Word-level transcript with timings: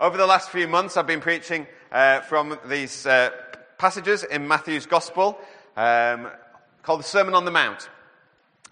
over 0.00 0.16
the 0.16 0.26
last 0.26 0.50
few 0.50 0.68
months, 0.68 0.96
I've 0.96 1.06
been 1.06 1.20
preaching 1.20 1.66
uh, 1.90 2.20
from 2.20 2.58
these 2.66 3.06
uh, 3.06 3.30
passages 3.78 4.22
in 4.22 4.46
Matthew's 4.46 4.86
Gospel 4.86 5.38
um, 5.76 6.28
called 6.82 7.00
the 7.00 7.04
Sermon 7.04 7.34
on 7.34 7.44
the 7.44 7.50
Mount. 7.50 7.88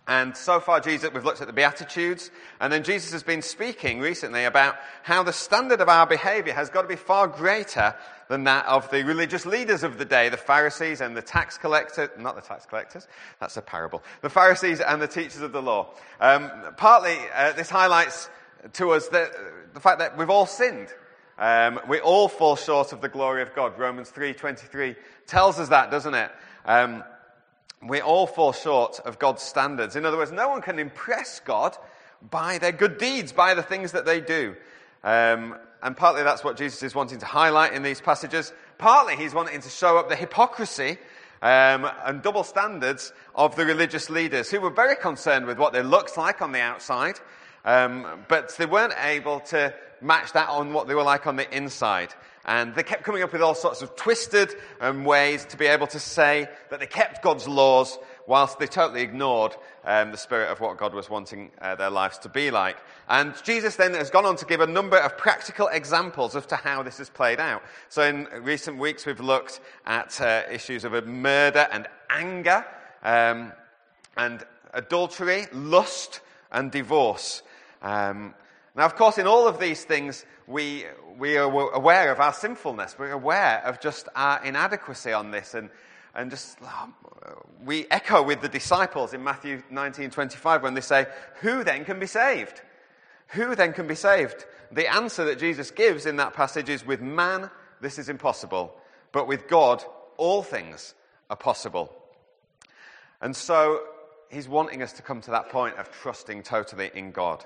And 0.09 0.37
so 0.37 0.61
far, 0.61 0.79
Jesus, 0.79 1.11
we've 1.13 1.25
looked 1.25 1.41
at 1.41 1.49
the 1.49 1.53
Beatitudes, 1.53 2.31
and 2.61 2.73
then 2.73 2.85
Jesus 2.85 3.11
has 3.11 3.25
been 3.25 3.43
speaking 3.43 3.99
recently 3.99 4.45
about 4.45 4.77
how 5.03 5.25
the 5.25 5.33
standard 5.33 5.81
of 5.81 5.89
our 5.89 6.07
behavior 6.07 6.53
has 6.53 6.71
got 6.71 6.83
to 6.83 6.89
be 6.89 6.95
far 6.95 7.27
greater 7.27 7.93
than 8.29 8.45
that 8.45 8.65
of 8.67 8.89
the 8.93 9.03
religious 9.03 9.45
leaders 9.45 9.83
of 9.83 9.99
the 9.99 10.05
day, 10.05 10.29
the 10.29 10.37
Pharisees 10.37 11.01
and 11.01 11.17
the 11.17 11.23
tax 11.23 11.59
collectors, 11.59 12.09
not 12.21 12.37
the 12.37 12.43
tax 12.43 12.67
collectors, 12.67 13.09
that's 13.41 13.57
a 13.57 13.63
parable, 13.63 14.01
the 14.23 14.31
Pharisees 14.31 14.81
and 14.81 15.03
the 15.03 15.09
teachers 15.09 15.41
of 15.41 15.51
the 15.51 15.63
law. 15.63 15.93
Um, 16.21 16.53
partly, 16.77 17.17
uh, 17.35 17.53
this 17.55 17.69
highlights 17.69 18.31
to 18.75 18.91
us 18.91 19.09
the, 19.09 19.29
the 19.75 19.81
fact 19.81 19.99
that 19.99 20.17
we've 20.17 20.31
all 20.31 20.47
sinned. 20.47 20.89
Um, 21.39 21.81
we 21.89 22.01
all 22.01 22.29
fall 22.29 22.57
short 22.57 22.93
of 22.93 23.01
the 23.01 23.09
glory 23.09 23.43
of 23.43 23.55
God. 23.55 23.79
Romans 23.79 24.11
3.23 24.11 24.97
tells 25.27 25.59
us 25.59 25.69
that, 25.69 25.91
doesn't 25.91 26.15
it? 26.15 26.31
Um, 26.65 27.05
we 27.87 28.01
all 28.01 28.27
fall 28.27 28.53
short 28.53 29.01
of 29.01 29.19
God's 29.19 29.43
standards. 29.43 29.97
In 29.97 30.07
other 30.07 30.17
words, 30.17 30.33
no 30.33 30.49
one 30.49 30.63
can 30.63 30.79
impress 30.79 31.41
God 31.41 31.77
by 32.31 32.59
their 32.59 32.73
good 32.73 32.99
deeds, 32.99 33.33
by 33.33 33.55
the 33.55 33.63
things 33.63 33.93
that 33.93 34.07
they 34.07 34.21
do. 34.21 34.57
Um, 35.05 35.57
and 35.83 35.97
partly 35.97 36.23
that's 36.23 36.43
what 36.43 36.57
Jesus 36.57 36.83
is 36.83 36.95
wanting 36.95 37.19
to 37.19 37.27
highlight 37.27 37.75
in 37.75 37.83
these 37.83 38.01
passages. 38.01 38.53
Partly 38.79 39.17
he's 39.17 39.35
wanting 39.35 39.61
to 39.61 39.69
show 39.69 39.99
up 39.99 40.09
the 40.09 40.17
hypocrisy 40.17 40.99
um, 41.43 41.89
and 42.05 42.23
double 42.23 42.45
standards 42.45 43.13
of 43.35 43.57
the 43.57 43.67
religious 43.67 44.09
leaders 44.09 44.51
who 44.51 44.61
were 44.61 44.71
very 44.71 44.97
concerned 44.97 45.47
with 45.47 45.59
what 45.59 45.73
they 45.73 45.83
looked 45.83 46.17
like 46.17 46.41
on 46.41 46.53
the 46.53 46.61
outside, 46.61 47.21
um, 47.65 48.25
but 48.29 48.57
they 48.57 48.67
weren't 48.67 48.95
able 49.03 49.41
to 49.41 49.75
match 50.07 50.33
that 50.33 50.49
on 50.49 50.73
what 50.73 50.87
they 50.87 50.95
were 50.95 51.03
like 51.03 51.27
on 51.27 51.37
the 51.37 51.57
inside. 51.57 52.15
And 52.45 52.75
they 52.77 52.85
kept 52.85 53.03
coming 53.03 53.25
up 53.25 53.33
with 53.33 53.43
all 53.43 53.57
sorts 53.57 53.83
of 53.83 53.97
twisted 53.97 54.55
um, 54.81 55.05
ways 55.05 55.45
to 55.47 55.57
be 55.57 55.67
able 55.67 55.89
to 55.89 55.99
say 55.99 56.49
that 56.71 56.79
they 56.79 56.87
kept 56.87 57.21
God's 57.23 57.49
laws 57.49 57.99
whilst 58.29 58.61
they 58.61 58.67
totally 58.67 59.03
ignored 59.03 59.57
um, 59.85 60.13
the 60.13 60.17
spirit 60.17 60.51
of 60.51 60.61
what 60.61 60.79
God 60.79 60.95
was 60.95 61.11
wanting 61.11 61.51
uh, 61.61 61.75
their 61.75 61.91
lives 61.91 62.19
to 62.19 62.29
be 62.29 62.53
like. 62.53 62.77
And 63.09 63.35
Jesus 63.43 63.75
then 63.75 63.95
has 63.95 64.11
gone 64.11 64.27
on 64.27 64.37
to 64.37 64.47
give 64.47 64.61
a 64.61 64.67
number 64.67 64.97
of 64.97 65.19
practical 65.19 65.67
examples 65.69 66.37
as 66.37 66.47
to 66.47 66.57
how 66.57 66.85
this 66.85 66.99
has 66.99 67.11
played 67.11 67.41
out. 67.41 67.63
So 67.89 68.03
in 68.03 68.29
recent 68.43 68.79
weeks, 68.79 69.07
we've 69.07 69.21
looked 69.21 69.61
at 69.85 70.21
uh, 70.21 70.43
issues 70.51 70.85
of 70.85 70.93
murder 71.07 71.67
and 71.73 71.89
anger, 72.11 72.65
um, 73.03 73.53
and 74.17 74.45
adultery, 74.73 75.47
lust, 75.53 76.21
and 76.53 76.71
divorce. 76.71 77.43
Um, 77.83 78.35
now, 78.77 78.85
of 78.85 78.95
course, 78.95 79.17
in 79.17 79.27
all 79.27 79.49
of 79.49 79.59
these 79.59 79.83
things, 79.85 80.27
we, 80.47 80.85
we 81.17 81.39
are 81.39 81.51
aware 81.73 82.13
of 82.13 82.21
our 82.21 82.35
sinfulness. 82.35 82.99
We're 82.99 83.13
aware 83.13 83.63
of 83.65 83.81
just 83.81 84.07
our 84.15 84.45
inadequacy 84.45 85.13
on 85.15 85.31
this. 85.31 85.55
And, 85.55 85.71
and 86.15 86.31
just, 86.31 86.59
um, 86.63 86.95
we 87.65 87.87
echo 87.91 88.23
with 88.23 88.43
the 88.43 88.51
disciples 88.51 89.15
in 89.15 89.25
Matthew 89.25 89.63
19 89.71 90.11
25 90.11 90.63
when 90.63 90.75
they 90.75 90.83
say, 90.83 91.07
Who 91.41 91.65
then 91.65 91.87
can 91.87 91.99
be 91.99 92.07
saved? 92.07 92.61
Who 93.29 93.55
then 93.55 93.73
can 93.73 93.87
be 93.87 93.95
saved? 93.95 94.45
The 94.71 94.93
answer 94.93 95.25
that 95.25 95.39
Jesus 95.39 95.71
gives 95.71 96.05
in 96.05 96.17
that 96.17 96.35
passage 96.35 96.69
is 96.69 96.85
with 96.85 97.01
man, 97.01 97.51
this 97.81 97.99
is 97.99 98.11
impossible. 98.11 98.77
But 99.11 99.27
with 99.27 99.49
God, 99.49 99.83
all 100.19 100.43
things 100.43 100.95
are 101.31 101.37
possible. 101.37 101.91
And 103.23 103.35
so, 103.35 103.81
he's 104.31 104.49
wanting 104.49 104.83
us 104.83 104.93
to 104.95 105.03
come 105.03 105.23
to 105.23 105.31
that 105.31 105.49
point 105.49 105.77
of 105.77 105.91
trusting 105.91 106.43
totally 106.43 106.91
in 106.95 107.13
God. 107.13 107.43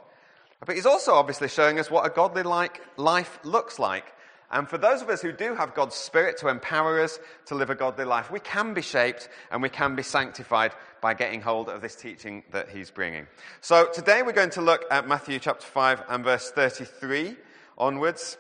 But 0.65 0.77
he's 0.77 0.87
also 0.87 1.15
obviously 1.15 1.49
showing 1.49 1.79
us 1.79 1.91
what 1.91 2.07
a 2.07 2.11
godly 2.11 2.43
like 2.43 2.83
life 2.97 3.39
looks 3.45 3.79
like. 3.79 4.13
And 4.53 4.69
for 4.69 4.79
those 4.79 5.01
of 5.01 5.09
us 5.09 5.23
who 5.23 5.31
do 5.33 5.55
have 5.55 5.75
God's 5.75 5.95
Spirit 5.95 6.39
to 6.39 6.49
empower 6.49 7.01
us 7.01 7.21
to 7.47 7.55
live 7.55 7.71
a 7.71 7.75
godly 7.75 8.05
life, 8.05 8.31
we 8.31 8.41
can 8.41 8.75
be 8.75 8.83
shaped 8.83 9.29
and 9.51 9.63
we 9.63 9.69
can 9.69 9.95
be 9.95 10.03
sanctified 10.03 10.73
by 11.01 11.15
getting 11.15 11.41
hold 11.41 11.69
of 11.69 11.81
this 11.81 11.95
teaching 11.95 12.43
that 12.51 12.69
he's 12.69 12.91
bringing. 12.91 13.29
So 13.61 13.89
today 13.93 14.23
we're 14.23 14.33
going 14.33 14.51
to 14.51 14.61
look 14.61 14.85
at 14.91 15.07
Matthew 15.07 15.39
chapter 15.39 15.67
5 15.67 16.03
and 16.09 16.25
verse 16.25 16.51
33 16.51 17.37
onwards, 17.79 18.37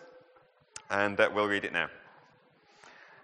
and 0.90 1.18
uh, 1.18 1.30
we'll 1.32 1.46
read 1.46 1.64
it 1.64 1.72
now. 1.72 1.88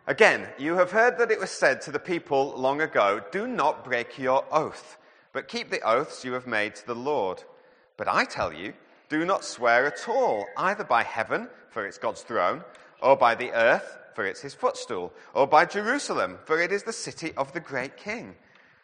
Again, 0.06 0.46
you 0.56 0.76
have 0.76 0.92
heard 0.92 1.18
that 1.18 1.32
it 1.32 1.40
was 1.40 1.50
said 1.50 1.82
to 1.82 1.90
the 1.90 1.98
people 1.98 2.54
long 2.56 2.80
ago, 2.80 3.20
Do 3.32 3.48
not 3.48 3.84
break 3.84 4.16
your 4.16 4.44
oath, 4.52 4.96
but 5.32 5.48
keep 5.48 5.70
the 5.70 5.80
oaths 5.80 6.24
you 6.24 6.34
have 6.34 6.46
made 6.46 6.76
to 6.76 6.86
the 6.86 6.94
Lord. 6.94 7.42
But 7.96 8.06
I 8.06 8.24
tell 8.24 8.52
you, 8.52 8.72
do 9.08 9.24
not 9.24 9.44
swear 9.44 9.86
at 9.86 10.08
all, 10.08 10.46
either 10.56 10.84
by 10.84 11.02
heaven, 11.02 11.48
for 11.70 11.86
it's 11.86 11.98
God's 11.98 12.22
throne, 12.22 12.62
or 13.00 13.16
by 13.16 13.34
the 13.34 13.52
earth, 13.52 13.98
for 14.14 14.24
it's 14.24 14.40
his 14.40 14.54
footstool, 14.54 15.12
or 15.34 15.46
by 15.46 15.64
Jerusalem, 15.64 16.38
for 16.44 16.60
it 16.60 16.72
is 16.72 16.82
the 16.82 16.92
city 16.92 17.32
of 17.36 17.52
the 17.52 17.60
great 17.60 17.96
king. 17.96 18.34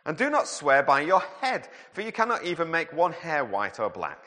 And 0.04 0.16
do 0.16 0.30
not 0.30 0.48
swear 0.48 0.82
by 0.82 1.00
your 1.00 1.22
head, 1.40 1.68
for 1.92 2.02
you 2.02 2.12
cannot 2.12 2.44
even 2.44 2.70
make 2.70 2.92
one 2.92 3.12
hair 3.12 3.44
white 3.44 3.80
or 3.80 3.88
black. 3.88 4.24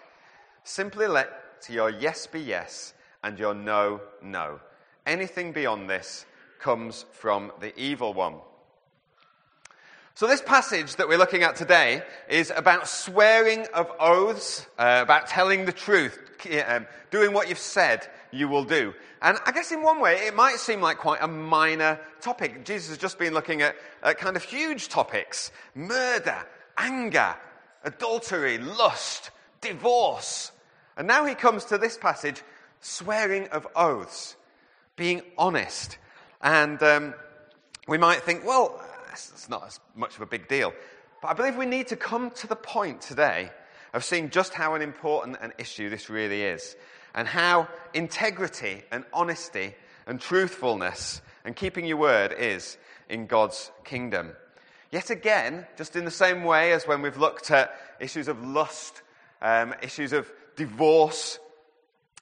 Simply 0.64 1.08
let 1.08 1.30
your 1.70 1.90
yes 1.90 2.28
be 2.28 2.40
yes, 2.40 2.94
and 3.24 3.38
your 3.38 3.54
no, 3.54 4.02
no. 4.22 4.60
Anything 5.06 5.52
beyond 5.52 5.90
this 5.90 6.26
comes 6.60 7.06
from 7.12 7.52
the 7.60 7.78
evil 7.80 8.14
one. 8.14 8.36
So, 10.18 10.28
this 10.28 10.42
passage 10.42 10.96
that 10.96 11.10
we're 11.10 11.18
looking 11.18 11.44
at 11.44 11.58
today 11.58 12.02
is 12.30 12.50
about 12.56 12.88
swearing 12.88 13.68
of 13.74 13.92
oaths, 14.00 14.66
uh, 14.80 15.02
about 15.04 15.28
telling 15.28 15.66
the 15.66 15.74
truth, 15.74 16.18
um, 16.66 16.88
doing 17.12 17.34
what 17.34 17.50
you've 17.50 17.58
said 17.58 18.08
you 18.32 18.48
will 18.48 18.64
do. 18.64 18.94
And 19.22 19.38
I 19.46 19.52
guess 19.52 19.74
in 19.74 19.82
one 19.82 20.00
way, 20.00 20.26
it 20.26 20.34
might 20.34 20.56
seem 20.56 20.80
like 20.80 21.00
quite 21.00 21.22
a 21.22 21.28
minor 21.28 22.00
topic. 22.22 22.64
Jesus 22.64 22.88
has 22.92 22.98
just 22.98 23.20
been 23.20 23.34
looking 23.34 23.62
at, 23.62 23.76
at 24.04 24.18
kind 24.18 24.38
of 24.38 24.44
huge 24.46 24.88
topics 24.88 25.52
murder, 25.76 26.48
anger, 26.78 27.36
adultery, 27.84 28.58
lust, 28.58 29.32
divorce. 29.60 30.54
And 30.96 31.08
now 31.10 31.26
he 31.26 31.36
comes 31.36 31.66
to 31.66 31.78
this 31.78 31.98
passage 31.98 32.42
swearing 32.80 33.50
of 33.50 33.68
oaths, 33.76 34.38
being 34.96 35.24
honest. 35.38 35.98
And 36.42 36.82
um, 36.84 37.16
we 37.86 37.98
might 37.98 38.22
think, 38.22 38.46
well, 38.46 38.82
it's 39.34 39.50
not 39.50 39.66
as 39.66 39.80
much 39.96 40.16
of 40.16 40.22
a 40.22 40.26
big 40.26 40.48
deal. 40.48 40.74
But 41.22 41.30
I 41.30 41.34
believe 41.34 41.56
we 41.56 41.66
need 41.66 41.88
to 41.88 41.96
come 41.96 42.32
to 42.32 42.48
the 42.48 42.56
point 42.56 43.02
today 43.02 43.50
of 43.94 44.04
seeing 44.04 44.30
just 44.30 44.54
how 44.54 44.76
an 44.76 44.82
important 44.82 45.38
an 45.42 45.54
issue 45.58 45.90
this 45.90 46.10
really 46.10 46.44
is, 46.44 46.76
and 47.14 47.28
how 47.28 47.68
integrity 47.94 48.84
and 48.92 49.06
honesty 49.14 49.74
and 50.06 50.20
truthfulness 50.20 51.22
and 51.46 51.56
keeping 51.56 51.86
your 51.86 51.98
word 51.98 52.34
is 52.38 52.78
in 53.10 53.26
God's 53.26 53.72
kingdom. 53.84 54.34
Yet 54.92 55.10
again, 55.10 55.66
just 55.78 55.96
in 55.96 56.06
the 56.06 56.12
same 56.12 56.44
way 56.44 56.74
as 56.74 56.88
when 56.88 57.02
we've 57.02 57.18
looked 57.18 57.52
at 57.52 57.76
issues 58.00 58.28
of 58.28 58.46
lust, 58.46 59.02
um, 59.42 59.74
issues 59.82 60.14
of 60.14 60.32
divorce, 60.56 61.40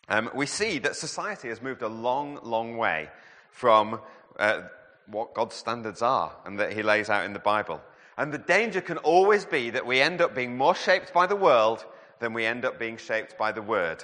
um, 0.09 0.29
we 0.33 0.45
see 0.45 0.79
that 0.79 0.95
society 0.95 1.49
has 1.49 1.61
moved 1.61 1.81
a 1.81 1.87
long, 1.87 2.39
long 2.43 2.77
way 2.77 3.09
from 3.51 3.99
uh, 4.37 4.61
what 5.07 5.33
God's 5.33 5.55
standards 5.55 6.01
are 6.01 6.35
and 6.45 6.59
that 6.59 6.73
He 6.73 6.83
lays 6.83 7.09
out 7.09 7.25
in 7.25 7.33
the 7.33 7.39
Bible. 7.39 7.81
And 8.17 8.31
the 8.31 8.37
danger 8.37 8.81
can 8.81 8.97
always 8.99 9.45
be 9.45 9.71
that 9.71 9.85
we 9.85 9.99
end 9.99 10.21
up 10.21 10.35
being 10.35 10.55
more 10.55 10.75
shaped 10.75 11.13
by 11.13 11.25
the 11.25 11.35
world 11.35 11.85
than 12.19 12.33
we 12.33 12.45
end 12.45 12.65
up 12.65 12.79
being 12.79 12.97
shaped 12.97 13.37
by 13.37 13.51
the 13.51 13.61
Word. 13.61 14.03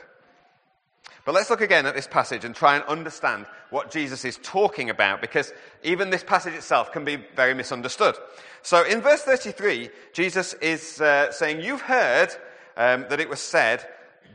But 1.25 1.35
let's 1.35 1.49
look 1.49 1.61
again 1.61 1.85
at 1.85 1.95
this 1.95 2.07
passage 2.07 2.43
and 2.43 2.55
try 2.55 2.75
and 2.75 2.83
understand 2.85 3.45
what 3.69 3.91
Jesus 3.91 4.25
is 4.25 4.39
talking 4.41 4.89
about 4.89 5.21
because 5.21 5.53
even 5.83 6.09
this 6.09 6.23
passage 6.23 6.53
itself 6.53 6.91
can 6.91 7.05
be 7.05 7.17
very 7.35 7.53
misunderstood. 7.53 8.15
So 8.61 8.83
in 8.83 9.01
verse 9.01 9.21
33, 9.21 9.89
Jesus 10.13 10.53
is 10.55 10.99
uh, 10.99 11.31
saying, 11.31 11.61
You've 11.61 11.81
heard 11.81 12.29
um, 12.77 13.05
that 13.09 13.19
it 13.19 13.29
was 13.29 13.39
said, 13.39 13.85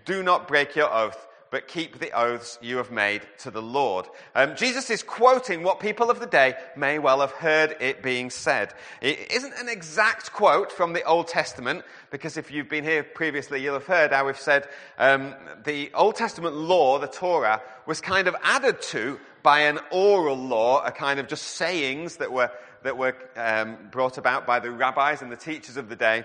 Do 0.05 0.23
not 0.23 0.47
break 0.47 0.77
your 0.77 0.93
oath 0.93 1.27
but 1.55 1.69
keep 1.69 2.01
the 2.01 2.11
oaths 2.11 2.59
you 2.61 2.79
have 2.79 2.91
made 2.91 3.23
to 3.39 3.49
the 3.49 3.63
Lord. 3.63 4.07
Um, 4.35 4.57
Jesus 4.57 4.91
is 4.91 5.05
quoting 5.05 5.63
what 5.63 5.79
people 5.79 6.11
of 6.11 6.19
the 6.19 6.27
day 6.27 6.55
may 6.77 6.99
well 6.99 7.21
have 7.21 7.31
heard 7.31 7.77
it 7.79 8.03
being 8.03 8.31
said. 8.31 8.75
It 9.01 9.31
isn't 9.31 9.55
an 9.61 9.69
exact 9.69 10.33
quote 10.33 10.73
from 10.73 10.95
the 10.95 11.05
Old 11.05 11.29
Testament, 11.29 11.85
because 12.11 12.37
if 12.37 12.51
you've 12.51 12.69
been 12.69 12.83
here 12.83 13.05
previously, 13.05 13.63
you'll 13.63 13.75
have 13.75 13.87
heard 13.87 14.11
how 14.11 14.27
we've 14.27 14.37
said 14.37 14.67
um, 14.99 15.33
the 15.63 15.93
Old 15.95 16.17
Testament 16.17 16.57
law, 16.57 16.99
the 16.99 17.07
Torah, 17.07 17.63
was 17.87 18.01
kind 18.01 18.27
of 18.27 18.35
added 18.43 18.83
to 18.91 19.21
by 19.45 19.61
an 19.61 19.79
oral 19.93 20.37
law, 20.37 20.85
a 20.85 20.91
kind 20.91 21.21
of 21.21 21.29
just 21.29 21.45
sayings 21.45 22.17
that 22.17 22.33
were, 22.33 22.51
that 22.83 22.99
were 22.99 23.15
um, 23.37 23.79
brought 23.93 24.19
about 24.19 24.45
by 24.45 24.59
the 24.59 24.73
rabbis 24.73 25.23
and 25.23 25.31
the 25.31 25.37
teachers 25.37 25.77
of 25.77 25.89
the 25.89 25.95
day 25.95 26.25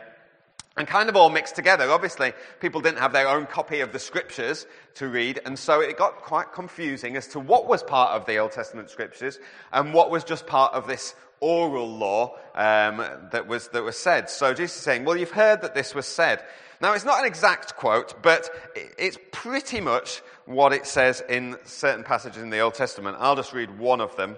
and 0.79 0.87
kind 0.87 1.09
of 1.09 1.15
all 1.17 1.29
mixed 1.29 1.57
together. 1.57 1.91
Obviously, 1.91 2.31
people 2.61 2.79
didn't 2.79 2.99
have 2.99 3.11
their 3.11 3.27
own 3.27 3.45
copy 3.45 3.81
of 3.81 3.91
the 3.91 3.99
scriptures 3.99 4.65
to 4.95 5.09
read, 5.09 5.41
and 5.45 5.59
so 5.59 5.81
it 5.81 5.97
got 5.97 6.21
quite 6.21 6.53
confusing 6.53 7.17
as 7.17 7.27
to 7.27 7.39
what 7.39 7.67
was 7.67 7.83
part 7.83 8.11
of 8.11 8.25
the 8.25 8.37
Old 8.37 8.53
Testament 8.53 8.89
scriptures 8.89 9.39
and 9.73 9.93
what 9.93 10.09
was 10.09 10.23
just 10.23 10.47
part 10.47 10.73
of 10.73 10.87
this 10.87 11.15
oral 11.41 11.89
law 11.97 12.37
um, 12.55 13.03
that, 13.31 13.45
was, 13.45 13.67
that 13.69 13.83
was 13.83 13.97
said. 13.97 14.29
So 14.29 14.53
Jesus 14.53 14.77
is 14.77 14.81
saying, 14.81 15.03
Well, 15.03 15.17
you've 15.17 15.31
heard 15.31 15.61
that 15.61 15.75
this 15.75 15.93
was 15.93 16.05
said. 16.05 16.43
Now, 16.81 16.93
it's 16.93 17.03
not 17.03 17.19
an 17.19 17.25
exact 17.25 17.75
quote, 17.75 18.23
but 18.23 18.49
it's 18.97 19.17
pretty 19.33 19.81
much 19.81 20.21
what 20.45 20.71
it 20.71 20.85
says 20.85 21.21
in 21.27 21.57
certain 21.65 22.05
passages 22.05 22.41
in 22.41 22.51
the 22.51 22.59
Old 22.59 22.75
Testament. 22.75 23.17
I'll 23.19 23.35
just 23.35 23.51
read 23.51 23.77
one 23.77 23.99
of 23.99 24.15
them 24.15 24.37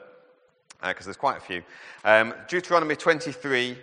because 0.81 1.05
uh, 1.05 1.09
there's 1.09 1.17
quite 1.17 1.37
a 1.37 1.41
few. 1.41 1.61
Um, 2.03 2.33
Deuteronomy 2.47 2.95
23 2.95 3.77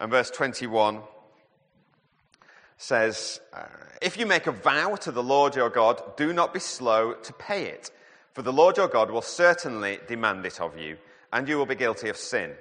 and 0.00 0.10
verse 0.10 0.28
21 0.30 1.02
says, 2.76 3.40
If 4.02 4.18
you 4.18 4.26
make 4.26 4.46
a 4.46 4.52
vow 4.52 4.96
to 4.96 5.10
the 5.10 5.22
Lord 5.22 5.56
your 5.56 5.70
God, 5.70 6.16
do 6.16 6.32
not 6.32 6.52
be 6.52 6.60
slow 6.60 7.14
to 7.14 7.32
pay 7.32 7.66
it, 7.66 7.90
for 8.32 8.42
the 8.42 8.52
Lord 8.52 8.76
your 8.76 8.88
God 8.88 9.10
will 9.10 9.22
certainly 9.22 9.98
demand 10.06 10.44
it 10.44 10.60
of 10.60 10.78
you, 10.78 10.98
and 11.32 11.48
you 11.48 11.58
will 11.58 11.66
be 11.66 11.74
guilty 11.74 12.08
of 12.08 12.16
sin. 12.16 12.52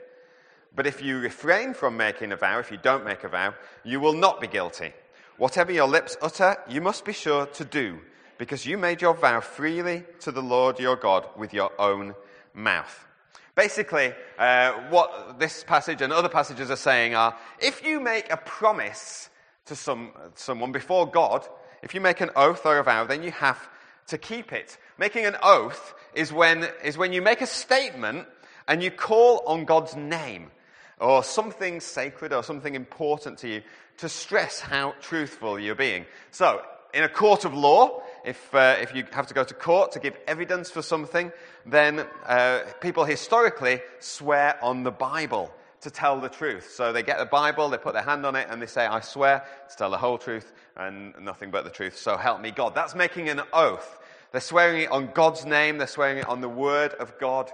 But 0.75 0.87
if 0.87 1.01
you 1.01 1.19
refrain 1.19 1.73
from 1.73 1.97
making 1.97 2.31
a 2.31 2.37
vow, 2.37 2.59
if 2.59 2.71
you 2.71 2.77
don't 2.77 3.05
make 3.05 3.23
a 3.23 3.29
vow, 3.29 3.53
you 3.83 3.99
will 3.99 4.13
not 4.13 4.41
be 4.41 4.47
guilty. 4.47 4.93
Whatever 5.37 5.71
your 5.71 5.87
lips 5.87 6.17
utter, 6.21 6.57
you 6.67 6.81
must 6.81 7.05
be 7.05 7.13
sure 7.13 7.45
to 7.47 7.65
do, 7.65 7.99
because 8.37 8.65
you 8.65 8.77
made 8.77 9.01
your 9.01 9.13
vow 9.13 9.39
freely 9.41 10.03
to 10.21 10.31
the 10.31 10.41
Lord 10.41 10.79
your 10.79 10.95
God 10.95 11.27
with 11.37 11.53
your 11.53 11.71
own 11.79 12.15
mouth. 12.53 13.05
Basically, 13.53 14.13
uh, 14.37 14.73
what 14.89 15.39
this 15.39 15.63
passage 15.63 16.01
and 16.01 16.11
other 16.11 16.27
passages 16.27 16.69
are 16.69 16.75
saying 16.75 17.15
are 17.15 17.37
if 17.59 17.85
you 17.85 18.01
make 18.01 18.29
a 18.31 18.37
promise 18.37 19.29
to 19.65 19.75
some, 19.75 20.11
someone 20.35 20.71
before 20.71 21.05
God, 21.07 21.47
if 21.81 21.93
you 21.93 22.01
make 22.01 22.21
an 22.21 22.31
oath 22.35 22.65
or 22.65 22.77
a 22.77 22.83
vow, 22.83 23.05
then 23.05 23.23
you 23.23 23.31
have 23.31 23.69
to 24.07 24.17
keep 24.17 24.53
it. 24.53 24.77
Making 24.97 25.25
an 25.25 25.35
oath 25.41 25.93
is 26.13 26.31
when, 26.31 26.67
is 26.83 26.97
when 26.97 27.13
you 27.13 27.21
make 27.21 27.41
a 27.41 27.47
statement 27.47 28.27
and 28.67 28.83
you 28.83 28.91
call 28.91 29.43
on 29.45 29.65
God's 29.65 29.95
name 29.95 30.51
or 30.99 31.23
something 31.23 31.79
sacred 31.79 32.31
or 32.31 32.43
something 32.43 32.75
important 32.75 33.39
to 33.39 33.49
you 33.49 33.61
to 33.97 34.09
stress 34.09 34.59
how 34.59 34.93
truthful 35.01 35.59
you're 35.59 35.75
being. 35.75 36.05
So, 36.31 36.61
in 36.93 37.03
a 37.03 37.09
court 37.09 37.43
of 37.43 37.53
law, 37.53 38.01
if, 38.23 38.55
uh, 38.55 38.77
if 38.79 38.95
you 38.95 39.03
have 39.11 39.27
to 39.27 39.33
go 39.33 39.43
to 39.43 39.53
court 39.53 39.91
to 39.93 39.99
give 39.99 40.17
evidence 40.27 40.71
for 40.71 40.81
something, 40.81 41.31
then 41.65 42.05
uh, 42.25 42.61
people 42.79 43.03
historically 43.03 43.81
swear 43.99 44.57
on 44.63 44.83
the 44.83 44.91
Bible 44.91 45.53
to 45.85 45.91
tell 45.91 46.19
the 46.19 46.29
truth. 46.29 46.73
So 46.75 46.91
they 46.91 47.03
get 47.03 47.19
the 47.19 47.25
Bible, 47.25 47.69
they 47.69 47.77
put 47.77 47.93
their 47.93 48.01
hand 48.01 48.25
on 48.25 48.35
it, 48.35 48.47
and 48.49 48.59
they 48.59 48.65
say, 48.65 48.87
I 48.87 49.01
swear 49.01 49.45
to 49.69 49.77
tell 49.77 49.91
the 49.91 49.99
whole 49.99 50.17
truth 50.17 50.51
and 50.75 51.13
nothing 51.21 51.51
but 51.51 51.63
the 51.63 51.69
truth. 51.69 51.95
So 51.95 52.17
help 52.17 52.41
me 52.41 52.49
God. 52.49 52.73
That's 52.73 52.95
making 52.95 53.29
an 53.29 53.41
oath. 53.53 53.99
They're 54.31 54.41
swearing 54.41 54.81
it 54.81 54.91
on 54.91 55.11
God's 55.13 55.45
name, 55.45 55.77
they're 55.77 55.85
swearing 55.85 56.17
it 56.17 56.27
on 56.27 56.41
the 56.41 56.49
word 56.49 56.93
of 56.95 57.19
God. 57.19 57.51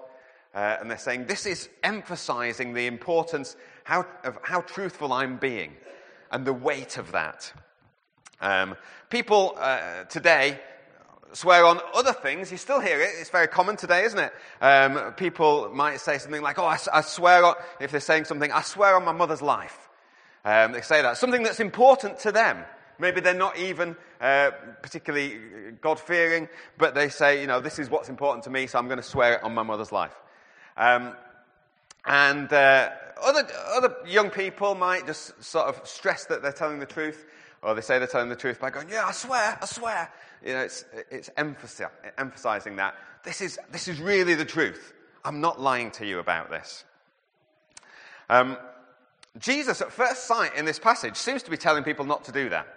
Uh, 0.55 0.77
and 0.79 0.89
they're 0.89 0.97
saying, 0.97 1.25
This 1.25 1.45
is 1.45 1.67
emphasizing 1.83 2.73
the 2.73 2.87
importance 2.87 3.57
how, 3.83 4.05
of 4.23 4.39
how 4.43 4.61
truthful 4.61 5.11
I'm 5.11 5.35
being 5.35 5.73
and 6.31 6.45
the 6.45 6.53
weight 6.53 6.97
of 6.97 7.11
that. 7.11 7.51
Um, 8.39 8.77
people 9.09 9.55
uh, 9.57 10.05
today 10.05 10.57
swear 11.33 11.65
on 11.65 11.79
other 11.93 12.13
things. 12.13 12.51
You 12.51 12.57
still 12.57 12.79
hear 12.79 13.01
it. 13.01 13.09
It's 13.19 13.29
very 13.29 13.47
common 13.47 13.77
today, 13.77 14.03
isn't 14.05 14.19
it? 14.19 14.33
Um, 14.61 15.13
people 15.13 15.69
might 15.73 15.99
say 15.99 16.17
something 16.17 16.41
like, 16.41 16.59
oh, 16.59 16.65
I, 16.65 16.77
I, 16.93 17.01
swear 17.01 17.45
on, 17.45 17.55
if 17.79 17.91
they're 17.91 17.99
saying 17.99 18.25
something, 18.25 18.51
I 18.51 18.61
swear 18.61 18.95
on 18.95 19.05
my 19.05 19.11
mother's 19.11 19.41
life. 19.41 19.89
Um, 20.43 20.71
they 20.71 20.81
say 20.81 21.01
that. 21.01 21.17
Something 21.17 21.43
that's 21.43 21.59
important 21.59 22.19
to 22.19 22.31
them. 22.31 22.63
Maybe 22.99 23.21
they're 23.21 23.33
not 23.33 23.57
even 23.57 23.95
uh, 24.19 24.51
particularly 24.81 25.39
God 25.81 25.99
fearing, 25.99 26.47
but 26.77 26.93
they 26.93 27.09
say, 27.09 27.41
you 27.41 27.47
know, 27.47 27.59
this 27.59 27.79
is 27.79 27.89
what's 27.89 28.09
important 28.09 28.43
to 28.43 28.49
me, 28.49 28.67
so 28.67 28.77
I'm 28.77 28.85
going 28.85 28.97
to 28.97 29.03
swear 29.03 29.35
it 29.35 29.43
on 29.43 29.53
my 29.55 29.63
mother's 29.63 29.91
life. 29.91 30.15
Um, 30.77 31.15
and 32.05 32.51
uh, 32.51 32.89
other, 33.21 33.47
other 33.75 33.95
young 34.05 34.29
people 34.29 34.75
might 34.75 35.05
just 35.05 35.43
sort 35.43 35.67
of 35.67 35.87
stress 35.87 36.25
that 36.25 36.41
they're 36.41 36.51
telling 36.51 36.79
the 36.79 36.85
truth, 36.85 37.25
or 37.63 37.73
they 37.73 37.81
say 37.81 37.97
they're 37.97 38.07
telling 38.07 38.29
the 38.29 38.35
truth 38.35 38.59
by 38.59 38.69
going, 38.69 38.89
Yeah, 38.89 39.05
I 39.05 39.11
swear, 39.11 39.57
I 39.61 39.65
swear. 39.65 40.09
You 40.45 40.53
know, 40.53 40.61
it's, 40.61 40.85
it's 41.09 41.29
emphasizing 41.37 42.77
that. 42.77 42.95
This 43.23 43.41
is, 43.41 43.59
this 43.71 43.87
is 43.87 43.99
really 43.99 44.33
the 44.33 44.45
truth. 44.45 44.93
I'm 45.23 45.41
not 45.41 45.61
lying 45.61 45.91
to 45.91 46.05
you 46.05 46.19
about 46.19 46.49
this. 46.49 46.83
Um, 48.29 48.57
Jesus, 49.37 49.81
at 49.81 49.91
first 49.91 50.25
sight 50.25 50.55
in 50.55 50.65
this 50.65 50.79
passage, 50.79 51.15
seems 51.15 51.43
to 51.43 51.51
be 51.51 51.57
telling 51.57 51.83
people 51.83 52.05
not 52.05 52.25
to 52.25 52.31
do 52.31 52.49
that. 52.49 52.67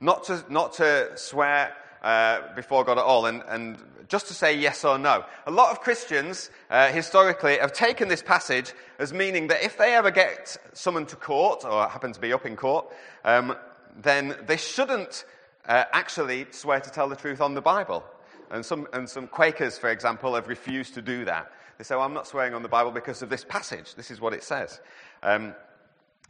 Not 0.00 0.24
to, 0.24 0.44
not 0.48 0.74
to 0.74 1.10
swear 1.16 1.74
uh, 2.02 2.54
before 2.54 2.84
God 2.84 2.98
at 2.98 3.04
all, 3.04 3.26
and, 3.26 3.42
and 3.48 3.78
just 4.08 4.28
to 4.28 4.34
say 4.34 4.56
yes 4.56 4.84
or 4.84 4.98
no. 4.98 5.24
A 5.46 5.50
lot 5.50 5.70
of 5.70 5.80
Christians, 5.80 6.50
uh, 6.70 6.88
historically, 6.88 7.58
have 7.58 7.72
taken 7.72 8.08
this 8.08 8.22
passage 8.22 8.72
as 8.98 9.12
meaning 9.12 9.48
that 9.48 9.62
if 9.62 9.78
they 9.78 9.94
ever 9.94 10.10
get 10.10 10.56
summoned 10.72 11.08
to 11.08 11.16
court, 11.16 11.64
or 11.64 11.88
happen 11.88 12.12
to 12.12 12.20
be 12.20 12.32
up 12.32 12.46
in 12.46 12.56
court, 12.56 12.86
um, 13.24 13.56
then 14.00 14.36
they 14.46 14.56
shouldn't 14.56 15.24
uh, 15.66 15.84
actually 15.92 16.46
swear 16.50 16.80
to 16.80 16.90
tell 16.90 17.08
the 17.08 17.16
truth 17.16 17.40
on 17.40 17.54
the 17.54 17.62
Bible. 17.62 18.04
And 18.50 18.64
some, 18.64 18.86
and 18.92 19.08
some 19.08 19.26
Quakers, 19.26 19.78
for 19.78 19.90
example, 19.90 20.34
have 20.34 20.48
refused 20.48 20.94
to 20.94 21.02
do 21.02 21.24
that. 21.24 21.50
They 21.78 21.84
say, 21.84 21.94
well, 21.94 22.04
I'm 22.04 22.12
not 22.12 22.26
swearing 22.26 22.54
on 22.54 22.62
the 22.62 22.68
Bible 22.68 22.90
because 22.90 23.22
of 23.22 23.30
this 23.30 23.44
passage. 23.44 23.94
This 23.94 24.10
is 24.10 24.20
what 24.20 24.34
it 24.34 24.44
says. 24.44 24.80
Um, 25.22 25.54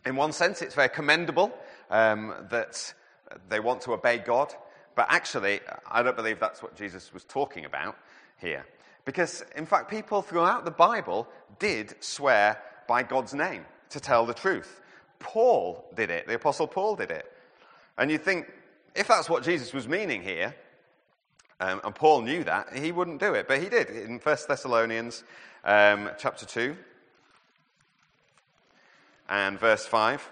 in 0.06 0.16
one 0.16 0.32
sense, 0.32 0.62
it's 0.62 0.74
very 0.74 0.88
commendable 0.88 1.52
um, 1.90 2.32
that 2.50 2.94
they 3.48 3.60
want 3.60 3.80
to 3.82 3.92
obey 3.92 4.18
God. 4.18 4.54
But 4.94 5.06
actually, 5.08 5.60
I 5.90 6.02
don't 6.02 6.16
believe 6.16 6.38
that's 6.38 6.62
what 6.62 6.76
Jesus 6.76 7.12
was 7.12 7.24
talking 7.24 7.64
about 7.64 7.96
here. 8.38 8.66
Because, 9.04 9.44
in 9.56 9.66
fact, 9.66 9.90
people 9.90 10.22
throughout 10.22 10.64
the 10.64 10.70
Bible 10.70 11.26
did 11.58 11.94
swear 12.00 12.58
by 12.86 13.02
God's 13.02 13.34
name 13.34 13.64
to 13.90 14.00
tell 14.00 14.26
the 14.26 14.34
truth. 14.34 14.80
Paul 15.18 15.84
did 15.94 16.10
it. 16.10 16.26
The 16.26 16.34
Apostle 16.34 16.66
Paul 16.66 16.96
did 16.96 17.10
it. 17.10 17.32
And 17.98 18.10
you 18.10 18.18
think, 18.18 18.46
if 18.94 19.08
that's 19.08 19.28
what 19.28 19.42
Jesus 19.42 19.72
was 19.72 19.88
meaning 19.88 20.22
here, 20.22 20.54
um, 21.60 21.80
and 21.84 21.94
Paul 21.94 22.22
knew 22.22 22.44
that, 22.44 22.76
he 22.76 22.92
wouldn't 22.92 23.20
do 23.20 23.34
it. 23.34 23.46
But 23.46 23.62
he 23.62 23.68
did 23.68 23.88
in 23.88 24.18
1 24.18 24.36
Thessalonians 24.48 25.22
um, 25.64 26.10
chapter 26.18 26.44
2 26.44 26.76
and 29.28 29.58
verse 29.58 29.86
5. 29.86 30.28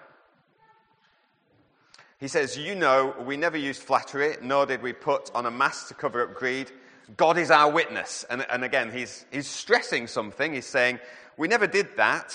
He 2.19 2.29
says, 2.29 2.59
You 2.59 2.75
know, 2.75 3.15
we 3.25 3.37
never 3.37 3.57
used 3.57 3.83
flattery, 3.83 4.37
nor 4.43 4.67
did 4.67 4.83
we 4.83 4.93
put 4.93 5.35
on 5.35 5.47
a 5.47 5.51
mask 5.51 5.89
to 5.89 5.95
cover 5.95 6.23
up 6.23 6.35
greed. 6.35 6.71
God 7.17 7.39
is 7.39 7.51
our 7.51 7.71
witness. 7.71 8.25
And, 8.29 8.45
and 8.51 8.63
again, 8.63 8.91
he's, 8.93 9.25
he's 9.33 9.49
stressing 9.49 10.07
something. 10.07 10.53
He's 10.53 10.67
saying, 10.67 10.99
We 11.37 11.49
never 11.49 11.67
did 11.67 11.97
that. 11.97 12.35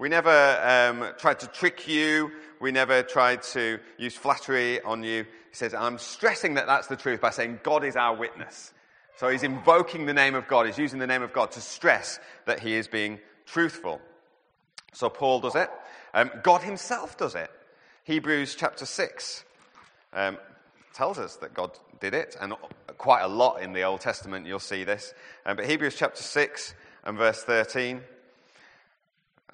We 0.00 0.08
never 0.08 0.30
um, 0.30 1.12
tried 1.18 1.40
to 1.40 1.46
trick 1.46 1.86
you. 1.86 2.32
We 2.62 2.70
never 2.70 3.02
tried 3.02 3.42
to 3.54 3.80
use 3.98 4.14
flattery 4.14 4.80
on 4.82 5.02
you. 5.02 5.24
He 5.24 5.56
says, 5.56 5.74
I'm 5.74 5.98
stressing 5.98 6.54
that 6.54 6.68
that's 6.68 6.86
the 6.86 6.94
truth 6.94 7.20
by 7.20 7.30
saying 7.30 7.58
God 7.64 7.82
is 7.82 7.96
our 7.96 8.14
witness. 8.14 8.72
So 9.16 9.28
he's 9.28 9.42
invoking 9.42 10.06
the 10.06 10.14
name 10.14 10.36
of 10.36 10.46
God. 10.46 10.66
He's 10.66 10.78
using 10.78 11.00
the 11.00 11.08
name 11.08 11.22
of 11.22 11.32
God 11.32 11.50
to 11.50 11.60
stress 11.60 12.20
that 12.46 12.60
he 12.60 12.74
is 12.74 12.86
being 12.86 13.18
truthful. 13.46 14.00
So 14.92 15.08
Paul 15.08 15.40
does 15.40 15.56
it. 15.56 15.70
Um, 16.14 16.30
God 16.44 16.62
himself 16.62 17.18
does 17.18 17.34
it. 17.34 17.50
Hebrews 18.04 18.54
chapter 18.54 18.86
6 18.86 19.44
um, 20.12 20.38
tells 20.94 21.18
us 21.18 21.34
that 21.38 21.54
God 21.54 21.76
did 21.98 22.14
it, 22.14 22.36
and 22.40 22.54
quite 22.96 23.22
a 23.22 23.28
lot 23.28 23.60
in 23.60 23.72
the 23.72 23.82
Old 23.82 24.02
Testament 24.02 24.46
you'll 24.46 24.60
see 24.60 24.84
this. 24.84 25.14
Um, 25.44 25.56
but 25.56 25.66
Hebrews 25.66 25.96
chapter 25.96 26.22
6 26.22 26.74
and 27.02 27.18
verse 27.18 27.42
13 27.42 28.02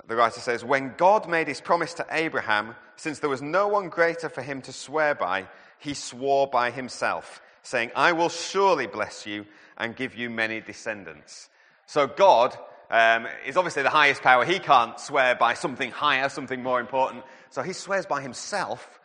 the 0.07 0.17
writer 0.17 0.40
says, 0.40 0.64
When 0.64 0.95
God 0.97 1.28
made 1.28 1.49
his 1.49 1.61
promise 1.61 1.95
to 1.95 2.07
Abraham, 2.11 2.75
since 2.97 3.19
there 3.19 3.31
was 3.31 3.43
no 3.43 3.69
one 3.69 3.88
greater 3.88 4.28
for 4.28 4.43
him 4.43 4.62
to 4.62 4.73
swear 4.73 5.14
by, 5.14 5.49
he 5.78 5.95
swore 5.95 6.47
by 6.47 6.71
himself, 6.71 7.40
saying, 7.62 7.90
I 7.95 8.12
will 8.12 8.28
surely 8.28 8.87
bless 8.87 9.26
you 9.26 9.47
and 9.76 9.95
give 9.95 10.14
you 10.14 10.31
many 10.31 10.61
descendants. 10.61 11.49
So 11.87 12.07
God 12.07 12.57
um, 12.90 13.26
is 13.47 13.57
obviously 13.57 13.83
the 13.83 13.90
highest 13.90 14.23
power. 14.23 14.45
He 14.45 14.59
can't 14.59 14.99
swear 14.99 15.35
by 15.35 15.55
something 15.55 15.90
higher, 15.90 16.28
something 16.28 16.62
more 16.62 16.81
important. 16.81 17.25
So 17.50 17.62
he 17.62 17.73
swears 17.73 18.07
by 18.07 18.21
himself, 18.21 19.00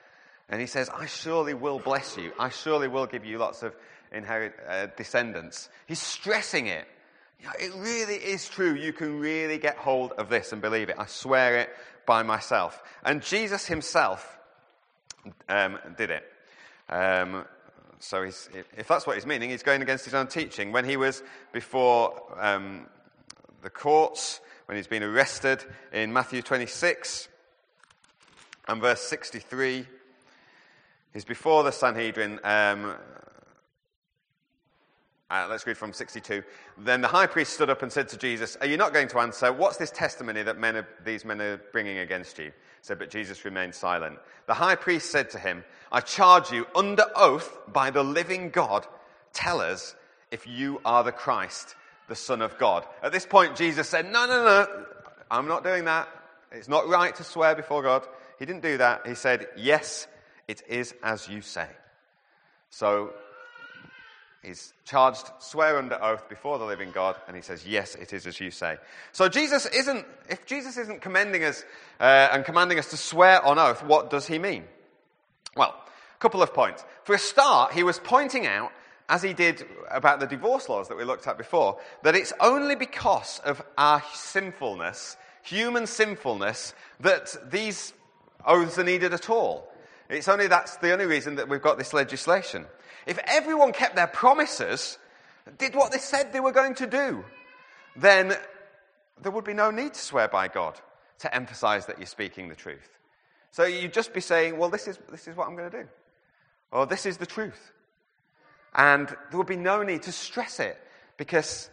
and 0.50 0.60
he 0.60 0.68
says, 0.68 0.90
I 0.90 1.06
surely 1.06 1.54
will 1.54 1.80
bless 1.80 2.18
you. 2.18 2.32
I 2.40 2.50
surely 2.50 2.88
will 2.88 3.06
give 3.06 3.26
you 3.26 3.38
lots 3.38 3.64
of 3.64 3.76
inherit, 4.12 4.54
uh, 4.68 4.88
descendants. 4.98 5.70
He's 5.88 6.02
stressing 6.02 6.68
it. 6.68 6.86
It 7.60 7.74
really 7.76 8.16
is 8.16 8.48
true. 8.48 8.74
You 8.74 8.94
can 8.94 9.20
really 9.20 9.58
get 9.58 9.78
hold 9.78 10.14
of 10.14 10.30
this 10.30 10.54
and 10.54 10.62
believe 10.62 10.90
it. 10.90 10.96
I 10.98 11.06
swear 11.06 11.58
it 11.58 11.70
by 12.06 12.24
myself. 12.24 12.82
And 13.04 13.22
Jesus 13.22 13.66
himself 13.66 14.40
um, 15.50 15.78
did 15.98 16.10
it. 16.10 16.32
Um, 16.90 17.46
so 18.00 18.24
if 18.24 18.88
that's 18.88 19.08
what 19.08 19.16
he's 19.16 19.26
meaning, 19.26 19.50
he's 19.50 19.64
going 19.64 19.82
against 19.82 20.06
his 20.06 20.14
own 20.14 20.28
teaching. 20.28 20.72
When 20.72 20.86
he 20.86 20.98
was 20.98 21.24
before 21.52 22.22
um, 22.38 22.88
the 23.62 23.70
courts, 23.70 24.42
when 24.66 24.76
he's 24.76 24.88
been 24.88 25.04
arrested 25.04 25.64
in 25.92 26.12
Matthew 26.12 26.42
26 26.42 27.30
and 28.68 28.82
verse 28.82 29.02
63, 29.02 29.86
he's 31.14 31.26
before 31.26 31.64
the 31.64 31.72
Sanhedrin. 31.72 32.40
Um, 32.44 32.96
uh, 35.34 35.48
let's 35.50 35.66
read 35.66 35.78
from 35.78 35.94
62. 35.94 36.44
Then 36.78 37.02
the 37.02 37.08
high 37.08 37.26
priest 37.26 37.54
stood 37.54 37.72
up 37.72 37.82
and 37.82 37.92
said 37.92 38.08
to 38.10 38.18
Jesus, 38.18 38.56
Are 38.62 38.68
you 38.68 38.78
not 38.78 38.94
going 38.94 39.08
to 39.08 39.20
answer? 39.20 39.52
What's 39.52 39.78
this 39.78 39.90
testimony 39.90 40.44
that 40.44 40.60
men 40.60 40.78
are, 40.78 40.88
these 41.04 41.26
men 41.26 41.42
are 41.42 41.58
bringing 41.72 41.98
against 41.98 42.38
you? 42.38 42.52
Said, 42.84 43.00
but 43.00 43.10
Jesus 43.10 43.44
remained 43.44 43.74
silent. 43.74 44.20
The 44.46 44.54
high 44.54 44.76
priest 44.76 45.10
said 45.10 45.32
to 45.32 45.40
him, 45.40 45.64
I 45.92 46.02
charge 46.02 46.52
you 46.52 46.68
under 46.76 47.06
oath 47.16 47.58
by 47.68 47.90
the 47.90 48.04
living 48.04 48.52
God 48.52 48.86
tell 49.34 49.60
us 49.60 49.96
if 50.30 50.46
you 50.46 50.80
are 50.86 51.04
the 51.04 51.12
Christ, 51.12 51.76
the 52.10 52.16
Son 52.16 52.44
of 52.44 52.60
God. 52.60 52.86
At 53.02 53.12
this 53.12 53.26
point, 53.26 53.56
Jesus 53.56 53.90
said, 53.90 54.12
No, 54.12 54.28
no, 54.28 54.46
no, 54.46 54.86
I'm 55.32 55.48
not 55.48 55.64
doing 55.64 55.86
that. 55.86 56.10
It's 56.52 56.68
not 56.68 56.88
right 56.88 57.16
to 57.16 57.24
swear 57.24 57.56
before 57.56 57.82
God. 57.82 58.06
He 58.38 58.46
didn't 58.46 58.62
do 58.62 58.78
that. 58.78 59.08
He 59.08 59.16
said, 59.16 59.48
Yes, 59.58 60.06
it 60.48 60.62
is 60.68 60.94
as 61.02 61.28
you 61.28 61.42
say. 61.42 61.68
So 62.70 63.14
he's 64.44 64.74
charged, 64.86 65.30
swear 65.40 65.78
under 65.78 66.02
oath 66.04 66.30
before 66.30 66.60
the 66.60 66.66
living 66.66 66.92
God, 66.92 67.16
and 67.28 67.36
he 67.36 67.42
says, 67.42 67.66
Yes, 67.66 67.96
it 67.96 68.14
is 68.14 68.28
as 68.28 68.40
you 68.40 68.52
say. 68.52 68.78
So 69.12 69.30
Jesus 69.30 69.66
isn't, 69.66 70.06
if 70.30 70.46
Jesus 70.46 70.78
isn't 70.78 71.02
commending 71.02 71.44
us 71.44 71.64
uh, 72.00 72.30
and 72.32 72.46
commanding 72.46 72.78
us 72.78 72.90
to 72.92 72.98
swear 72.98 73.44
on 73.44 73.58
oath, 73.58 73.84
what 73.84 74.10
does 74.10 74.28
he 74.28 74.38
mean? 74.38 74.66
Well, 75.56 75.74
a 75.74 76.20
couple 76.20 76.42
of 76.42 76.54
points. 76.54 76.84
For 77.04 77.16
a 77.16 77.20
start, 77.20 77.74
he 77.74 77.84
was 77.84 78.00
pointing 78.00 78.46
out, 78.46 78.72
as 79.10 79.22
he 79.22 79.34
did 79.34 79.66
about 79.92 80.20
the 80.20 80.28
divorce 80.28 80.70
laws 80.70 80.88
that 80.88 80.98
we 80.98 81.04
looked 81.04 81.28
at 81.28 81.38
before, 81.38 81.80
that 82.04 82.16
it's 82.16 82.34
only 82.40 82.76
because 82.76 83.40
of 83.40 83.62
our 83.78 84.02
sinfulness, 84.14 85.18
human 85.44 85.88
sinfulness, 85.88 86.74
that 87.02 87.36
these 87.52 87.94
oaths 88.46 88.78
are 88.78 88.84
needed 88.84 89.14
at 89.14 89.30
all. 89.30 89.73
It's 90.10 90.28
only 90.28 90.48
that's 90.48 90.78
the 90.78 90.92
only 90.92 91.06
reason 91.06 91.36
that 91.36 91.50
we've 91.50 91.62
got 91.62 91.78
this 91.78 91.94
legislation. 91.94 92.66
If 93.06 93.20
everyone 93.26 93.74
kept 93.74 93.96
their 93.96 94.08
promises, 94.08 94.98
did 95.58 95.76
what 95.76 95.92
they 95.92 95.98
said 95.98 96.32
they 96.32 96.40
were 96.40 96.52
going 96.52 96.76
to 96.76 96.88
do, 96.88 97.24
then 97.96 98.36
there 99.22 99.32
would 99.32 99.46
be 99.46 99.54
no 99.54 99.72
need 99.72 99.94
to 99.94 100.00
swear 100.00 100.28
by 100.28 100.48
God 100.48 100.80
to 101.20 101.34
emphasize 101.34 101.86
that 101.86 101.98
you're 101.98 102.08
speaking 102.08 102.50
the 102.50 102.56
truth. 102.56 102.90
So 103.52 103.66
you'd 103.66 103.94
just 103.94 104.14
be 104.14 104.22
saying, 104.22 104.58
well, 104.58 104.70
this 104.70 104.88
is, 104.88 104.98
this 105.12 105.28
is 105.28 105.38
what 105.38 105.48
I'm 105.48 105.56
going 105.56 105.70
to 105.70 105.84
do. 105.84 105.88
Or 106.72 106.86
this 106.86 107.06
is 107.06 107.18
the 107.18 107.26
truth. 107.26 107.72
And 108.74 109.08
there 109.08 109.38
would 109.38 109.48
be 109.48 109.56
no 109.56 109.84
need 109.84 110.04
to 110.04 110.12
stress 110.12 110.60
it 110.60 110.78
because, 111.18 111.70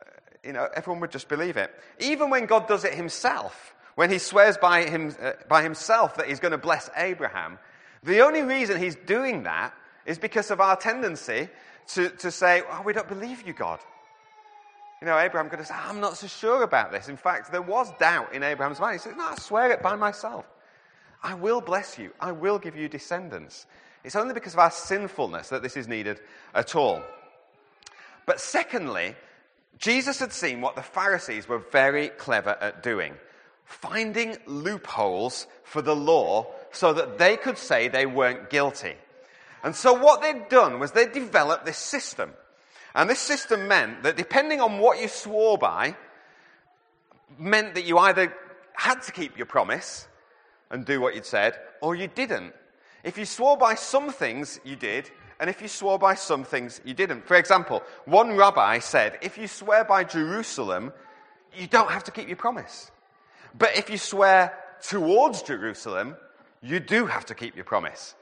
uh, 0.00 0.04
you 0.44 0.52
know, 0.52 0.68
everyone 0.76 1.00
would 1.00 1.10
just 1.10 1.28
believe 1.28 1.56
it. 1.56 1.74
Even 1.98 2.30
when 2.30 2.46
God 2.46 2.68
does 2.68 2.84
it 2.84 2.94
himself, 2.94 3.74
when 3.96 4.10
he 4.10 4.18
swears 4.18 4.56
by, 4.56 4.84
him, 4.84 5.14
uh, 5.20 5.32
by 5.48 5.62
himself 5.62 6.16
that 6.16 6.28
he's 6.28 6.38
going 6.38 6.52
to 6.52 6.58
bless 6.58 6.88
Abraham, 6.96 7.58
the 8.04 8.20
only 8.20 8.42
reason 8.42 8.80
he's 8.80 8.96
doing 8.96 9.42
that 9.44 9.74
is 10.06 10.18
because 10.18 10.50
of 10.50 10.60
our 10.60 10.76
tendency 10.76 11.48
to, 11.88 12.10
to 12.10 12.30
say, 12.30 12.62
oh, 12.70 12.82
we 12.84 12.92
don't 12.92 13.08
believe 13.08 13.46
you, 13.46 13.52
God. 13.52 13.80
You 15.00 15.06
know, 15.06 15.18
Abraham 15.18 15.50
could 15.50 15.58
have 15.58 15.68
said, 15.68 15.76
I'm 15.84 16.00
not 16.00 16.16
so 16.16 16.26
sure 16.26 16.62
about 16.62 16.92
this. 16.92 17.08
In 17.08 17.16
fact, 17.16 17.50
there 17.52 17.62
was 17.62 17.92
doubt 17.98 18.34
in 18.34 18.42
Abraham's 18.42 18.80
mind. 18.80 18.94
He 18.94 18.98
said, 19.00 19.16
No, 19.16 19.24
I 19.24 19.34
swear 19.34 19.70
it 19.70 19.82
by 19.82 19.96
myself. 19.96 20.46
I 21.22 21.34
will 21.34 21.60
bless 21.60 21.98
you. 21.98 22.10
I 22.20 22.32
will 22.32 22.58
give 22.58 22.76
you 22.76 22.88
descendants. 22.88 23.66
It's 24.02 24.16
only 24.16 24.34
because 24.34 24.54
of 24.54 24.60
our 24.60 24.70
sinfulness 24.70 25.48
that 25.48 25.62
this 25.62 25.76
is 25.76 25.88
needed 25.88 26.20
at 26.54 26.74
all. 26.74 27.02
But 28.26 28.40
secondly, 28.40 29.14
Jesus 29.78 30.20
had 30.20 30.32
seen 30.32 30.60
what 30.60 30.76
the 30.76 30.82
Pharisees 30.82 31.48
were 31.48 31.58
very 31.58 32.08
clever 32.08 32.56
at 32.60 32.82
doing 32.82 33.14
finding 33.64 34.36
loopholes 34.46 35.46
for 35.62 35.82
the 35.82 35.96
law 35.96 36.46
so 36.72 36.92
that 36.92 37.18
they 37.18 37.36
could 37.36 37.58
say 37.58 37.88
they 37.88 38.06
weren't 38.06 38.50
guilty. 38.50 38.94
And 39.62 39.74
so 39.74 39.92
what 39.92 40.20
they'd 40.20 40.48
done 40.48 40.78
was 40.78 40.92
they 40.92 41.06
developed 41.06 41.64
this 41.64 41.78
system. 41.78 42.32
And 42.94 43.08
this 43.08 43.18
system 43.18 43.66
meant 43.66 44.02
that 44.02 44.16
depending 44.16 44.60
on 44.60 44.78
what 44.78 45.00
you 45.00 45.08
swore 45.08 45.58
by, 45.58 45.96
meant 47.38 47.74
that 47.74 47.84
you 47.84 47.98
either 47.98 48.32
had 48.74 49.02
to 49.02 49.12
keep 49.12 49.36
your 49.36 49.46
promise 49.46 50.06
and 50.70 50.84
do 50.84 51.00
what 51.00 51.14
you'd 51.14 51.26
said, 51.26 51.58
or 51.80 51.94
you 51.94 52.08
didn't. 52.08 52.52
If 53.02 53.18
you 53.18 53.24
swore 53.24 53.56
by 53.56 53.74
some 53.74 54.10
things, 54.10 54.60
you 54.64 54.76
did, 54.76 55.10
and 55.40 55.50
if 55.50 55.60
you 55.60 55.68
swore 55.68 55.98
by 55.98 56.14
some 56.14 56.44
things, 56.44 56.80
you 56.84 56.94
didn't. 56.94 57.26
For 57.26 57.36
example, 57.36 57.82
one 58.04 58.36
rabbi 58.36 58.78
said, 58.78 59.18
if 59.22 59.36
you 59.38 59.48
swear 59.48 59.84
by 59.84 60.04
Jerusalem, 60.04 60.92
you 61.56 61.66
don't 61.66 61.90
have 61.90 62.04
to 62.04 62.10
keep 62.10 62.28
your 62.28 62.36
promise. 62.36 62.90
But 63.56 63.76
if 63.76 63.88
you 63.90 63.98
swear 63.98 64.52
towards 64.88 65.42
Jerusalem, 65.42 66.16
you 66.62 66.80
do 66.80 67.06
have 67.06 67.26
to 67.26 67.34
keep 67.34 67.54
your 67.54 67.64
promise. 67.64 68.14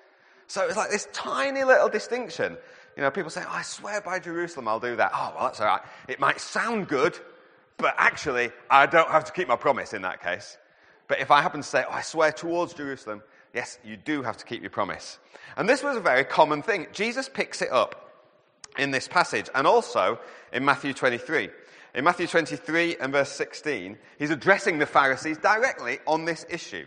So 0.46 0.66
it's 0.66 0.76
like 0.76 0.90
this 0.90 1.08
tiny 1.12 1.64
little 1.64 1.88
distinction. 1.88 2.58
You 2.96 3.02
know, 3.02 3.10
people 3.10 3.30
say, 3.30 3.42
oh, 3.44 3.50
I 3.50 3.62
swear 3.62 4.00
by 4.02 4.18
Jerusalem, 4.18 4.68
I'll 4.68 4.80
do 4.80 4.96
that. 4.96 5.12
Oh, 5.14 5.32
well, 5.34 5.44
that's 5.44 5.60
all 5.60 5.66
right. 5.66 5.80
It 6.08 6.20
might 6.20 6.40
sound 6.40 6.88
good, 6.88 7.18
but 7.78 7.94
actually, 7.96 8.50
I 8.70 8.86
don't 8.86 9.10
have 9.10 9.24
to 9.24 9.32
keep 9.32 9.48
my 9.48 9.56
promise 9.56 9.94
in 9.94 10.02
that 10.02 10.22
case. 10.22 10.58
But 11.08 11.20
if 11.20 11.30
I 11.30 11.40
happen 11.40 11.62
to 11.62 11.66
say, 11.66 11.84
oh, 11.88 11.92
I 11.92 12.02
swear 12.02 12.32
towards 12.32 12.74
Jerusalem, 12.74 13.22
yes, 13.54 13.78
you 13.84 13.96
do 13.96 14.22
have 14.22 14.36
to 14.38 14.44
keep 14.44 14.60
your 14.60 14.70
promise. 14.70 15.18
And 15.56 15.68
this 15.68 15.82
was 15.82 15.96
a 15.96 16.00
very 16.00 16.24
common 16.24 16.62
thing. 16.62 16.86
Jesus 16.92 17.28
picks 17.28 17.62
it 17.62 17.72
up 17.72 18.12
in 18.78 18.90
this 18.90 19.08
passage 19.08 19.48
and 19.54 19.66
also 19.66 20.18
in 20.52 20.64
Matthew 20.64 20.92
23. 20.92 21.50
In 21.94 22.04
Matthew 22.04 22.26
23 22.26 22.96
and 22.96 23.12
verse 23.12 23.30
16, 23.32 23.98
he's 24.18 24.30
addressing 24.30 24.78
the 24.78 24.86
Pharisees 24.86 25.36
directly 25.38 25.98
on 26.06 26.24
this 26.24 26.46
issue. 26.48 26.86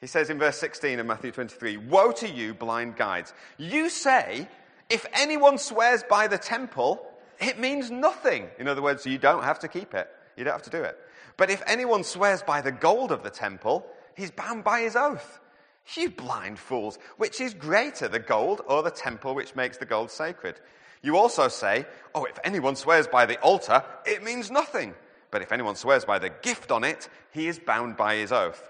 He 0.00 0.06
says 0.06 0.28
in 0.28 0.38
verse 0.38 0.58
16 0.58 1.00
of 1.00 1.06
Matthew 1.06 1.30
23 1.30 1.78
Woe 1.78 2.12
to 2.12 2.28
you, 2.28 2.52
blind 2.52 2.96
guides! 2.96 3.32
You 3.56 3.88
say, 3.88 4.48
if 4.90 5.06
anyone 5.14 5.56
swears 5.56 6.04
by 6.08 6.28
the 6.28 6.36
temple, 6.36 7.06
it 7.40 7.58
means 7.58 7.90
nothing. 7.90 8.48
In 8.58 8.68
other 8.68 8.82
words, 8.82 9.06
you 9.06 9.16
don't 9.16 9.44
have 9.44 9.60
to 9.60 9.68
keep 9.68 9.94
it, 9.94 10.08
you 10.36 10.44
don't 10.44 10.52
have 10.52 10.62
to 10.62 10.70
do 10.70 10.82
it. 10.82 10.98
But 11.38 11.50
if 11.50 11.62
anyone 11.66 12.04
swears 12.04 12.42
by 12.42 12.60
the 12.60 12.72
gold 12.72 13.12
of 13.12 13.22
the 13.22 13.30
temple, 13.30 13.86
he's 14.14 14.30
bound 14.30 14.62
by 14.62 14.82
his 14.82 14.96
oath. 14.96 15.40
You 15.94 16.10
blind 16.10 16.58
fools, 16.58 16.98
which 17.16 17.40
is 17.40 17.54
greater, 17.54 18.08
the 18.08 18.18
gold 18.18 18.60
or 18.66 18.82
the 18.82 18.90
temple 18.90 19.34
which 19.34 19.54
makes 19.54 19.78
the 19.78 19.86
gold 19.86 20.10
sacred? 20.10 20.60
You 21.06 21.16
also 21.18 21.46
say, 21.46 21.86
Oh, 22.16 22.24
if 22.24 22.36
anyone 22.42 22.74
swears 22.74 23.06
by 23.06 23.26
the 23.26 23.38
altar, 23.38 23.84
it 24.04 24.24
means 24.24 24.50
nothing. 24.50 24.92
But 25.30 25.40
if 25.40 25.52
anyone 25.52 25.76
swears 25.76 26.04
by 26.04 26.18
the 26.18 26.30
gift 26.30 26.72
on 26.72 26.82
it, 26.82 27.08
he 27.30 27.46
is 27.46 27.60
bound 27.60 27.96
by 27.96 28.16
his 28.16 28.32
oath. 28.32 28.68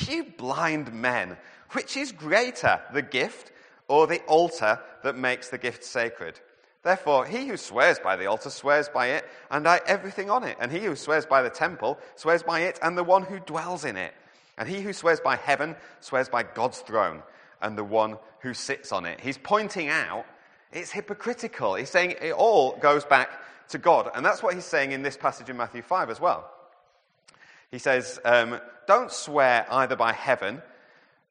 You 0.00 0.24
blind 0.24 0.92
men, 0.92 1.36
which 1.70 1.96
is 1.96 2.10
greater, 2.10 2.80
the 2.92 3.02
gift 3.02 3.52
or 3.86 4.08
the 4.08 4.18
altar 4.22 4.80
that 5.04 5.16
makes 5.16 5.50
the 5.50 5.58
gift 5.58 5.84
sacred? 5.84 6.40
Therefore, 6.82 7.24
he 7.24 7.46
who 7.46 7.56
swears 7.56 8.00
by 8.00 8.16
the 8.16 8.26
altar 8.26 8.50
swears 8.50 8.88
by 8.88 9.10
it 9.10 9.24
and 9.48 9.62
by 9.62 9.80
everything 9.86 10.28
on 10.28 10.42
it. 10.42 10.56
And 10.58 10.72
he 10.72 10.80
who 10.80 10.96
swears 10.96 11.24
by 11.24 11.42
the 11.42 11.50
temple 11.50 12.00
swears 12.16 12.42
by 12.42 12.62
it 12.62 12.80
and 12.82 12.98
the 12.98 13.04
one 13.04 13.22
who 13.22 13.38
dwells 13.38 13.84
in 13.84 13.96
it. 13.96 14.12
And 14.58 14.68
he 14.68 14.80
who 14.80 14.92
swears 14.92 15.20
by 15.20 15.36
heaven 15.36 15.76
swears 16.00 16.28
by 16.28 16.42
God's 16.42 16.80
throne 16.80 17.22
and 17.62 17.78
the 17.78 17.84
one 17.84 18.18
who 18.40 18.54
sits 18.54 18.90
on 18.90 19.04
it. 19.04 19.20
He's 19.20 19.38
pointing 19.38 19.88
out 19.88 20.26
it's 20.72 20.90
hypocritical. 20.90 21.74
He's 21.74 21.90
saying 21.90 22.14
it 22.20 22.32
all 22.32 22.76
goes 22.76 23.04
back 23.04 23.30
to 23.68 23.78
God. 23.78 24.10
And 24.14 24.24
that's 24.24 24.42
what 24.42 24.54
he's 24.54 24.64
saying 24.64 24.92
in 24.92 25.02
this 25.02 25.16
passage 25.16 25.48
in 25.48 25.56
Matthew 25.56 25.82
5 25.82 26.10
as 26.10 26.20
well. 26.20 26.50
He 27.70 27.78
says, 27.78 28.18
um, 28.24 28.60
Don't 28.86 29.10
swear 29.10 29.66
either 29.70 29.96
by 29.96 30.12
heaven, 30.12 30.62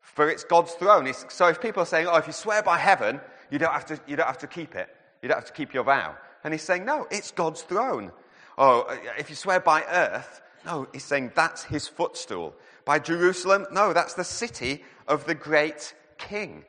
for 0.01 0.29
it's 0.29 0.43
God's 0.43 0.73
throne. 0.73 1.11
So 1.29 1.47
if 1.47 1.61
people 1.61 1.83
are 1.83 1.87
saying, 1.87 2.07
Oh, 2.07 2.17
if 2.17 2.27
you 2.27 2.33
swear 2.33 2.61
by 2.63 2.77
heaven, 2.77 3.21
you 3.49 3.59
don't, 3.59 3.71
have 3.71 3.85
to, 3.87 3.99
you 4.07 4.15
don't 4.15 4.27
have 4.27 4.39
to 4.39 4.47
keep 4.47 4.75
it, 4.75 4.89
you 5.21 5.29
don't 5.29 5.37
have 5.37 5.47
to 5.47 5.53
keep 5.53 5.73
your 5.73 5.83
vow. 5.83 6.15
And 6.43 6.53
he's 6.53 6.63
saying, 6.63 6.85
No, 6.85 7.07
it's 7.09 7.31
God's 7.31 7.61
throne. 7.61 8.11
Oh, 8.57 8.85
if 9.17 9.29
you 9.29 9.35
swear 9.35 9.59
by 9.59 9.83
earth, 9.83 10.41
no, 10.65 10.87
he's 10.93 11.03
saying 11.03 11.31
that's 11.35 11.63
his 11.63 11.87
footstool. 11.87 12.55
By 12.85 12.99
Jerusalem, 12.99 13.65
no, 13.71 13.93
that's 13.93 14.13
the 14.13 14.23
city 14.23 14.83
of 15.07 15.25
the 15.25 15.35
great 15.35 15.93
king. 16.17 16.65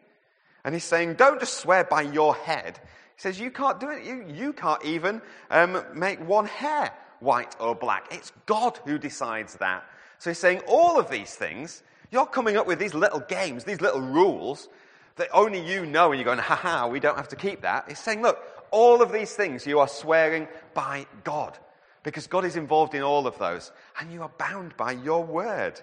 And 0.66 0.74
he's 0.74 0.84
saying, 0.84 1.14
don't 1.14 1.38
just 1.38 1.54
swear 1.54 1.84
by 1.84 2.02
your 2.02 2.34
head. 2.34 2.80
He 3.14 3.20
says, 3.20 3.38
you 3.38 3.52
can't 3.52 3.78
do 3.78 3.88
it. 3.88 4.04
You, 4.04 4.26
you 4.28 4.52
can't 4.52 4.84
even 4.84 5.22
um, 5.48 5.82
make 5.94 6.18
one 6.26 6.46
hair 6.46 6.92
white 7.20 7.54
or 7.60 7.76
black. 7.76 8.08
It's 8.10 8.32
God 8.46 8.76
who 8.84 8.98
decides 8.98 9.54
that. 9.54 9.84
So 10.18 10.30
he's 10.30 10.38
saying 10.38 10.62
all 10.66 10.98
of 10.98 11.08
these 11.08 11.36
things, 11.36 11.84
you're 12.10 12.26
coming 12.26 12.56
up 12.56 12.66
with 12.66 12.80
these 12.80 12.94
little 12.94 13.20
games, 13.20 13.62
these 13.62 13.80
little 13.80 14.00
rules 14.00 14.68
that 15.14 15.28
only 15.32 15.64
you 15.64 15.86
know, 15.86 16.10
and 16.10 16.18
you're 16.18 16.24
going, 16.24 16.40
ha 16.40 16.56
ha, 16.56 16.88
we 16.88 16.98
don't 16.98 17.16
have 17.16 17.28
to 17.28 17.36
keep 17.36 17.62
that. 17.62 17.84
He's 17.86 18.00
saying, 18.00 18.22
look, 18.22 18.42
all 18.72 19.02
of 19.02 19.12
these 19.12 19.32
things 19.34 19.68
you 19.68 19.78
are 19.78 19.88
swearing 19.88 20.48
by 20.74 21.06
God 21.22 21.56
because 22.02 22.26
God 22.26 22.44
is 22.44 22.56
involved 22.56 22.94
in 22.94 23.02
all 23.02 23.28
of 23.28 23.38
those, 23.38 23.70
and 24.00 24.12
you 24.12 24.22
are 24.22 24.30
bound 24.36 24.76
by 24.76 24.92
your 24.92 25.24
word. 25.24 25.80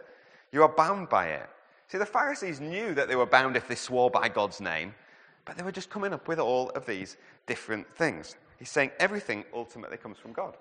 You 0.51 0.63
are 0.63 0.69
bound 0.69 1.07
by 1.07 1.27
it. 1.27 1.49
See, 1.87 1.97
the 1.97 2.05
Pharisees 2.05 2.59
knew 2.59 2.93
that 2.93 3.07
they 3.07 3.15
were 3.15 3.25
bound 3.25 3.55
if 3.55 3.67
they 3.67 3.75
swore 3.75 4.09
by 4.09 4.29
God's 4.29 4.59
name, 4.61 4.93
but 5.45 5.57
they 5.57 5.63
were 5.63 5.71
just 5.71 5.89
coming 5.89 6.13
up 6.13 6.27
with 6.27 6.39
all 6.39 6.69
of 6.71 6.85
these 6.85 7.17
different 7.45 7.87
things. 7.95 8.35
He's 8.57 8.69
saying 8.69 8.91
everything 8.99 9.43
ultimately 9.53 9.97
comes 9.97 10.17
from 10.17 10.33
God. 10.33 10.57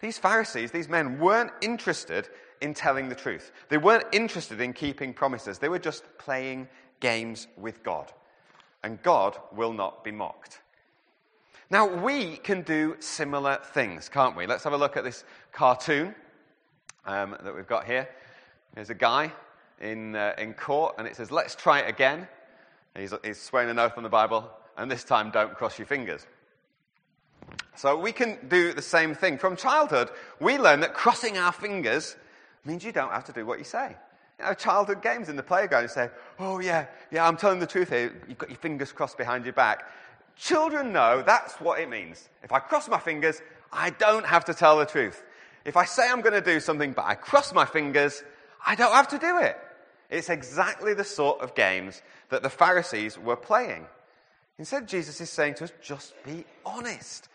These 0.00 0.18
Pharisees, 0.18 0.70
these 0.70 0.88
men, 0.88 1.18
weren't 1.18 1.52
interested 1.60 2.28
in 2.60 2.74
telling 2.74 3.08
the 3.08 3.14
truth. 3.14 3.52
They 3.68 3.78
weren't 3.78 4.06
interested 4.12 4.60
in 4.60 4.72
keeping 4.72 5.14
promises. 5.14 5.58
They 5.58 5.68
were 5.68 5.78
just 5.78 6.04
playing 6.18 6.68
games 7.00 7.46
with 7.56 7.82
God. 7.82 8.12
And 8.82 9.02
God 9.02 9.36
will 9.52 9.72
not 9.72 10.04
be 10.04 10.10
mocked. 10.10 10.60
Now, 11.70 11.86
we 11.86 12.36
can 12.36 12.62
do 12.62 12.96
similar 12.98 13.58
things, 13.62 14.08
can't 14.08 14.36
we? 14.36 14.46
Let's 14.46 14.64
have 14.64 14.72
a 14.72 14.78
look 14.78 14.96
at 14.96 15.04
this 15.04 15.24
cartoon 15.52 16.14
um, 17.04 17.36
that 17.42 17.54
we've 17.54 17.66
got 17.66 17.84
here. 17.84 18.08
There's 18.74 18.90
a 18.90 18.94
guy 18.94 19.32
in, 19.80 20.14
uh, 20.14 20.34
in 20.38 20.54
court, 20.54 20.96
and 20.98 21.06
it 21.06 21.16
says, 21.16 21.30
Let's 21.30 21.54
try 21.54 21.80
it 21.80 21.88
again. 21.88 22.28
He's, 22.96 23.14
he's 23.24 23.40
swearing 23.40 23.70
an 23.70 23.78
oath 23.78 23.96
on 23.96 24.02
the 24.02 24.08
Bible, 24.08 24.50
And 24.76 24.90
this 24.90 25.04
time, 25.04 25.30
don't 25.30 25.54
cross 25.54 25.78
your 25.78 25.86
fingers. 25.86 26.26
So 27.76 27.98
we 27.98 28.12
can 28.12 28.38
do 28.48 28.72
the 28.72 28.82
same 28.82 29.14
thing. 29.14 29.38
From 29.38 29.56
childhood, 29.56 30.10
we 30.40 30.58
learn 30.58 30.80
that 30.80 30.92
crossing 30.92 31.38
our 31.38 31.52
fingers 31.52 32.16
means 32.64 32.84
you 32.84 32.92
don't 32.92 33.12
have 33.12 33.24
to 33.24 33.32
do 33.32 33.46
what 33.46 33.58
you 33.58 33.64
say. 33.64 33.96
You 34.38 34.44
know, 34.44 34.54
childhood 34.54 35.02
games 35.02 35.28
in 35.28 35.36
the 35.36 35.42
playground, 35.42 35.82
you 35.82 35.88
say, 35.88 36.10
oh 36.38 36.60
yeah, 36.60 36.86
yeah, 37.10 37.26
I'm 37.26 37.36
telling 37.36 37.58
the 37.58 37.66
truth 37.66 37.90
here. 37.90 38.12
You've 38.28 38.38
got 38.38 38.50
your 38.50 38.58
fingers 38.58 38.92
crossed 38.92 39.18
behind 39.18 39.44
your 39.44 39.54
back. 39.54 39.84
Children 40.36 40.92
know 40.92 41.22
that's 41.24 41.54
what 41.54 41.80
it 41.80 41.88
means. 41.88 42.28
If 42.42 42.52
I 42.52 42.58
cross 42.58 42.88
my 42.88 42.98
fingers, 42.98 43.40
I 43.72 43.90
don't 43.90 44.26
have 44.26 44.46
to 44.46 44.54
tell 44.54 44.78
the 44.78 44.86
truth. 44.86 45.22
If 45.64 45.76
I 45.76 45.84
say 45.84 46.08
I'm 46.08 46.22
going 46.22 46.32
to 46.32 46.40
do 46.40 46.60
something, 46.60 46.92
but 46.92 47.04
I 47.04 47.14
cross 47.14 47.52
my 47.52 47.66
fingers, 47.66 48.22
I 48.66 48.74
don't 48.74 48.92
have 48.92 49.08
to 49.08 49.18
do 49.18 49.38
it. 49.38 49.58
It's 50.10 50.28
exactly 50.28 50.92
the 50.92 51.04
sort 51.04 51.40
of 51.40 51.54
games 51.54 52.02
that 52.30 52.42
the 52.42 52.50
Pharisees 52.50 53.16
were 53.16 53.36
playing. 53.36 53.86
Instead, 54.58 54.88
Jesus 54.88 55.20
is 55.20 55.30
saying 55.30 55.54
to 55.54 55.64
us, 55.64 55.72
just 55.80 56.12
be 56.24 56.44
honest. 56.66 57.28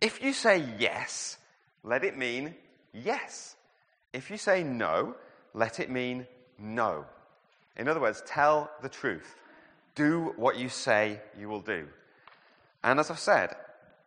If 0.00 0.22
you 0.22 0.32
say 0.32 0.64
yes, 0.78 1.38
let 1.84 2.04
it 2.04 2.18
mean 2.18 2.54
yes. 2.92 3.56
If 4.12 4.30
you 4.30 4.36
say 4.36 4.62
no, 4.62 5.14
let 5.54 5.80
it 5.80 5.88
mean 5.88 6.26
no. 6.58 7.06
In 7.76 7.88
other 7.88 8.00
words, 8.00 8.22
tell 8.26 8.70
the 8.82 8.88
truth. 8.88 9.36
Do 9.94 10.34
what 10.36 10.58
you 10.58 10.68
say 10.68 11.20
you 11.38 11.48
will 11.48 11.60
do. 11.60 11.86
And 12.82 12.98
as 12.98 13.10
I've 13.10 13.18
said, 13.18 13.54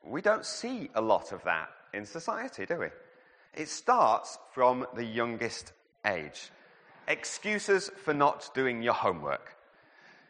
we 0.06 0.22
don't 0.22 0.46
see 0.46 0.89
a 0.94 1.01
lot 1.01 1.32
of 1.32 1.44
that 1.46 1.70
in 1.94 2.06
society, 2.06 2.65
do 2.65 2.77
we? 2.77 2.88
It 3.53 3.70
starts 3.70 4.38
from 4.53 4.86
the 4.96 5.03
youngest 5.03 5.72
age. 6.06 6.51
Excuses 7.07 7.89
for 8.03 8.13
not 8.13 8.49
doing 8.53 8.81
your 8.81 8.93
homework. 8.93 9.55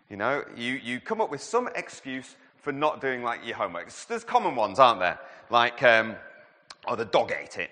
You 0.10 0.18
know, 0.18 0.44
you, 0.56 0.74
you 0.74 1.00
come 1.00 1.20
up 1.20 1.30
with 1.30 1.42
some 1.42 1.70
excuse 1.76 2.36
for 2.58 2.72
not 2.72 3.02
doing 3.02 3.24
like 3.24 3.46
your 3.46 3.56
homework. 3.56 3.92
There's 4.08 4.24
common 4.24 4.56
ones, 4.56 4.80
aren't 4.80 5.00
there? 5.00 5.20
Like, 5.50 5.82
um, 5.84 6.16
oh, 6.88 6.96
the 6.96 7.06
dog 7.06 7.34
ate 7.38 7.58
it. 7.58 7.72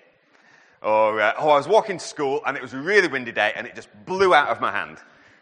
Or, 0.81 1.19
uh, 1.19 1.33
oh, 1.39 1.49
I 1.49 1.57
was 1.57 1.67
walking 1.67 1.97
to 1.97 2.05
school 2.05 2.41
and 2.45 2.55
it 2.55 2.61
was 2.61 2.73
a 2.73 2.79
really 2.79 3.07
windy 3.07 3.31
day 3.31 3.53
and 3.55 3.65
it 3.65 3.75
just 3.75 3.89
blew 4.05 4.33
out 4.33 4.49
of 4.49 4.61
my 4.61 4.71
hand. 4.71 4.97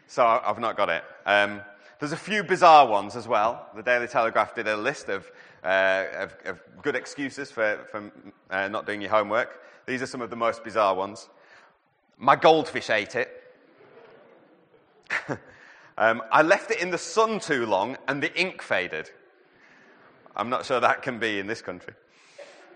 So 0.08 0.26
I've 0.26 0.60
not 0.60 0.78
got 0.78 0.90
it. 0.90 1.04
Um, 1.26 1.62
there's 2.00 2.12
a 2.12 2.18
few 2.18 2.44
bizarre 2.44 2.88
ones 2.88 3.16
as 3.16 3.28
well. 3.28 3.68
The 3.76 3.84
Daily 3.84 4.08
Telegraph 4.08 4.56
did 4.56 4.68
a 4.68 4.78
list 4.78 5.10
of, 5.10 5.30
uh, 5.64 6.06
of, 6.18 6.36
of 6.46 6.62
good 6.82 6.96
excuses 6.96 7.52
for, 7.52 7.80
for 7.92 8.12
uh, 8.50 8.68
not 8.68 8.86
doing 8.86 9.02
your 9.02 9.10
homework. 9.10 9.62
These 9.86 10.02
are 10.02 10.08
some 10.08 10.22
of 10.22 10.30
the 10.30 10.36
most 10.36 10.64
bizarre 10.64 10.96
ones. 10.96 11.30
My 12.18 12.36
goldfish 12.36 12.90
ate 12.90 13.16
it. 13.16 13.43
um, 15.98 16.22
I 16.32 16.42
left 16.42 16.72
it 16.72 16.80
in 16.80 16.92
the 16.92 16.98
sun 16.98 17.40
too 17.40 17.66
long 17.66 17.98
and 18.08 18.22
the 18.22 18.34
ink 18.40 18.62
faded. 18.62 19.10
I'm 20.36 20.50
not 20.50 20.66
sure 20.66 20.80
that 20.80 21.02
can 21.02 21.20
be 21.20 21.40
in 21.40 21.48
this 21.48 21.62
country. 21.62 21.94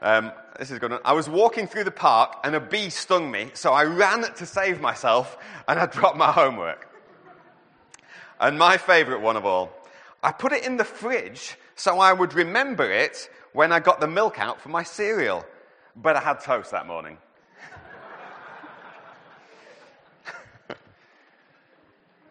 Um, 0.02 0.32
this 0.60 0.70
is 0.70 0.78
good. 0.78 0.94
I 1.04 1.14
was 1.14 1.28
walking 1.28 1.68
through 1.68 1.86
the 1.86 1.92
park 1.92 2.38
and 2.44 2.56
a 2.56 2.60
bee 2.60 2.90
stung 2.90 3.32
me, 3.32 3.50
so 3.54 3.74
I 3.74 3.84
ran 3.84 4.22
to 4.22 4.46
save 4.46 4.80
myself 4.80 5.38
and 5.68 5.80
I 5.80 5.88
dropped 5.88 6.18
my 6.18 6.32
homework. 6.32 6.94
And 8.40 8.60
my 8.60 8.78
favorite 8.78 9.22
one 9.22 9.36
of 9.36 9.46
all, 9.46 9.72
I 10.22 10.32
put 10.32 10.52
it 10.52 10.64
in 10.64 10.78
the 10.78 10.84
fridge 10.84 11.58
so 11.76 12.00
I 12.00 12.14
would 12.14 12.34
remember 12.34 12.92
it 12.92 13.30
when 13.54 13.72
I 13.72 13.80
got 13.80 14.00
the 14.00 14.08
milk 14.08 14.40
out 14.40 14.62
for 14.62 14.70
my 14.70 14.84
cereal. 14.84 15.46
But 15.96 16.16
I 16.16 16.20
had 16.20 16.42
toast 16.42 16.72
that 16.72 16.86
morning. 16.86 17.18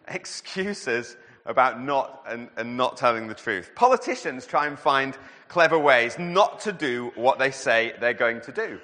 Excuses 0.13 1.17
about 1.45 1.81
not 1.81 2.23
and, 2.27 2.49
and 2.57 2.75
not 2.77 2.97
telling 2.97 3.27
the 3.27 3.33
truth. 3.33 3.71
Politicians 3.75 4.45
try 4.45 4.67
and 4.67 4.77
find 4.77 5.17
clever 5.47 5.79
ways 5.79 6.19
not 6.19 6.59
to 6.61 6.73
do 6.73 7.11
what 7.15 7.39
they 7.39 7.51
say 7.51 7.93
they're 7.99 8.13
going 8.13 8.41
to 8.41 8.51
do. 8.51 8.79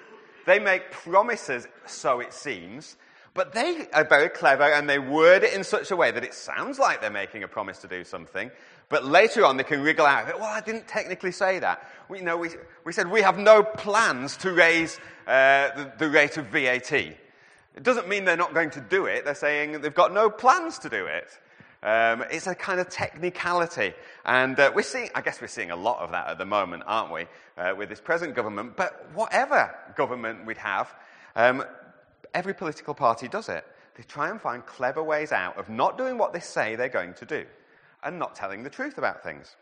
They 0.45 0.59
make 0.59 0.91
promises, 0.91 1.67
so 1.85 2.19
it 2.19 2.33
seems, 2.33 2.95
but 3.33 3.53
they 3.53 3.87
are 3.93 4.05
very 4.05 4.29
clever 4.29 4.63
and 4.63 4.89
they 4.89 4.99
word 4.99 5.43
it 5.43 5.53
in 5.53 5.63
such 5.63 5.91
a 5.91 5.95
way 5.95 6.11
that 6.11 6.23
it 6.23 6.33
sounds 6.33 6.79
like 6.79 7.01
they're 7.01 7.09
making 7.09 7.43
a 7.43 7.47
promise 7.47 7.79
to 7.79 7.87
do 7.87 8.03
something, 8.03 8.51
but 8.89 9.05
later 9.05 9.45
on 9.45 9.57
they 9.57 9.63
can 9.63 9.81
wriggle 9.81 10.05
out 10.05 10.23
of 10.23 10.29
it. 10.29 10.39
Well, 10.39 10.45
I 10.49 10.61
didn't 10.61 10.87
technically 10.87 11.31
say 11.31 11.59
that. 11.59 11.89
We, 12.09 12.19
you 12.19 12.25
know, 12.25 12.37
we, 12.37 12.49
we 12.83 12.93
said 12.93 13.09
we 13.09 13.21
have 13.21 13.37
no 13.37 13.63
plans 13.63 14.37
to 14.37 14.51
raise 14.51 14.99
uh, 15.25 15.69
the, 15.75 15.93
the 15.97 16.09
rate 16.09 16.37
of 16.37 16.47
VAT. 16.47 16.91
It 17.75 17.83
doesn't 17.83 18.07
mean 18.07 18.25
they're 18.25 18.37
not 18.37 18.53
going 18.53 18.69
to 18.71 18.81
do 18.81 19.05
it. 19.05 19.25
They're 19.25 19.35
saying 19.35 19.81
they've 19.81 19.93
got 19.93 20.13
no 20.13 20.29
plans 20.29 20.79
to 20.79 20.89
do 20.89 21.05
it. 21.05 21.27
Um, 21.81 22.23
it's 22.31 22.47
a 22.47 22.55
kind 22.55 22.79
of 22.79 22.89
technicality. 22.89 23.93
And 24.25 24.57
uh, 24.59 24.71
we're 24.73 24.83
seeing, 24.83 25.09
I 25.15 25.21
guess 25.21 25.41
we're 25.41 25.47
seeing 25.47 25.71
a 25.71 25.75
lot 25.75 25.99
of 25.99 26.11
that 26.11 26.27
at 26.27 26.37
the 26.37 26.45
moment, 26.45 26.83
aren't 26.85 27.11
we, 27.11 27.25
uh, 27.57 27.73
with 27.75 27.89
this 27.89 27.99
present 27.99 28.35
government. 28.35 28.77
But 28.77 29.09
whatever 29.13 29.75
government 29.97 30.45
we'd 30.45 30.57
have, 30.57 30.93
um, 31.35 31.63
every 32.33 32.53
political 32.53 32.93
party 32.93 33.27
does 33.27 33.49
it. 33.49 33.65
They 33.95 34.03
try 34.03 34.29
and 34.29 34.39
find 34.39 34.65
clever 34.65 35.03
ways 35.03 35.31
out 35.31 35.57
of 35.57 35.69
not 35.69 35.97
doing 35.97 36.17
what 36.17 36.31
they 36.31 36.39
say 36.39 36.75
they're 36.75 36.89
going 36.89 37.15
to 37.15 37.25
do 37.25 37.45
and 38.03 38.17
not 38.17 38.35
telling 38.35 38.63
the 38.63 38.69
truth 38.69 38.97
about 38.97 39.23
things. 39.23 39.55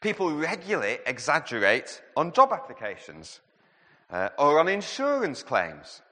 People 0.00 0.34
regularly 0.34 0.98
exaggerate 1.06 2.02
on 2.16 2.32
job 2.32 2.52
applications 2.52 3.40
uh, 4.10 4.30
or 4.38 4.58
on 4.58 4.68
insurance 4.68 5.42
claims. 5.42 6.02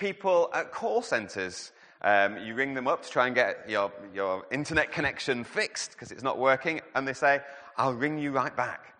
People 0.00 0.50
at 0.54 0.72
call 0.72 1.02
centres 1.02 1.72
um, 2.02 2.38
you 2.38 2.54
ring 2.54 2.72
them 2.72 2.88
up 2.88 3.02
to 3.02 3.10
try 3.10 3.26
and 3.26 3.34
get 3.34 3.68
your, 3.68 3.92
your 4.14 4.46
internet 4.50 4.90
connection 4.90 5.44
fixed 5.44 5.92
because 5.92 6.10
it's 6.10 6.22
not 6.22 6.38
working, 6.38 6.80
and 6.94 7.06
they 7.06 7.12
say, 7.12 7.40
I'll 7.76 7.92
ring 7.92 8.18
you 8.18 8.32
right 8.32 8.56
back. 8.56 8.94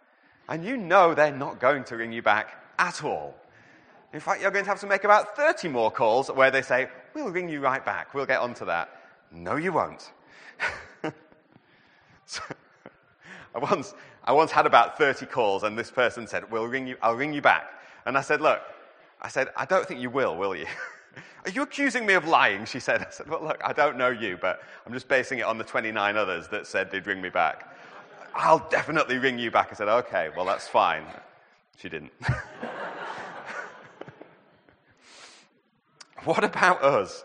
And 0.49 0.65
you 0.65 0.77
know 0.77 1.15
they're 1.15 1.33
not 1.33 1.59
going 1.59 1.85
to 1.85 1.97
ring 1.97 2.13
you 2.13 2.21
back 2.21 2.63
at 2.79 3.03
all. 3.03 3.35
In 4.13 4.21
fact, 4.21 4.43
you're 4.43 4.51
going 4.51 4.65
to 4.65 4.71
have 4.71 4.81
to 4.81 4.87
make 4.87 5.05
about 5.05 5.37
30 5.37 5.69
more 5.69 5.91
calls 5.91 6.31
where 6.31 6.51
they 6.51 6.63
say, 6.63 6.89
We'll 7.15 7.31
ring 7.31 7.49
you 7.49 7.61
right 7.61 7.85
back. 7.85 8.13
We'll 8.13 8.27
get 8.27 8.41
onto 8.41 8.67
that. 8.67 8.91
No, 9.33 9.57
you 9.57 9.73
won't. 9.73 10.13
so, 12.27 12.43
I, 13.55 13.59
once, 13.59 13.95
I 14.25 14.33
once 14.33 14.51
had 14.51 14.67
about 14.67 14.99
30 14.99 15.27
calls, 15.27 15.63
and 15.63 15.79
this 15.79 15.91
person 15.91 16.27
said, 16.27 16.51
we'll 16.53 16.69
ring 16.69 16.87
you, 16.87 16.97
I'll 17.01 17.17
ring 17.17 17.33
you 17.33 17.41
back. 17.41 17.65
And 18.05 18.19
I 18.19 18.21
said, 18.21 18.41
Look, 18.41 18.61
I 19.23 19.29
said, 19.29 19.49
I 19.57 19.65
don't 19.67 19.87
think 19.87 20.01
you 20.01 20.11
will, 20.11 20.37
will 20.37 20.55
you? 20.57 20.67
Are 21.45 21.51
you 21.51 21.63
accusing 21.63 22.07
me 22.07 22.15
of 22.15 22.27
lying? 22.27 22.65
She 22.65 22.81
said. 22.81 23.03
I 23.07 23.11
said, 23.11 23.29
Well, 23.29 23.43
look, 23.43 23.61
I 23.65 23.73
don't 23.73 23.97
know 23.97 24.09
you, 24.11 24.39
but 24.41 24.63
I'm 24.87 24.93
just 24.93 25.09
basing 25.09 25.39
it 25.41 25.43
on 25.43 25.59
the 25.59 25.65
29 25.65 26.17
others 26.17 26.49
that 26.49 26.67
said 26.67 26.91
they'd 26.91 27.07
ring 27.07 27.21
me 27.21 27.29
back. 27.29 27.77
I'll 28.35 28.67
definitely 28.71 29.19
ring 29.19 29.39
you 29.39 29.51
back. 29.51 29.69
I 29.71 29.75
said, 29.75 29.89
Okay, 29.89 30.31
well, 30.37 30.45
that's 30.47 30.69
fine. 30.69 31.05
She 31.79 31.89
didn't. 31.89 32.13
what 36.25 36.45
about 36.45 36.83
us? 36.83 37.25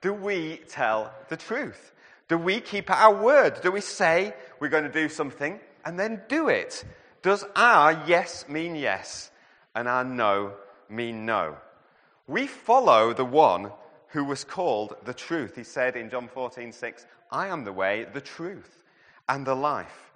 Do 0.00 0.12
we 0.12 0.60
tell 0.68 1.12
the 1.28 1.36
truth? 1.36 1.92
Do 2.28 2.36
we 2.36 2.60
keep 2.60 2.90
our 2.90 3.14
word? 3.14 3.60
Do 3.62 3.70
we 3.70 3.80
say 3.80 4.34
we're 4.58 4.68
going 4.68 4.84
to 4.84 4.92
do 4.92 5.08
something 5.08 5.60
and 5.84 5.98
then 5.98 6.20
do 6.28 6.48
it? 6.48 6.84
Does 7.22 7.44
our 7.54 8.04
yes 8.06 8.48
mean 8.48 8.74
yes 8.74 9.30
and 9.74 9.88
our 9.88 10.04
no 10.04 10.52
mean 10.88 11.26
no? 11.26 11.56
We 12.26 12.46
follow 12.46 13.12
the 13.12 13.24
one 13.24 13.70
who 14.08 14.24
was 14.24 14.44
called 14.44 14.96
the 15.04 15.14
truth. 15.14 15.56
He 15.56 15.64
said 15.64 15.96
in 15.96 16.10
John 16.10 16.28
14, 16.28 16.72
6, 16.72 17.06
I 17.30 17.48
am 17.48 17.64
the 17.64 17.72
way, 17.72 18.06
the 18.12 18.20
truth, 18.20 18.82
and 19.28 19.46
the 19.46 19.54
life. 19.54 20.12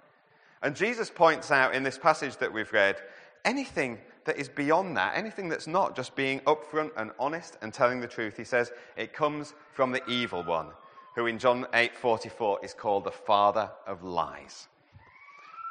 And 0.61 0.75
Jesus 0.75 1.09
points 1.09 1.51
out 1.51 1.73
in 1.73 1.83
this 1.83 1.97
passage 1.97 2.37
that 2.37 2.53
we've 2.53 2.71
read 2.71 2.97
anything 3.45 3.97
that 4.25 4.37
is 4.37 4.49
beyond 4.49 4.97
that, 4.97 5.17
anything 5.17 5.49
that's 5.49 5.67
not 5.67 5.95
just 5.95 6.15
being 6.15 6.39
upfront 6.41 6.91
and 6.95 7.11
honest 7.19 7.57
and 7.61 7.73
telling 7.73 7.99
the 7.99 8.07
truth, 8.07 8.37
he 8.37 8.43
says 8.43 8.71
it 8.95 9.13
comes 9.13 9.53
from 9.73 9.91
the 9.91 10.07
evil 10.07 10.43
one, 10.43 10.67
who 11.15 11.25
in 11.25 11.39
John 11.39 11.65
8:44 11.73 12.63
is 12.63 12.73
called 12.73 13.03
the 13.03 13.11
father 13.11 13.71
of 13.87 14.03
lies. 14.03 14.67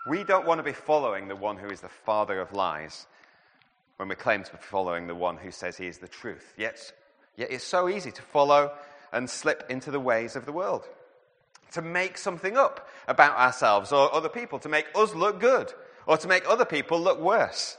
We 0.09 0.25
don't 0.25 0.47
want 0.47 0.59
to 0.59 0.65
be 0.65 0.73
following 0.73 1.29
the 1.29 1.37
one 1.37 1.57
who 1.57 1.69
is 1.69 1.81
the 1.81 1.89
father 1.89 2.41
of 2.41 2.53
lies 2.53 3.07
when 4.01 4.09
we 4.09 4.15
claim 4.15 4.43
to 4.43 4.53
be 4.53 4.59
following 4.59 5.07
the 5.07 5.15
one 5.15 5.37
who 5.37 5.51
says 5.51 5.77
he 5.77 5.87
is 5.87 5.99
the 5.99 6.09
truth. 6.09 6.55
Yet, 6.57 6.91
yet 7.37 7.51
it's 7.51 7.63
so 7.63 7.87
easy 7.87 8.11
to 8.11 8.23
follow 8.23 8.73
and 9.13 9.29
slip 9.29 9.67
into 9.69 9.91
the 9.91 10.01
ways 10.01 10.37
of 10.37 10.47
the 10.47 10.53
world. 10.53 10.89
To 11.73 11.83
make 11.83 12.17
something 12.17 12.57
up 12.57 12.89
about 13.09 13.37
ourselves 13.37 13.93
or 13.93 14.15
other 14.15 14.31
people, 14.31 14.59
to 14.61 14.71
make 14.71 14.87
us 14.95 15.15
look 15.15 15.39
good, 15.39 15.71
or 16.07 16.17
to 16.17 16.29
make 16.29 16.49
other 16.49 16.65
people 16.65 16.99
look 16.99 17.21
worse. 17.21 17.77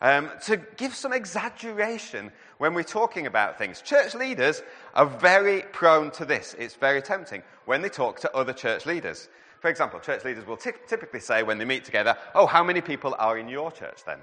Um, 0.00 0.30
to 0.44 0.56
give 0.56 0.94
some 0.94 1.12
exaggeration 1.12 2.30
when 2.58 2.72
we're 2.72 2.84
talking 2.84 3.26
about 3.26 3.58
things. 3.58 3.82
Church 3.82 4.14
leaders 4.14 4.62
are 4.94 5.06
very 5.06 5.62
prone 5.72 6.12
to 6.12 6.24
this. 6.24 6.54
It's 6.60 6.76
very 6.76 7.02
tempting 7.02 7.42
when 7.64 7.82
they 7.82 7.88
talk 7.88 8.20
to 8.20 8.32
other 8.36 8.52
church 8.52 8.86
leaders. 8.86 9.28
For 9.58 9.68
example, 9.68 9.98
church 9.98 10.24
leaders 10.24 10.46
will 10.46 10.58
t- 10.58 10.70
typically 10.86 11.18
say 11.18 11.42
when 11.42 11.58
they 11.58 11.64
meet 11.64 11.84
together, 11.84 12.16
Oh, 12.36 12.46
how 12.46 12.62
many 12.62 12.82
people 12.82 13.16
are 13.18 13.36
in 13.36 13.48
your 13.48 13.72
church 13.72 14.04
then? 14.06 14.20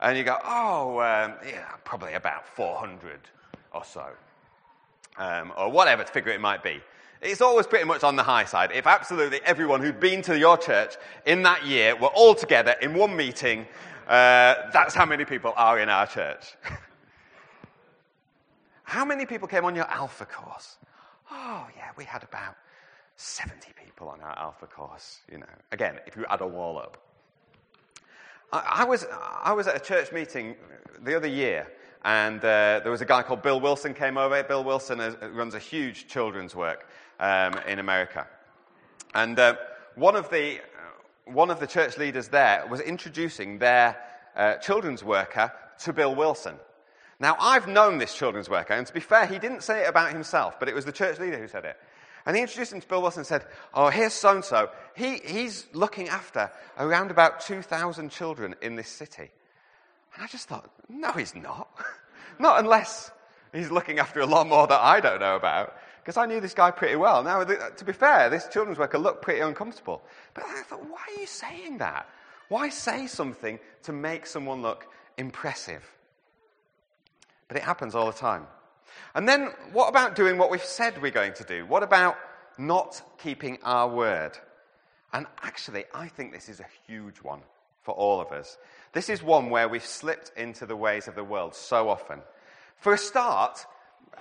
And 0.00 0.16
you 0.16 0.24
go, 0.24 0.38
oh, 0.44 1.00
um, 1.00 1.34
yeah, 1.46 1.66
probably 1.84 2.14
about 2.14 2.46
400 2.46 3.20
or 3.72 3.84
so. 3.84 4.06
Um, 5.16 5.52
or 5.56 5.70
whatever 5.70 6.04
figure 6.04 6.32
it 6.32 6.40
might 6.40 6.62
be. 6.62 6.80
It's 7.20 7.40
always 7.40 7.66
pretty 7.66 7.84
much 7.84 8.04
on 8.04 8.14
the 8.14 8.22
high 8.22 8.44
side. 8.44 8.70
If 8.72 8.86
absolutely 8.86 9.40
everyone 9.44 9.82
who'd 9.82 9.98
been 9.98 10.22
to 10.22 10.38
your 10.38 10.56
church 10.56 10.94
in 11.26 11.42
that 11.42 11.66
year 11.66 11.96
were 11.96 12.08
all 12.08 12.34
together 12.34 12.76
in 12.80 12.94
one 12.94 13.16
meeting, 13.16 13.66
uh, 14.06 14.54
that's 14.72 14.94
how 14.94 15.04
many 15.04 15.24
people 15.24 15.52
are 15.56 15.80
in 15.80 15.88
our 15.88 16.06
church. 16.06 16.54
how 18.84 19.04
many 19.04 19.26
people 19.26 19.48
came 19.48 19.64
on 19.64 19.74
your 19.74 19.90
Alpha 19.90 20.26
course? 20.26 20.76
Oh, 21.30 21.66
yeah, 21.76 21.90
we 21.96 22.04
had 22.04 22.22
about 22.22 22.54
70 23.16 23.72
people 23.84 24.08
on 24.08 24.20
our 24.20 24.38
Alpha 24.38 24.66
course, 24.66 25.18
you 25.30 25.38
know. 25.38 25.46
Again, 25.72 25.98
if 26.06 26.16
you 26.16 26.24
add 26.30 26.40
a 26.40 26.44
all 26.44 26.78
up. 26.78 27.07
I, 28.52 28.80
I 28.80 28.84
was, 28.84 29.06
I 29.10 29.52
was 29.52 29.66
at 29.66 29.76
a 29.76 29.80
church 29.80 30.12
meeting 30.12 30.56
the 31.02 31.16
other 31.16 31.28
year, 31.28 31.68
and 32.04 32.38
uh, 32.38 32.80
there 32.82 32.90
was 32.90 33.00
a 33.00 33.06
guy 33.06 33.22
called 33.22 33.42
Bill 33.42 33.60
Wilson 33.60 33.94
came 33.94 34.16
over. 34.16 34.42
Bill 34.42 34.64
Wilson 34.64 35.00
is, 35.00 35.16
runs 35.32 35.54
a 35.54 35.58
huge 35.58 36.06
children's 36.08 36.54
work 36.54 36.88
um, 37.20 37.54
in 37.66 37.78
America. 37.78 38.26
And 39.14 39.38
uh, 39.38 39.56
one, 39.94 40.16
of 40.16 40.30
the, 40.30 40.60
one 41.24 41.50
of 41.50 41.60
the 41.60 41.66
church 41.66 41.98
leaders 41.98 42.28
there 42.28 42.66
was 42.68 42.80
introducing 42.80 43.58
their 43.58 43.96
uh, 44.36 44.54
children's 44.56 45.04
worker 45.04 45.52
to 45.80 45.92
Bill 45.92 46.14
Wilson. 46.14 46.56
Now, 47.20 47.36
I've 47.40 47.66
known 47.66 47.98
this 47.98 48.14
children's 48.14 48.48
worker, 48.48 48.74
and 48.74 48.86
to 48.86 48.92
be 48.92 49.00
fair, 49.00 49.26
he 49.26 49.38
didn't 49.38 49.62
say 49.62 49.82
it 49.82 49.88
about 49.88 50.12
himself, 50.12 50.60
but 50.60 50.68
it 50.68 50.74
was 50.74 50.84
the 50.84 50.92
church 50.92 51.18
leader 51.18 51.36
who 51.36 51.48
said 51.48 51.64
it. 51.64 51.76
And 52.28 52.36
he 52.36 52.42
introduced 52.42 52.74
him 52.74 52.80
to 52.82 52.86
Bill 52.86 53.00
Wilson 53.00 53.20
and 53.20 53.26
said, 53.26 53.46
Oh, 53.72 53.88
here's 53.88 54.12
so 54.12 54.34
and 54.34 54.44
so. 54.44 54.68
He's 54.94 55.66
looking 55.72 56.10
after 56.10 56.52
around 56.78 57.10
about 57.10 57.40
2,000 57.40 58.10
children 58.10 58.54
in 58.60 58.76
this 58.76 58.88
city. 58.88 59.30
And 60.14 60.22
I 60.22 60.26
just 60.26 60.46
thought, 60.46 60.70
No, 60.90 61.10
he's 61.12 61.34
not. 61.34 61.70
not 62.38 62.60
unless 62.60 63.10
he's 63.50 63.70
looking 63.70 63.98
after 63.98 64.20
a 64.20 64.26
lot 64.26 64.46
more 64.46 64.66
that 64.66 64.78
I 64.78 65.00
don't 65.00 65.20
know 65.20 65.36
about. 65.36 65.74
Because 66.02 66.18
I 66.18 66.26
knew 66.26 66.38
this 66.38 66.52
guy 66.52 66.70
pretty 66.70 66.96
well. 66.96 67.22
Now, 67.22 67.42
to 67.44 67.84
be 67.86 67.94
fair, 67.94 68.28
this 68.28 68.46
children's 68.48 68.78
worker 68.78 68.98
looked 68.98 69.22
pretty 69.22 69.40
uncomfortable. 69.40 70.02
But 70.34 70.44
I 70.44 70.60
thought, 70.64 70.84
why 70.86 71.00
are 71.08 71.20
you 71.20 71.26
saying 71.26 71.78
that? 71.78 72.10
Why 72.50 72.68
say 72.68 73.06
something 73.06 73.58
to 73.84 73.92
make 73.94 74.26
someone 74.26 74.60
look 74.60 74.86
impressive? 75.16 75.82
But 77.48 77.56
it 77.56 77.62
happens 77.62 77.94
all 77.94 78.04
the 78.04 78.18
time. 78.18 78.46
And 79.18 79.28
then, 79.28 79.50
what 79.72 79.88
about 79.88 80.14
doing 80.14 80.38
what 80.38 80.48
we've 80.48 80.64
said 80.64 81.02
we're 81.02 81.10
going 81.10 81.32
to 81.32 81.42
do? 81.42 81.66
What 81.66 81.82
about 81.82 82.16
not 82.56 83.02
keeping 83.18 83.58
our 83.64 83.88
word? 83.88 84.38
And 85.12 85.26
actually, 85.42 85.86
I 85.92 86.06
think 86.06 86.32
this 86.32 86.48
is 86.48 86.60
a 86.60 86.66
huge 86.86 87.16
one 87.16 87.40
for 87.82 87.96
all 87.96 88.20
of 88.20 88.30
us. 88.30 88.56
This 88.92 89.08
is 89.08 89.20
one 89.20 89.50
where 89.50 89.68
we've 89.68 89.84
slipped 89.84 90.30
into 90.36 90.66
the 90.66 90.76
ways 90.76 91.08
of 91.08 91.16
the 91.16 91.24
world 91.24 91.56
so 91.56 91.88
often. 91.88 92.20
For 92.76 92.92
a 92.92 92.96
start, 92.96 93.66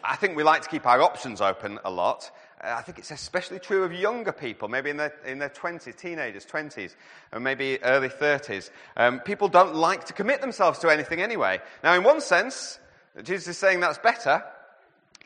I 0.04 0.16
think 0.16 0.36
we 0.36 0.42
like 0.42 0.64
to 0.64 0.70
keep 0.70 0.88
our 0.88 1.04
options 1.04 1.42
open 1.42 1.78
a 1.86 1.92
lot. 1.92 2.32
Uh, 2.60 2.74
I 2.76 2.82
think 2.82 2.98
it's 2.98 3.12
especially 3.12 3.60
true 3.60 3.84
of 3.84 3.94
younger 3.94 4.32
people, 4.32 4.68
maybe 4.68 4.90
in 4.90 4.98
their, 4.98 5.14
in 5.28 5.38
their 5.38 5.50
20s, 5.50 5.96
teenagers, 5.96 6.44
20s, 6.44 6.96
and 7.32 7.44
maybe 7.44 7.78
early 7.84 8.10
30s. 8.10 8.72
Um, 8.96 9.20
people 9.20 9.48
don't 9.48 9.76
like 9.76 10.06
to 10.06 10.14
commit 10.14 10.42
themselves 10.42 10.80
to 10.80 10.90
anything 10.90 11.22
anyway. 11.22 11.62
Now, 11.84 11.94
in 11.94 12.02
one 12.02 12.20
sense, 12.20 12.80
Jesus 13.22 13.50
is 13.50 13.58
saying 13.60 13.82
that's 13.82 14.00
better. 14.00 14.44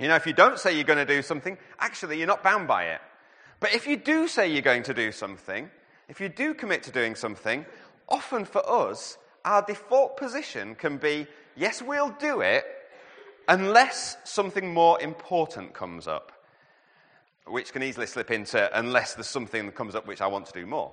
You 0.01 0.07
know, 0.07 0.15
if 0.15 0.25
you 0.25 0.33
don't 0.33 0.57
say 0.57 0.73
you're 0.73 0.83
going 0.83 1.05
to 1.05 1.05
do 1.05 1.21
something, 1.21 1.59
actually, 1.79 2.17
you're 2.17 2.25
not 2.25 2.41
bound 2.41 2.67
by 2.67 2.85
it. 2.85 3.01
But 3.59 3.75
if 3.75 3.85
you 3.85 3.97
do 3.97 4.27
say 4.27 4.51
you're 4.51 4.63
going 4.63 4.81
to 4.83 4.95
do 4.95 5.11
something, 5.11 5.69
if 6.09 6.19
you 6.19 6.27
do 6.27 6.55
commit 6.55 6.81
to 6.83 6.91
doing 6.91 7.13
something, 7.13 7.67
often 8.09 8.45
for 8.45 8.67
us, 8.67 9.19
our 9.45 9.61
default 9.61 10.17
position 10.17 10.73
can 10.73 10.97
be 10.97 11.27
yes, 11.55 11.83
we'll 11.83 12.15
do 12.19 12.41
it, 12.41 12.65
unless 13.47 14.17
something 14.23 14.73
more 14.73 14.99
important 14.99 15.75
comes 15.75 16.07
up, 16.07 16.31
which 17.45 17.71
can 17.71 17.83
easily 17.83 18.07
slip 18.07 18.31
into 18.31 18.71
unless 18.73 19.13
there's 19.13 19.27
something 19.27 19.67
that 19.67 19.75
comes 19.75 19.93
up 19.93 20.07
which 20.07 20.21
I 20.21 20.27
want 20.27 20.47
to 20.47 20.53
do 20.53 20.65
more. 20.65 20.91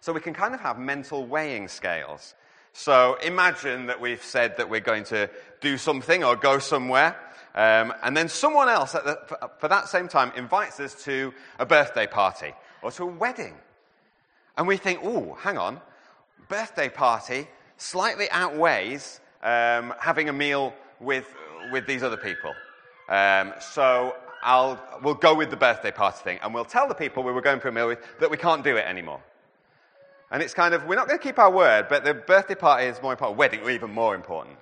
So 0.00 0.12
we 0.12 0.20
can 0.20 0.34
kind 0.34 0.54
of 0.54 0.60
have 0.60 0.78
mental 0.78 1.26
weighing 1.26 1.66
scales. 1.66 2.36
So 2.72 3.16
imagine 3.24 3.86
that 3.86 4.00
we've 4.00 4.22
said 4.22 4.56
that 4.58 4.70
we're 4.70 4.80
going 4.80 5.04
to 5.04 5.28
do 5.60 5.76
something 5.76 6.22
or 6.22 6.36
go 6.36 6.60
somewhere, 6.60 7.16
um, 7.54 7.92
and 8.02 8.16
then 8.16 8.28
someone 8.28 8.68
else 8.68 8.92
the, 8.92 9.18
for, 9.26 9.50
for 9.58 9.68
that 9.68 9.88
same 9.88 10.08
time 10.08 10.32
invites 10.36 10.80
us 10.80 11.04
to 11.04 11.32
a 11.58 11.66
birthday 11.66 12.06
party 12.06 12.54
or 12.82 12.90
to 12.92 13.02
a 13.04 13.06
wedding. 13.06 13.54
And 14.56 14.66
we 14.66 14.76
think, 14.76 15.00
oh, 15.02 15.34
hang 15.40 15.58
on, 15.58 15.80
birthday 16.48 16.88
party 16.88 17.48
slightly 17.76 18.30
outweighs 18.30 19.20
um, 19.42 19.94
having 19.98 20.28
a 20.28 20.32
meal 20.32 20.72
with, 21.00 21.26
with 21.72 21.86
these 21.86 22.02
other 22.02 22.16
people. 22.16 22.54
Um, 23.08 23.52
so 23.60 24.14
I'll, 24.42 24.82
we'll 25.02 25.14
go 25.14 25.34
with 25.34 25.50
the 25.50 25.56
birthday 25.56 25.90
party 25.90 26.18
thing, 26.22 26.38
and 26.42 26.54
we'll 26.54 26.64
tell 26.64 26.88
the 26.88 26.94
people 26.94 27.22
we 27.22 27.32
were 27.32 27.40
going 27.40 27.60
for 27.60 27.68
a 27.68 27.72
meal 27.72 27.88
with 27.88 27.98
that 28.20 28.30
we 28.30 28.36
can't 28.36 28.64
do 28.64 28.76
it 28.76 28.86
anymore. 28.86 29.20
And 30.30 30.42
it's 30.42 30.54
kind 30.54 30.72
of, 30.74 30.86
we're 30.86 30.96
not 30.96 31.08
going 31.08 31.18
to 31.18 31.22
keep 31.22 31.38
our 31.38 31.50
word, 31.50 31.86
but 31.88 32.04
the 32.04 32.14
birthday 32.14 32.54
party 32.54 32.86
is 32.86 33.00
more 33.02 33.12
important, 33.12 33.38
wedding 33.38 33.68
even 33.68 33.90
more 33.90 34.14
important. 34.14 34.56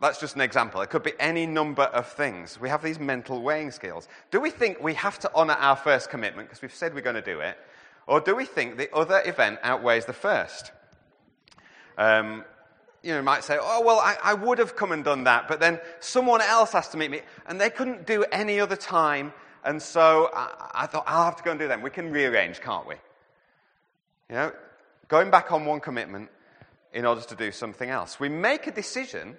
That's 0.00 0.18
just 0.18 0.34
an 0.34 0.40
example. 0.40 0.80
It 0.80 0.88
could 0.88 1.02
be 1.02 1.12
any 1.20 1.46
number 1.46 1.82
of 1.82 2.10
things. 2.10 2.58
We 2.58 2.70
have 2.70 2.82
these 2.82 2.98
mental 2.98 3.42
weighing 3.42 3.70
skills. 3.70 4.08
Do 4.30 4.40
we 4.40 4.50
think 4.50 4.82
we 4.82 4.94
have 4.94 5.18
to 5.20 5.30
honor 5.34 5.54
our 5.54 5.76
first 5.76 6.08
commitment 6.08 6.48
because 6.48 6.62
we've 6.62 6.74
said 6.74 6.94
we're 6.94 7.02
going 7.02 7.16
to 7.16 7.22
do 7.22 7.40
it? 7.40 7.58
Or 8.06 8.20
do 8.20 8.34
we 8.34 8.46
think 8.46 8.78
the 8.78 8.92
other 8.94 9.20
event 9.24 9.58
outweighs 9.62 10.06
the 10.06 10.14
first? 10.14 10.72
Um, 11.98 12.44
you 13.02 13.12
know, 13.12 13.20
might 13.22 13.44
say, 13.44 13.58
oh, 13.60 13.82
well, 13.84 13.98
I, 13.98 14.16
I, 14.22 14.34
would 14.34 14.58
have 14.58 14.74
come 14.74 14.92
and 14.92 15.04
done 15.04 15.24
that, 15.24 15.48
but 15.48 15.60
then 15.60 15.80
someone 16.00 16.40
else 16.40 16.72
has 16.72 16.88
to 16.88 16.96
meet 16.96 17.10
me, 17.10 17.20
and 17.46 17.60
they 17.60 17.70
couldn't 17.70 18.06
do 18.06 18.24
any 18.32 18.60
other 18.60 18.76
time, 18.76 19.32
and 19.64 19.80
so 19.80 20.30
I, 20.34 20.70
I 20.82 20.86
thought, 20.86 21.04
I'll 21.06 21.24
have 21.24 21.36
to 21.36 21.42
go 21.42 21.50
and 21.50 21.60
do 21.60 21.68
them. 21.68 21.82
We 21.82 21.90
can 21.90 22.10
rearrange, 22.10 22.60
can't 22.60 22.86
we? 22.86 22.96
You 24.28 24.34
know, 24.34 24.52
going 25.08 25.30
back 25.30 25.50
on 25.52 25.64
one 25.64 25.80
commitment 25.80 26.30
in 26.92 27.06
order 27.06 27.22
to 27.22 27.34
do 27.34 27.52
something 27.52 27.88
else. 27.88 28.20
We 28.20 28.28
make 28.28 28.66
a 28.66 28.72
decision 28.72 29.36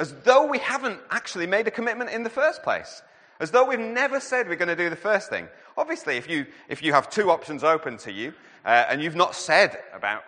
as 0.00 0.14
though 0.24 0.46
we 0.46 0.58
haven't 0.58 0.98
actually 1.10 1.46
made 1.46 1.68
a 1.68 1.70
commitment 1.70 2.08
in 2.10 2.22
the 2.22 2.30
first 2.30 2.62
place. 2.62 3.02
As 3.38 3.50
though 3.50 3.66
we've 3.66 3.78
never 3.78 4.18
said 4.18 4.48
we're 4.48 4.56
going 4.56 4.68
to 4.68 4.74
do 4.76 4.88
the 4.88 4.96
first 4.96 5.28
thing. 5.28 5.46
Obviously, 5.76 6.16
if 6.16 6.28
you, 6.28 6.46
if 6.70 6.82
you 6.82 6.94
have 6.94 7.10
two 7.10 7.30
options 7.30 7.62
open 7.62 7.98
to 7.98 8.10
you, 8.10 8.32
uh, 8.64 8.86
and 8.88 9.02
you've 9.02 9.14
not 9.14 9.34
said 9.34 9.78
about 9.92 10.24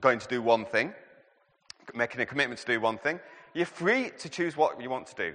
going 0.00 0.20
to 0.20 0.28
do 0.28 0.40
one 0.40 0.64
thing, 0.64 0.94
making 1.92 2.20
a 2.20 2.26
commitment 2.26 2.60
to 2.60 2.66
do 2.66 2.80
one 2.80 2.98
thing, 2.98 3.18
you're 3.52 3.66
free 3.66 4.10
to 4.20 4.28
choose 4.28 4.56
what 4.56 4.80
you 4.80 4.88
want 4.88 5.08
to 5.08 5.14
do. 5.16 5.34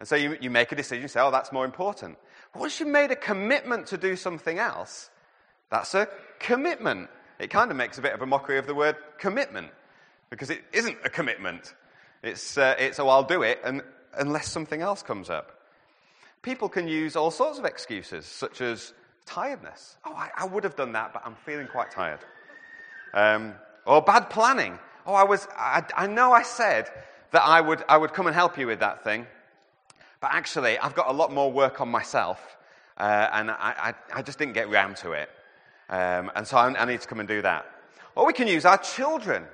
And 0.00 0.06
so 0.08 0.16
you, 0.16 0.36
you 0.38 0.50
make 0.50 0.70
a 0.70 0.76
decision, 0.76 1.08
say, 1.08 1.20
oh, 1.20 1.30
that's 1.30 1.50
more 1.50 1.64
important. 1.64 2.18
Once 2.54 2.78
you've 2.78 2.90
made 2.90 3.10
a 3.10 3.16
commitment 3.16 3.86
to 3.86 3.96
do 3.96 4.16
something 4.16 4.58
else, 4.58 5.08
that's 5.70 5.94
a 5.94 6.08
commitment. 6.38 7.08
It 7.38 7.48
kind 7.48 7.70
of 7.70 7.76
makes 7.78 7.96
a 7.96 8.02
bit 8.02 8.12
of 8.12 8.20
a 8.20 8.26
mockery 8.26 8.58
of 8.58 8.66
the 8.66 8.74
word 8.74 8.96
commitment, 9.18 9.68
because 10.28 10.50
it 10.50 10.62
isn't 10.74 10.98
a 11.04 11.08
commitment. 11.08 11.74
It's, 12.24 12.56
uh, 12.56 12.74
it's 12.78 12.98
oh, 12.98 13.08
I'll 13.08 13.22
do 13.22 13.42
it, 13.42 13.60
and, 13.64 13.82
unless 14.14 14.48
something 14.48 14.80
else 14.80 15.02
comes 15.02 15.28
up. 15.28 15.60
People 16.40 16.70
can 16.70 16.88
use 16.88 17.16
all 17.16 17.30
sorts 17.30 17.58
of 17.58 17.66
excuses, 17.66 18.24
such 18.24 18.62
as 18.62 18.94
tiredness. 19.26 19.98
Oh, 20.06 20.14
I, 20.14 20.30
I 20.34 20.46
would 20.46 20.64
have 20.64 20.74
done 20.74 20.92
that, 20.92 21.12
but 21.12 21.22
I'm 21.26 21.34
feeling 21.44 21.66
quite 21.66 21.90
tired. 21.90 22.20
Um, 23.12 23.54
or 23.86 24.00
bad 24.00 24.30
planning. 24.30 24.78
Oh, 25.06 25.12
I, 25.12 25.24
was, 25.24 25.46
I, 25.54 25.84
I 25.94 26.06
know 26.06 26.32
I 26.32 26.44
said 26.44 26.88
that 27.32 27.42
I 27.42 27.60
would, 27.60 27.84
I 27.90 27.98
would 27.98 28.14
come 28.14 28.26
and 28.26 28.34
help 28.34 28.56
you 28.56 28.66
with 28.66 28.80
that 28.80 29.04
thing, 29.04 29.26
but 30.20 30.30
actually, 30.32 30.78
I've 30.78 30.94
got 30.94 31.10
a 31.10 31.12
lot 31.12 31.30
more 31.30 31.52
work 31.52 31.82
on 31.82 31.90
myself, 31.90 32.56
uh, 32.96 33.28
and 33.32 33.50
I, 33.50 33.54
I, 33.60 33.94
I, 34.14 34.22
just 34.22 34.38
didn't 34.38 34.54
get 34.54 34.70
round 34.70 34.96
to 34.98 35.12
it. 35.12 35.28
Um, 35.90 36.30
and 36.34 36.46
so 36.46 36.56
I, 36.56 36.68
I 36.74 36.86
need 36.86 37.02
to 37.02 37.06
come 37.06 37.20
and 37.20 37.28
do 37.28 37.42
that. 37.42 37.66
Or 38.16 38.24
we 38.26 38.32
can 38.32 38.48
use 38.48 38.64
our 38.64 38.78
children. 38.78 39.44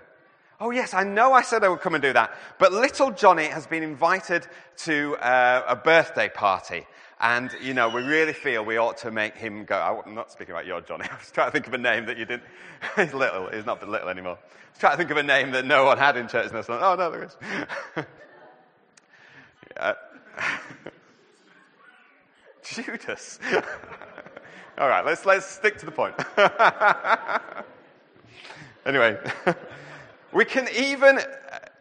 Oh, 0.62 0.70
yes, 0.70 0.92
I 0.92 1.04
know 1.04 1.32
I 1.32 1.40
said 1.40 1.64
I 1.64 1.70
would 1.70 1.80
come 1.80 1.94
and 1.94 2.02
do 2.02 2.12
that. 2.12 2.36
But 2.58 2.74
little 2.74 3.10
Johnny 3.10 3.46
has 3.46 3.66
been 3.66 3.82
invited 3.82 4.46
to 4.84 5.16
uh, 5.16 5.64
a 5.66 5.74
birthday 5.74 6.28
party. 6.28 6.86
And, 7.18 7.50
you 7.62 7.72
know, 7.72 7.88
we 7.88 8.02
really 8.02 8.34
feel 8.34 8.62
we 8.62 8.76
ought 8.76 8.98
to 8.98 9.10
make 9.10 9.36
him 9.36 9.64
go. 9.64 10.02
I'm 10.06 10.14
not 10.14 10.30
speaking 10.30 10.52
about 10.52 10.66
your 10.66 10.82
Johnny. 10.82 11.06
I 11.10 11.16
was 11.16 11.30
trying 11.30 11.48
to 11.48 11.52
think 11.52 11.66
of 11.66 11.72
a 11.72 11.78
name 11.78 12.04
that 12.06 12.18
you 12.18 12.26
didn't. 12.26 12.42
he's 12.96 13.14
little. 13.14 13.48
He's 13.48 13.64
not 13.64 13.86
little 13.88 14.10
anymore. 14.10 14.36
I 14.36 14.70
was 14.70 14.78
trying 14.78 14.92
to 14.92 14.96
think 14.98 15.10
of 15.10 15.16
a 15.16 15.22
name 15.22 15.52
that 15.52 15.64
no 15.64 15.86
one 15.86 15.96
had 15.96 16.18
in 16.18 16.28
church. 16.28 16.48
And 16.48 16.54
I 16.54 16.58
was 16.58 16.68
like, 16.68 16.82
oh, 16.82 16.94
no, 16.94 17.10
there 17.10 17.24
is. 17.24 17.36
yeah. 19.76 19.94
Judas. 22.84 23.38
All 24.76 24.88
right, 24.88 25.04
let's, 25.06 25.24
let's 25.24 25.46
stick 25.46 25.78
to 25.78 25.86
the 25.86 25.92
point. 25.92 26.14
anyway, 28.86 29.18
we 30.32 30.44
can 30.44 30.68
even 30.74 31.20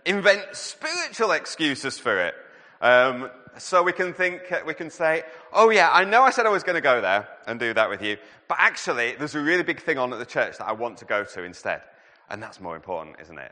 invent 0.06 0.44
spiritual 0.54 1.32
excuses 1.32 2.00
for 2.00 2.20
it. 2.20 2.36
Um, 2.82 3.30
so 3.58 3.84
we 3.84 3.92
can 3.92 4.14
think, 4.14 4.42
we 4.66 4.74
can 4.74 4.90
say, 4.90 5.24
oh 5.52 5.70
yeah, 5.70 5.90
I 5.92 6.06
know 6.06 6.24
I 6.24 6.30
said 6.30 6.46
I 6.46 6.50
was 6.50 6.64
going 6.64 6.76
to 6.76 6.82
go 6.82 7.02
there 7.02 7.28
and 7.46 7.60
do 7.60 7.74
that 7.74 7.90
with 7.90 8.02
you, 8.02 8.18
but 8.48 8.58
actually 8.60 9.16
there's 9.18 9.36
a 9.36 9.42
really 9.42 9.64
big 9.64 9.82
thing 9.82 9.98
on 9.98 10.14
at 10.14 10.20
the 10.20 10.26
church 10.26 10.58
that 10.58 10.68
I 10.68 10.72
want 10.72 10.98
to 11.00 11.06
go 11.06 11.24
to 11.24 11.44
instead. 11.44 11.82
And 12.30 12.42
that's 12.42 12.62
more 12.62 12.76
important, 12.76 13.18
isn't 13.22 13.38
it? 13.38 13.52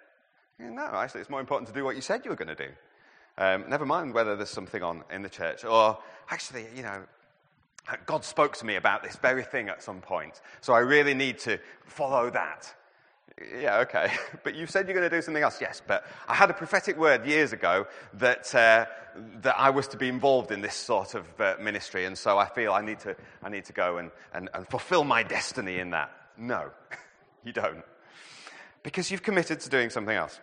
No, 0.60 0.81
actually 0.81 1.21
it's 1.21 1.29
more 1.29 1.39
important 1.39 1.67
to 1.67 1.73
do 1.73 1.83
what 1.83 1.95
you 1.95 2.01
said 2.01 2.23
you 2.23 2.29
were 2.31 2.38
going 2.38 2.55
to 2.55 2.67
do. 2.67 2.71
Um, 3.38 3.65
never 3.67 3.86
mind 3.86 4.13
whether 4.13 4.36
there's 4.36 4.49
something 4.49 4.81
on 4.81 5.03
in 5.12 5.21
the 5.21 5.29
church. 5.29 5.63
Or 5.65 5.97
actually, 6.29 6.65
you 6.75 6.83
know, 6.83 7.03
God 8.05 8.23
spoke 8.23 8.55
to 8.57 8.65
me 8.65 8.75
about 8.75 9.03
this 9.03 9.15
very 9.17 9.43
thing 9.43 9.69
at 9.69 9.83
some 9.83 10.01
point, 10.01 10.41
so 10.62 10.73
I 10.73 10.79
really 10.79 11.13
need 11.13 11.39
to 11.39 11.60
follow 11.86 12.29
that. 12.31 12.73
Yeah, 13.60 13.80
okay. 13.80 14.12
But 14.44 14.56
you 14.56 14.66
said 14.66 14.88
you're 14.88 14.98
going 14.98 15.10
to 15.10 15.16
do 15.16 15.22
something 15.22 15.44
else. 15.44 15.60
Yes, 15.62 15.82
but 15.86 16.06
I 16.28 16.34
had 16.34 16.50
a 16.50 16.54
prophetic 16.54 16.98
word 16.98 17.26
years 17.26 17.54
ago 17.54 17.88
that, 18.16 18.54
uh, 18.56 18.86
that 19.42 19.56
I 19.58 19.70
was 19.70 19.88
to 19.90 19.98
be 19.98 20.08
involved 20.08 20.52
in 20.52 20.62
this 20.62 20.76
sort 20.76 21.16
of 21.16 21.28
uh, 21.40 21.56
ministry, 21.60 22.06
and 22.06 22.18
so 22.18 22.38
I 22.38 22.48
feel 22.48 22.74
I 22.74 22.82
need 22.82 23.00
to, 23.02 23.16
I 23.44 23.50
need 23.50 23.66
to 23.66 23.74
go 23.74 23.98
and, 23.98 24.12
and, 24.34 24.50
and 24.54 24.68
fulfill 24.68 25.04
my 25.04 25.24
destiny 25.24 25.80
in 25.80 25.92
that. 25.92 26.12
No, 26.38 26.70
you 27.44 27.52
don't. 27.52 27.84
Because 28.84 29.12
you've 29.12 29.24
committed 29.24 29.60
to 29.62 29.70
doing 29.70 29.90
something 29.90 30.16
else. 30.16 30.40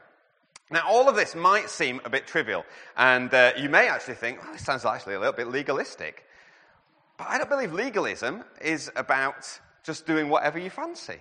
Now, 0.70 0.82
all 0.88 1.08
of 1.08 1.16
this 1.16 1.34
might 1.34 1.70
seem 1.70 2.00
a 2.04 2.10
bit 2.10 2.26
trivial, 2.26 2.64
and 2.96 3.32
uh, 3.32 3.52
you 3.56 3.68
may 3.68 3.88
actually 3.88 4.14
think, 4.14 4.42
well, 4.42 4.52
this 4.52 4.64
sounds 4.64 4.84
actually 4.84 5.14
a 5.14 5.18
little 5.18 5.34
bit 5.34 5.48
legalistic. 5.48 6.24
But 7.16 7.28
I 7.28 7.38
don't 7.38 7.48
believe 7.48 7.72
legalism 7.72 8.44
is 8.60 8.90
about 8.96 9.46
just 9.84 10.06
doing 10.06 10.28
whatever 10.28 10.58
you 10.58 10.70
fancy. 10.70 11.20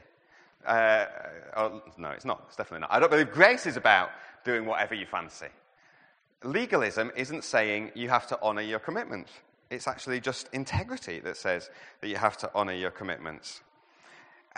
Uh, 0.65 1.05
oh, 1.55 1.81
no, 1.97 2.09
it's 2.09 2.25
not. 2.25 2.43
It's 2.47 2.55
definitely 2.55 2.81
not. 2.81 2.91
I 2.93 2.99
don't 2.99 3.11
believe 3.11 3.31
grace 3.31 3.65
is 3.65 3.77
about 3.77 4.09
doing 4.43 4.65
whatever 4.65 4.95
you 4.95 5.05
fancy. 5.05 5.47
Legalism 6.43 7.11
isn't 7.15 7.43
saying 7.43 7.91
you 7.95 8.09
have 8.09 8.27
to 8.27 8.39
honor 8.41 8.61
your 8.61 8.79
commitments. 8.79 9.31
It's 9.69 9.87
actually 9.87 10.19
just 10.19 10.49
integrity 10.53 11.19
that 11.21 11.37
says 11.37 11.69
that 12.01 12.07
you 12.07 12.17
have 12.17 12.37
to 12.37 12.51
honor 12.53 12.73
your 12.73 12.91
commitments. 12.91 13.61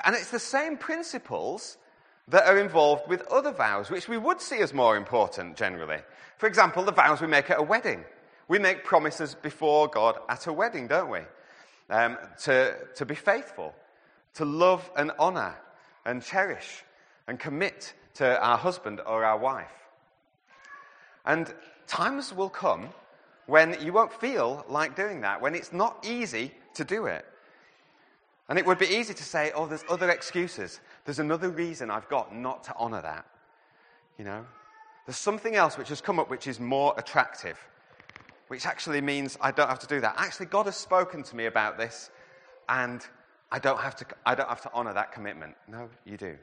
And 0.03 0.15
it's 0.15 0.31
the 0.31 0.39
same 0.39 0.77
principles 0.77 1.77
that 2.27 2.47
are 2.47 2.57
involved 2.57 3.07
with 3.07 3.21
other 3.27 3.51
vows, 3.51 3.89
which 3.89 4.09
we 4.09 4.17
would 4.17 4.41
see 4.41 4.59
as 4.59 4.73
more 4.73 4.97
important 4.97 5.55
generally. 5.57 5.99
For 6.37 6.47
example, 6.47 6.83
the 6.83 6.91
vows 6.91 7.21
we 7.21 7.27
make 7.27 7.49
at 7.49 7.59
a 7.59 7.63
wedding. 7.63 8.03
We 8.47 8.59
make 8.59 8.83
promises 8.83 9.35
before 9.35 9.87
God 9.87 10.17
at 10.27 10.47
a 10.47 10.53
wedding, 10.53 10.87
don't 10.87 11.09
we? 11.09 11.19
Um, 11.89 12.17
to, 12.43 12.75
to 12.95 13.05
be 13.05 13.15
faithful, 13.15 13.73
to 14.35 14.45
love 14.45 14.89
and 14.97 15.11
honor 15.19 15.55
and 16.05 16.23
cherish 16.23 16.83
and 17.27 17.39
commit 17.39 17.93
to 18.15 18.39
our 18.39 18.57
husband 18.57 19.01
or 19.05 19.23
our 19.23 19.37
wife. 19.37 19.71
And 21.25 21.53
times 21.87 22.33
will 22.33 22.49
come 22.49 22.89
when 23.47 23.77
you 23.83 23.93
won't 23.93 24.13
feel 24.13 24.65
like 24.69 24.95
doing 24.95 25.21
that, 25.21 25.41
when 25.41 25.55
it's 25.55 25.73
not 25.73 26.05
easy 26.05 26.51
to 26.75 26.83
do 26.83 27.05
it. 27.05 27.25
And 28.47 28.59
it 28.59 28.65
would 28.65 28.77
be 28.77 28.87
easy 28.87 29.13
to 29.13 29.23
say, 29.23 29.51
oh, 29.55 29.65
there's 29.65 29.83
other 29.89 30.09
excuses. 30.09 30.79
There's 31.05 31.19
another 31.19 31.49
reason 31.49 31.89
I've 31.89 32.09
got 32.09 32.35
not 32.35 32.63
to 32.65 32.75
honor 32.77 33.01
that. 33.01 33.25
You 34.19 34.25
know? 34.25 34.45
There's 35.05 35.17
something 35.17 35.55
else 35.55 35.77
which 35.77 35.89
has 35.89 36.01
come 36.01 36.19
up 36.19 36.29
which 36.29 36.47
is 36.47 36.59
more 36.59 36.93
attractive, 36.97 37.59
which 38.47 38.65
actually 38.65 39.01
means 39.01 39.37
I 39.41 39.51
don't 39.51 39.67
have 39.69 39.79
to 39.79 39.87
do 39.87 39.99
that. 40.01 40.15
Actually, 40.17 40.47
God 40.47 40.65
has 40.65 40.75
spoken 40.75 41.23
to 41.23 41.35
me 41.35 41.45
about 41.45 41.77
this, 41.77 42.09
and 42.69 43.05
I 43.51 43.59
don't 43.59 43.79
have 43.79 43.95
to, 43.97 44.05
I 44.25 44.35
don't 44.35 44.49
have 44.49 44.61
to 44.61 44.71
honor 44.73 44.93
that 44.93 45.11
commitment. 45.11 45.55
No, 45.67 45.89
you 46.05 46.17
do. 46.17 46.37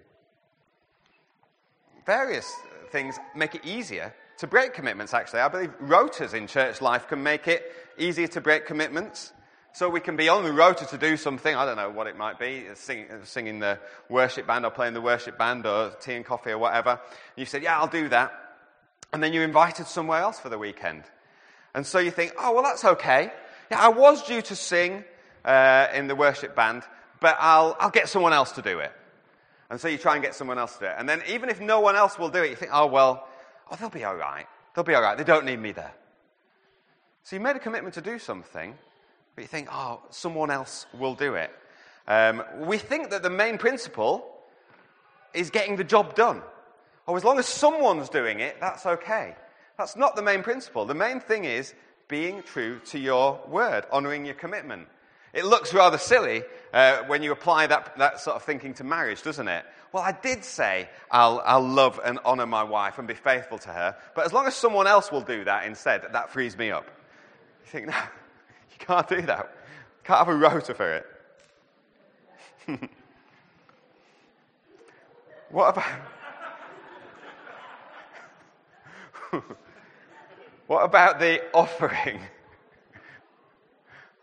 Various 2.07 2.51
things 2.91 3.19
make 3.35 3.55
it 3.55 3.65
easier 3.65 4.15
to 4.39 4.47
break 4.47 4.75
commitments, 4.75 5.15
actually. 5.15 5.41
I 5.41 5.49
believe 5.49 5.73
rotas 5.81 6.35
in 6.35 6.47
church 6.47 6.81
life 6.81 7.09
can 7.09 7.23
make 7.23 7.49
it 7.49 7.73
easier 7.99 8.27
to 8.29 8.41
break 8.41 8.67
commitments. 8.67 9.33
So 9.75 9.89
we 9.89 10.01
can 10.01 10.17
be 10.17 10.29
on 10.29 10.45
the 10.45 10.53
rota 10.53 10.85
to 10.87 10.99
do 10.99 11.17
something, 11.17 11.55
I 11.55 11.65
don't 11.65 11.77
know 11.77 11.89
what 11.89 12.07
it 12.07 12.17
might 12.17 12.39
be, 12.39 12.67
sing, 12.75 13.07
singing 13.25 13.59
the 13.59 13.79
worship 14.11 14.47
band 14.47 14.67
or 14.67 14.71
playing 14.71 14.93
the 14.93 15.01
worship 15.01 15.39
band 15.39 15.65
or 15.65 15.91
tea 16.01 16.15
and 16.15 16.27
coffee 16.27 16.51
or 16.51 16.59
whatever. 16.59 16.91
And 16.91 17.01
you 17.37 17.47
said, 17.47 17.63
yeah, 17.63 17.79
I'll 17.79 17.87
do 17.87 18.09
that. 18.11 18.33
And 19.15 19.23
then 19.23 19.33
you're 19.33 19.45
invited 19.45 19.87
somewhere 19.87 20.21
else 20.21 20.39
for 20.39 20.51
the 20.51 20.59
weekend. 20.59 21.05
And 21.75 21.87
so 21.87 22.01
you 22.01 22.11
think, 22.11 22.35
oh, 22.39 22.53
well, 22.53 22.63
that's 22.63 22.85
okay. 22.85 23.33
Yeah, 23.71 23.81
I 23.81 23.89
was 23.89 24.23
due 24.25 24.43
to 24.43 24.55
sing 24.55 25.05
uh, 25.45 25.89
in 25.95 26.07
the 26.07 26.15
worship 26.15 26.55
band, 26.55 26.83
but 27.21 27.37
I'll, 27.39 27.77
I'll 27.81 27.91
get 27.91 28.09
someone 28.09 28.33
else 28.33 28.53
to 28.53 28.63
do 28.63 28.79
it. 28.81 28.93
And 29.71 29.81
so 29.81 29.89
you 29.89 29.97
try 29.97 30.15
and 30.15 30.23
get 30.23 30.35
someone 30.35 30.59
else 30.59 30.75
to 30.75 30.81
do 30.81 30.87
it. 30.87 30.95
And 30.99 31.09
then 31.09 31.23
even 31.29 31.49
if 31.49 31.61
no 31.61 31.81
one 31.81 31.97
else 31.97 32.19
will 32.19 32.29
do 32.29 32.43
it, 32.43 32.51
you 32.51 32.57
think, 32.57 32.73
oh, 32.75 32.87
well, 32.87 33.27
oh, 33.71 33.77
they'll 33.77 33.89
be 33.89 34.05
all 34.05 34.17
right. 34.17 34.47
They'll 34.75 34.85
be 34.85 34.95
all 34.95 35.03
right. 35.03 35.17
They 35.17 35.25
don't 35.25 35.47
need 35.47 35.59
me 35.59 35.73
there. 35.73 35.93
So 37.23 37.37
you 37.37 37.41
made 37.41 37.57
a 37.57 37.61
commitment 37.61 37.95
to 37.95 38.01
do 38.01 38.19
something, 38.19 38.77
but 39.35 39.43
you 39.43 39.49
think, 39.49 39.69
oh, 39.73 40.03
someone 40.11 40.51
else 40.51 40.87
will 40.99 41.15
do 41.15 41.35
it. 41.35 41.51
Um, 42.07 42.43
we 42.59 42.79
think 42.79 43.11
that 43.11 43.23
the 43.23 43.31
main 43.31 43.59
principle 43.59 44.27
is 45.33 45.51
getting 45.51 45.77
the 45.77 45.85
job 45.85 46.15
done. 46.15 46.43
Or 47.07 47.17
as 47.17 47.25
long 47.25 47.39
as 47.39 47.47
someone's 47.47 48.09
doing 48.09 48.41
it, 48.41 48.59
that's 48.61 48.85
okay. 48.85 49.37
That's 49.79 49.97
not 49.97 50.17
the 50.17 50.23
main 50.23 50.43
principle. 50.43 50.85
The 50.85 50.95
main 50.95 51.21
thing 51.21 51.45
is 51.45 51.75
being 52.09 52.43
true 52.43 52.81
to 52.87 52.99
your 52.99 53.41
word, 53.49 53.87
honoring 53.91 54.27
your 54.27 54.35
commitment. 54.35 54.89
It 55.33 55.45
looks 55.47 55.73
rather 55.73 55.99
silly 55.99 56.43
uh, 56.73 56.99
when 57.07 57.23
you 57.23 57.33
apply 57.33 57.67
that, 57.69 57.97
that 57.99 58.21
sort 58.21 58.37
of 58.37 58.43
thinking 58.43 58.75
to 58.75 58.85
marriage, 58.85 59.23
doesn't 59.23 59.49
it? 59.49 59.65
Well, 59.93 60.03
I 60.03 60.13
did 60.13 60.45
say 60.45 60.89
I'll, 61.11 61.43
I'll 61.45 61.67
love 61.67 62.01
and 62.05 62.19
honor 62.25 62.47
my 62.47 62.63
wife 62.65 62.99
and 62.99 63.09
be 63.09 63.15
faithful 63.15 63.59
to 63.59 63.69
her, 63.71 63.97
but 64.15 64.27
as 64.27 64.33
long 64.33 64.47
as 64.47 64.55
someone 64.55 64.87
else 64.87 65.11
will 65.13 65.21
do 65.23 65.45
that 65.45 65.67
instead, 65.67 66.03
that 66.13 66.31
frees 66.31 66.57
me 66.57 66.71
up. 66.71 66.87
You 67.65 67.71
think, 67.71 67.87
no, 67.91 67.95
you 67.95 68.79
can't 68.79 69.09
do 69.09 69.23
that. 69.23 69.55
Can't 70.05 70.19
have 70.19 70.29
a 70.29 70.35
rota 70.35 70.75
for 70.75 70.95
it. 70.95 71.07
what 75.51 75.71
about. 75.71 76.01
what 80.67 80.85
about 80.85 81.19
the 81.21 81.43
offering? 81.55 82.21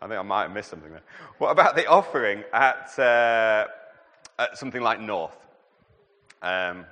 I 0.02 0.08
think 0.08 0.18
I 0.18 0.22
might 0.22 0.42
have 0.44 0.52
missed 0.52 0.70
something 0.70 0.90
there. 0.90 1.02
What 1.36 1.50
about 1.50 1.76
the 1.76 1.86
offering 1.86 2.42
at, 2.54 2.98
uh, 2.98 3.66
at 4.38 4.56
something 4.56 4.80
like 4.80 4.98
North? 4.98 5.36
Um, 6.40 6.86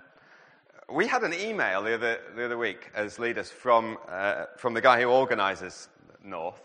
we 0.92 1.07
had 1.07 1.23
an 1.23 1.33
email 1.33 1.83
the 1.83 1.94
other, 1.94 2.18
the 2.37 2.44
other 2.44 2.59
week 2.59 2.90
as 2.94 3.18
leaders 3.18 3.51
from, 3.51 3.97
uh, 4.09 4.44
from 4.59 4.75
the 4.75 4.83
guy 4.83 5.01
who 5.01 5.09
organizes 5.09 5.88
North, 6.23 6.61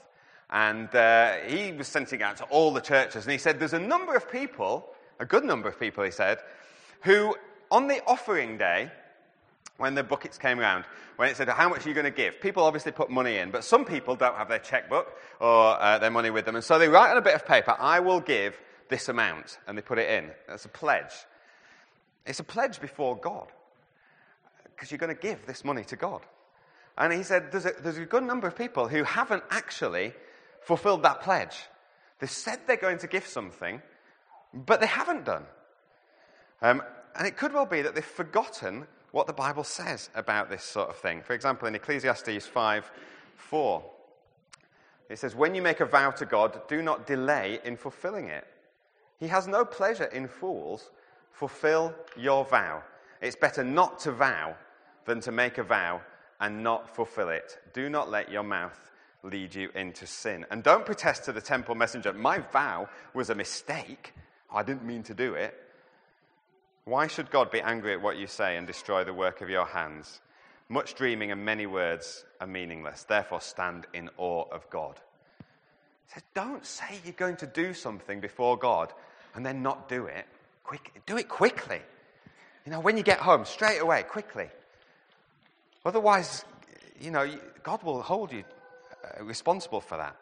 and 0.50 0.94
uh, 0.94 1.36
he 1.48 1.72
was 1.72 1.88
sending 1.88 2.22
out 2.22 2.38
to 2.38 2.44
all 2.46 2.74
the 2.74 2.82
churches, 2.82 3.24
and 3.24 3.32
he 3.32 3.38
said 3.38 3.58
there's 3.60 3.74
a 3.74 3.80
number 3.80 4.14
of 4.14 4.30
people, 4.30 4.94
a 5.20 5.26
good 5.26 5.46
number 5.46 5.70
of 5.70 5.80
people, 5.80 6.04
he 6.04 6.12
said, 6.12 6.40
who 7.04 7.36
on 7.72 7.88
the 7.88 8.04
offering 8.06 8.58
day 8.58 8.92
when 9.78 9.96
the 9.96 10.04
buckets 10.04 10.38
came 10.38 10.60
around, 10.60 10.86
when 11.16 11.30
it 11.30 11.38
said, 11.38 11.50
How 11.50 11.70
much 11.70 11.86
are 11.86 11.90
you 11.90 11.96
going 11.96 12.06
to 12.06 12.12
give? 12.12 12.40
People 12.42 12.64
obviously 12.64 12.92
put 12.92 13.10
money 13.10 13.38
in, 13.38 13.52
but 13.52 13.64
some 13.64 13.86
people 13.86 14.16
don't 14.16 14.36
have 14.36 14.50
their 14.50 14.60
checkbook 14.60 15.14
or 15.40 15.82
uh, 15.82 16.00
their 16.00 16.12
money 16.12 16.30
with 16.30 16.46
them. 16.46 16.56
And 16.56 16.64
so 16.64 16.78
they 16.80 16.88
write 16.88 17.12
on 17.12 17.18
a 17.18 17.22
bit 17.22 17.36
of 17.36 17.46
paper, 17.46 17.76
I 17.80 18.00
will 18.00 18.20
give 18.20 18.58
this 18.90 19.10
amount, 19.10 19.58
and 19.68 19.78
they 19.78 19.82
put 19.82 19.98
it 19.98 20.10
in. 20.10 20.32
That's 20.48 20.66
a 20.66 20.70
pledge. 20.70 21.14
It's 22.26 22.40
a 22.40 22.44
pledge 22.44 22.80
before 22.80 23.18
God 23.18 23.48
because 24.64 24.92
you're 24.92 25.00
going 25.00 25.16
to 25.16 25.22
give 25.22 25.46
this 25.46 25.64
money 25.64 25.84
to 25.86 25.96
God. 25.96 26.22
And 26.98 27.12
he 27.12 27.24
said, 27.24 27.52
there's 27.52 27.66
a, 27.66 27.74
there's 27.82 27.98
a 27.98 28.06
good 28.06 28.24
number 28.24 28.48
of 28.48 28.56
people 28.56 28.88
who 28.88 29.04
haven't 29.04 29.44
actually 29.50 30.14
fulfilled 30.62 31.04
that 31.04 31.22
pledge. 31.22 31.58
They 32.20 32.28
said 32.28 32.60
they're 32.68 32.78
going 32.78 33.00
to 33.00 33.08
give 33.08 33.26
something, 33.26 33.82
but 34.54 34.80
they 34.80 34.88
haven't 34.88 35.26
done. 35.26 35.46
Um, 36.62 36.82
and 37.16 37.28
it 37.28 37.38
could 37.38 37.54
well 37.54 37.66
be 37.66 37.82
that 37.82 37.96
they've 37.96 38.06
forgotten 38.06 38.88
what 39.14 39.28
the 39.28 39.34
Bible 39.34 39.64
says 39.64 40.10
about 40.16 40.50
this 40.50 40.64
sort 40.64 40.90
of 40.90 40.98
thing. 40.98 41.22
For 41.22 41.34
example, 41.34 41.68
in 41.68 41.76
Ecclesiastes 41.76 42.48
5 42.48 42.92
4, 43.36 43.84
it 45.08 45.20
says, 45.20 45.36
When 45.36 45.54
you 45.54 45.62
make 45.62 45.82
a 45.82 45.86
vow 45.86 46.10
to 46.10 46.26
God, 46.26 46.68
do 46.68 46.82
not 46.82 47.06
delay 47.06 47.60
in 47.64 47.78
fulfilling 47.78 48.28
it. 48.28 48.46
He 49.20 49.28
has 49.28 49.48
no 49.48 49.66
pleasure 49.66 50.06
in 50.06 50.28
fools. 50.28 50.90
Fulfill 51.32 51.94
your 52.18 52.44
vow. 52.44 52.82
It's 53.22 53.36
better 53.36 53.64
not 53.64 54.00
to 54.00 54.12
vow 54.12 54.56
than 55.06 55.20
to 55.22 55.32
make 55.32 55.60
a 55.60 55.64
vow 55.64 56.02
and 56.40 56.64
not 56.64 56.96
fulfill 56.96 57.30
it. 57.30 57.60
Do 57.72 57.90
not 57.90 58.10
let 58.10 58.32
your 58.32 58.44
mouth 58.44 58.92
lead 59.22 59.54
you 59.54 59.70
into 59.76 60.08
sin. 60.08 60.44
And 60.50 60.64
don't 60.64 60.88
protest 60.88 61.26
to 61.26 61.32
the 61.32 61.40
temple 61.40 61.76
messenger, 61.76 62.14
My 62.14 62.40
vow 62.40 62.90
was 63.14 63.30
a 63.30 63.36
mistake. 63.36 64.16
I 64.52 64.64
didn't 64.64 64.86
mean 64.86 65.04
to 65.04 65.14
do 65.14 65.36
it. 65.36 65.63
Why 66.86 67.08
should 67.08 67.32
God 67.32 67.50
be 67.50 67.62
angry 67.62 67.94
at 67.94 68.02
what 68.02 68.18
you 68.18 68.28
say 68.28 68.58
and 68.58 68.68
destroy 68.68 69.04
the 69.04 69.14
work 69.14 69.42
of 69.42 69.50
your 69.50 69.66
hands? 69.66 70.20
Much 70.68 70.96
dreaming 70.96 71.32
and 71.32 71.46
many 71.46 71.66
words 71.66 72.26
are 72.42 72.48
meaningless. 72.48 73.04
Therefore, 73.04 73.42
stand 73.42 73.88
in 73.94 74.10
awe 74.18 74.46
of 74.52 74.70
God. 74.70 75.00
He 76.08 76.14
says, 76.14 76.24
Don't 76.34 76.66
say 76.66 77.00
you're 77.06 77.14
going 77.14 77.38
to 77.38 77.48
do 77.48 77.74
something 77.74 78.20
before 78.20 78.58
God 78.58 78.92
and 79.36 79.46
then 79.46 79.62
not 79.62 79.88
do 79.88 80.06
it. 80.06 80.26
Quick, 80.64 81.02
do 81.06 81.18
it 81.18 81.30
quickly. 81.30 81.80
You 82.66 82.72
know, 82.72 82.80
when 82.80 82.98
you 82.98 83.04
get 83.04 83.20
home, 83.20 83.46
straight 83.46 83.80
away, 83.80 84.04
quickly. 84.04 84.50
Otherwise, 85.86 86.46
you 87.00 87.12
know, 87.12 87.30
God 87.62 87.84
will 87.84 88.02
hold 88.02 88.32
you 88.32 88.44
uh, 89.04 89.24
responsible 89.24 89.82
for 89.82 89.98
that. 89.98 90.16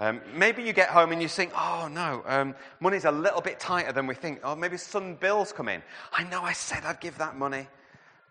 Um, 0.00 0.20
maybe 0.32 0.62
you 0.62 0.72
get 0.72 0.90
home 0.90 1.10
and 1.10 1.20
you 1.20 1.26
think, 1.26 1.52
oh 1.56 1.88
no, 1.90 2.22
um, 2.26 2.54
money's 2.78 3.04
a 3.04 3.10
little 3.10 3.40
bit 3.40 3.58
tighter 3.58 3.92
than 3.92 4.06
we 4.06 4.14
think. 4.14 4.40
Or 4.46 4.54
maybe 4.54 4.76
some 4.76 5.16
bills 5.16 5.52
come 5.52 5.68
in. 5.68 5.82
I 6.12 6.22
know 6.24 6.42
I 6.42 6.52
said 6.52 6.84
I'd 6.84 7.00
give 7.00 7.18
that 7.18 7.36
money, 7.36 7.66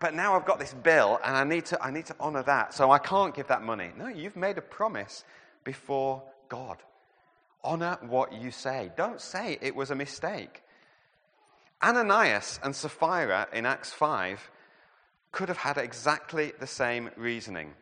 but 0.00 0.14
now 0.14 0.34
I've 0.34 0.46
got 0.46 0.58
this 0.58 0.72
bill 0.72 1.20
and 1.22 1.36
I 1.36 1.44
need 1.44 1.66
to, 1.66 1.82
I 1.82 1.90
need 1.90 2.06
to 2.06 2.16
honor 2.18 2.42
that, 2.44 2.72
so 2.72 2.90
I 2.90 2.98
can't 2.98 3.34
give 3.34 3.48
that 3.48 3.62
money. 3.62 3.90
No, 3.98 4.08
you've 4.08 4.36
made 4.36 4.56
a 4.56 4.62
promise 4.62 5.24
before 5.64 6.22
God. 6.48 6.78
Honor 7.62 7.98
what 8.00 8.32
you 8.32 8.50
say. 8.50 8.90
Don't 8.96 9.20
say 9.20 9.58
it 9.60 9.76
was 9.76 9.90
a 9.90 9.94
mistake. 9.94 10.62
Ananias 11.82 12.58
and 12.62 12.74
Sapphira 12.74 13.46
in 13.52 13.66
Acts 13.66 13.92
5 13.92 14.50
could 15.32 15.48
have 15.48 15.58
had 15.58 15.76
exactly 15.76 16.52
the 16.58 16.66
same 16.66 17.10
reasoning. 17.16 17.74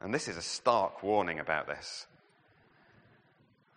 And 0.00 0.12
this 0.12 0.26
is 0.26 0.36
a 0.36 0.42
stark 0.42 1.02
warning 1.02 1.38
about 1.38 1.68
this. 1.68 2.06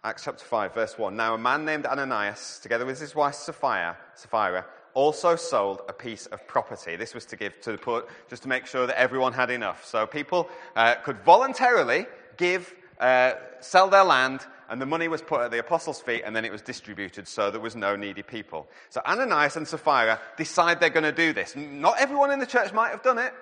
Acts 0.04 0.24
chapter 0.24 0.44
5, 0.44 0.74
verse 0.74 0.98
1. 0.98 1.16
Now, 1.16 1.36
a 1.36 1.38
man 1.38 1.64
named 1.64 1.86
Ananias, 1.86 2.60
together 2.64 2.88
with 2.88 3.00
his 3.00 3.14
wife 3.14 3.36
Sapphira, 3.36 3.96
Sapphira 4.16 4.66
also 4.96 5.36
sold 5.36 5.82
a 5.88 5.94
piece 5.94 6.26
of 6.26 6.48
property. 6.48 6.96
This 6.96 7.14
was 7.14 7.24
to 7.26 7.36
give 7.36 7.62
to 7.62 7.74
the 7.74 7.78
poor, 7.78 8.06
just 8.28 8.42
to 8.42 8.50
make 8.50 8.66
sure 8.66 8.88
that 8.88 9.00
everyone 9.00 9.32
had 9.32 9.52
enough. 9.52 9.86
So 9.86 10.08
people 10.08 10.50
uh, 10.76 10.96
could 10.96 11.20
voluntarily 11.20 12.08
give, 12.38 12.74
uh, 13.00 13.34
sell 13.60 13.90
their 13.90 14.04
land, 14.04 14.42
and 14.72 14.82
the 14.82 14.88
money 14.88 15.08
was 15.08 15.22
put 15.22 15.42
at 15.42 15.52
the 15.52 15.60
apostles' 15.60 16.02
feet, 16.02 16.24
and 16.26 16.36
then 16.36 16.46
it 16.46 16.52
was 16.52 16.64
distributed, 16.64 17.28
so 17.28 17.52
there 17.52 17.62
was 17.62 17.76
no 17.76 17.96
needy 17.96 18.24
people. 18.24 18.68
So 18.90 19.02
Ananias 19.06 19.56
and 19.56 19.68
Sapphira 19.68 20.20
decide 20.36 20.80
they're 20.80 20.90
going 20.90 21.04
to 21.04 21.12
do 21.12 21.32
this. 21.32 21.56
Not 21.56 22.02
everyone 22.02 22.32
in 22.32 22.40
the 22.40 22.48
church 22.48 22.74
might 22.74 22.90
have 22.90 23.04
done 23.04 23.20
it. 23.20 23.36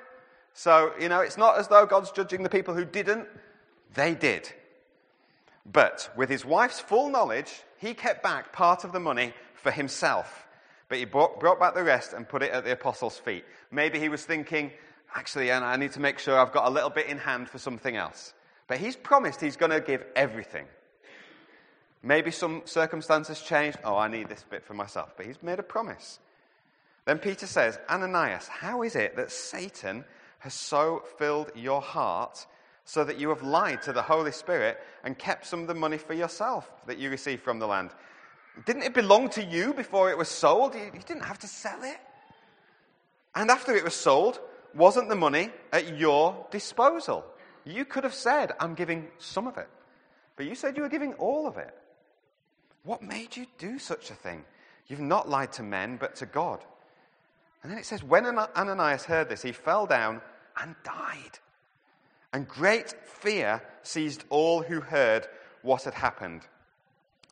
So, 0.54 0.91
you 1.00 1.08
know, 1.08 1.22
it's 1.22 1.38
not 1.38 1.58
as 1.58 1.69
though 1.69 1.86
God's 1.86 2.12
judging 2.12 2.43
the 2.43 2.50
people 2.50 2.74
who 2.74 2.84
didn't. 2.84 3.30
They 3.93 4.13
did. 4.13 4.52
But 5.71 6.10
with 6.15 6.29
his 6.29 6.43
wife's 6.43 6.79
full 6.79 7.10
knowledge, 7.10 7.62
he 7.77 7.93
kept 7.93 8.23
back 8.23 8.51
part 8.51 8.84
of 8.84 8.91
the 8.91 8.99
money 8.99 9.34
for 9.53 9.71
himself. 9.71 10.47
But 10.88 10.97
he 10.97 11.05
brought, 11.05 11.39
brought 11.39 11.60
back 11.60 11.75
the 11.75 11.84
rest 11.84 12.13
and 12.13 12.27
put 12.27 12.41
it 12.41 12.51
at 12.51 12.63
the 12.63 12.71
apostles' 12.71 13.19
feet. 13.19 13.45
Maybe 13.69 13.99
he 13.99 14.10
was 14.10 14.25
thinking, 14.25 14.71
actually, 15.13 15.51
I 15.51 15.75
need 15.75 15.91
to 15.91 15.99
make 15.99 16.17
sure 16.17 16.39
I've 16.39 16.51
got 16.51 16.67
a 16.67 16.71
little 16.71 16.89
bit 16.89 17.05
in 17.05 17.19
hand 17.19 17.49
for 17.49 17.60
something 17.60 17.95
else. 17.95 18.34
But 18.67 18.79
he's 18.79 18.95
promised 18.95 19.41
he's 19.41 19.58
going 19.58 19.71
to 19.71 19.82
give 19.82 20.03
everything. 20.15 20.65
Maybe 22.01 22.32
some 22.32 22.63
circumstances 22.65 23.41
changed. 23.41 23.77
Oh, 23.84 23.97
I 23.97 24.08
need 24.08 24.29
this 24.29 24.43
bit 24.49 24.63
for 24.63 24.73
myself. 24.73 25.13
But 25.17 25.27
he's 25.27 25.41
made 25.43 25.60
a 25.60 25.63
promise. 25.63 26.19
Then 27.05 27.19
Peter 27.19 27.45
says, 27.45 27.77
Ananias, 27.89 28.47
how 28.47 28.82
is 28.82 28.95
it 28.95 29.15
that 29.17 29.32
Satan 29.32 30.05
has 30.39 30.53
so 30.53 31.03
filled 31.17 31.51
your 31.55 31.82
heart 31.82 32.47
so 32.89 33.04
that 33.04 33.19
you 33.19 33.30
have 33.30 33.43
lied 33.43 33.84
to 33.84 33.93
the 33.93 34.02
Holy 34.02 34.32
Spirit 34.32 34.80
and 35.04 35.15
kept 35.15 35.45
some 35.45 35.62
of 35.62 35.67
the 35.67 35.75
money 35.75 35.99
for 35.99 36.15
yourself 36.15 36.71
that 36.88 36.97
you 36.97 37.12
received 37.12 37.43
from 37.43 37.60
the 37.60 37.67
land. 37.67 37.91
Didn't 38.65 38.82
it 38.82 38.95
belong 38.95 39.30
to 39.30 39.43
you 39.43 39.75
before 39.75 40.10
it 40.10 40.17
was 40.17 40.28
sold? 40.28 40.73
You, 40.73 40.86
you 40.86 41.02
didn't 41.06 41.25
have 41.25 41.38
to 41.38 41.47
sell 41.47 41.84
it. 41.84 41.97
And 43.36 43.52
after 43.52 43.75
it 43.75 43.84
was 43.84 43.93
sold, 43.93 44.39
wasn't 44.73 45.08
the 45.08 45.15
money 45.15 45.52
at 45.71 45.99
your 45.99 46.47
disposal? 46.49 47.23
You 47.63 47.86
could 47.86 48.06
have 48.06 48.15
said, 48.15 48.54
I'm 48.60 48.73
giving 48.73 49.10
some 49.19 49.45
of 49.45 49.60
it. 49.60 49.69
But 50.36 50.47
you 50.47 50.56
said 50.56 50.75
you 50.75 50.82
were 50.82 50.89
giving 50.89 51.13
all 51.13 51.45
of 51.45 51.58
it. 51.58 51.78
What 52.82 53.04
made 53.04 53.38
you 53.38 53.45
do 53.60 53.78
such 53.78 54.10
a 54.10 54.15
thing? 54.15 54.43
You've 54.88 54.99
not 54.99 55.30
lied 55.30 55.52
to 55.54 55.63
men, 55.63 55.97
but 55.97 56.15
to 56.15 56.25
God. 56.25 56.65
And 57.62 57.71
then 57.71 57.78
it 57.78 57.86
says, 57.86 58.02
when 58.04 58.25
Ananias 58.25 59.06
heard 59.06 59.30
this, 59.30 59.43
he 59.43 59.52
fell 59.52 59.86
down 59.86 60.21
and 60.60 60.73
died. 60.84 61.38
And 62.34 62.48
great 62.48 62.94
fear 63.06 63.62
seized 63.84 64.24
all 64.30 64.62
who 64.62 64.82
heard 64.82 65.28
what 65.62 65.84
had 65.84 65.94
happened. 65.94 66.42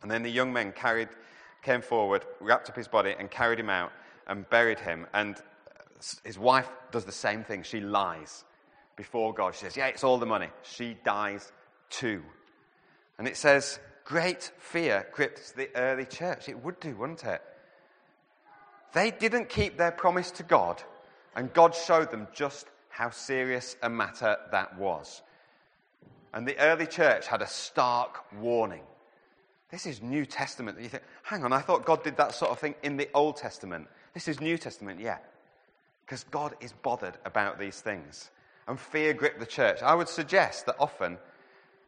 And 0.02 0.12
then 0.12 0.24
the 0.24 0.30
young 0.30 0.54
men 0.54 0.72
carried, 0.72 1.10
came 1.62 1.82
forward, 1.82 2.26
wrapped 2.40 2.70
up 2.70 2.76
his 2.76 2.88
body, 2.88 3.16
and 3.18 3.30
carried 3.30 3.60
him 3.60 3.70
out 3.70 3.92
and 4.28 4.50
buried 4.50 4.80
him. 4.80 5.08
And 5.14 5.36
his 6.24 6.38
wife 6.38 6.70
does 6.92 7.06
the 7.06 7.12
same 7.12 7.44
thing. 7.44 7.64
She 7.64 7.80
lies 7.80 8.44
before 8.96 9.34
God. 9.34 9.56
She 9.56 9.66
says, 9.66 9.78
Yeah, 9.78 9.88
it's 9.88 10.04
all 10.04 10.18
the 10.18 10.26
money. 10.26 10.50
She 10.64 10.98
dies 11.04 11.52
too. 11.90 12.24
And 13.18 13.28
it 13.28 13.38
says, 13.38 13.80
Great 14.04 14.52
fear 14.58 15.08
gripped 15.12 15.56
the 15.56 15.70
early 15.76 16.06
church. 16.06 16.50
It 16.50 16.64
would 16.64 16.80
do, 16.80 16.96
wouldn't 16.96 17.24
it? 17.24 17.42
They 18.94 19.12
didn't 19.12 19.50
keep 19.50 19.78
their 19.78 19.92
promise 19.92 20.32
to 20.32 20.44
God, 20.44 20.82
and 21.36 21.54
God 21.54 21.76
showed 21.76 22.10
them 22.10 22.28
just 22.34 22.68
how 22.98 23.12
serious 23.12 23.76
a 23.84 23.90
matter 23.90 24.36
that 24.52 24.76
was. 24.76 25.22
And 26.34 26.48
the 26.48 26.58
early 26.58 26.88
church 26.88 27.28
had 27.28 27.44
a 27.44 27.48
stark 27.48 28.26
warning. 28.42 28.82
This 29.70 29.86
is 29.86 30.02
New 30.02 30.26
Testament. 30.26 30.82
You 30.82 30.90
think, 30.90 31.04
hang 31.22 31.44
on, 31.44 31.54
I 31.54 31.60
thought 31.60 31.86
God 31.86 32.04
did 32.04 32.18
that 32.18 32.34
sort 32.34 32.50
of 32.50 32.58
thing 32.58 32.74
in 32.82 32.98
the 32.98 33.08
Old 33.14 33.38
Testament. 33.38 33.88
This 34.16 34.28
is 34.28 34.42
New 34.42 34.58
Testament, 34.58 35.00
yeah. 35.00 35.20
Because 36.06 36.24
God 36.24 36.56
is 36.60 36.72
bothered 36.72 37.20
about 37.24 37.60
these 37.60 37.80
things. 37.82 38.32
And 38.68 38.80
fear 38.80 39.14
gripped 39.14 39.40
the 39.40 39.46
church. 39.46 39.84
I 39.84 39.94
would 39.94 40.10
suggest 40.10 40.66
that 40.66 40.78
often 40.80 41.20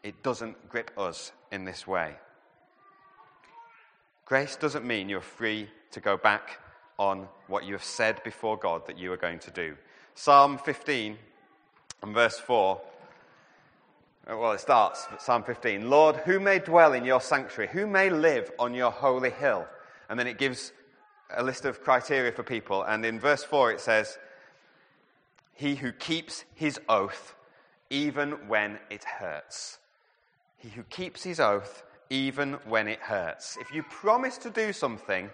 it 0.03 0.21
doesn't 0.21 0.69
grip 0.69 0.91
us 0.95 1.31
in 1.51 1.65
this 1.65 1.87
way. 1.87 2.13
Grace 4.25 4.55
doesn't 4.57 4.85
mean 4.85 5.09
you're 5.09 5.21
free 5.21 5.69
to 5.89 5.99
go 6.01 6.17
back 6.17 6.59
on 6.99 7.27
what 7.47 7.65
you 7.65 7.73
have 7.73 7.83
said 7.83 8.23
before 8.23 8.57
God 8.57 8.85
that 8.85 8.99
you 8.99 9.11
are 9.11 9.17
going 9.17 9.39
to 9.39 9.49
do. 9.49 9.75
Psalm 10.19 10.57
15 10.57 11.17
and 12.03 12.13
verse 12.13 12.37
4. 12.37 12.81
Uh, 14.29 14.37
well, 14.37 14.51
it 14.51 14.59
starts, 14.59 15.07
Psalm 15.17 15.43
15. 15.43 15.89
Lord, 15.89 16.17
who 16.17 16.41
may 16.41 16.59
dwell 16.59 16.91
in 16.91 17.05
your 17.05 17.21
sanctuary? 17.21 17.69
Who 17.71 17.87
may 17.87 18.09
live 18.09 18.51
on 18.59 18.73
your 18.73 18.91
holy 18.91 19.29
hill? 19.29 19.65
And 20.09 20.19
then 20.19 20.27
it 20.27 20.37
gives 20.37 20.73
a 21.33 21.41
list 21.41 21.63
of 21.63 21.81
criteria 21.81 22.33
for 22.33 22.43
people. 22.43 22.83
And 22.83 23.05
in 23.05 23.17
verse 23.17 23.45
4, 23.45 23.71
it 23.71 23.79
says, 23.79 24.17
He 25.53 25.75
who 25.75 25.93
keeps 25.93 26.43
his 26.53 26.81
oath 26.89 27.33
even 27.89 28.31
when 28.49 28.77
it 28.89 29.05
hurts. 29.05 29.79
He 30.57 30.67
who 30.67 30.83
keeps 30.83 31.23
his 31.23 31.39
oath 31.39 31.83
even 32.09 32.55
when 32.67 32.89
it 32.89 32.99
hurts. 32.99 33.57
If 33.61 33.73
you 33.73 33.83
promise 33.83 34.37
to 34.39 34.49
do 34.49 34.73
something, 34.73 35.29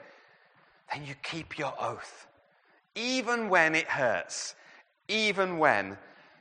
then 0.94 1.06
you 1.08 1.16
keep 1.24 1.58
your 1.58 1.74
oath, 1.80 2.28
even 2.94 3.50
when 3.50 3.74
it 3.74 3.88
hurts 3.88 4.54
even 5.08 5.58
when 5.58 5.98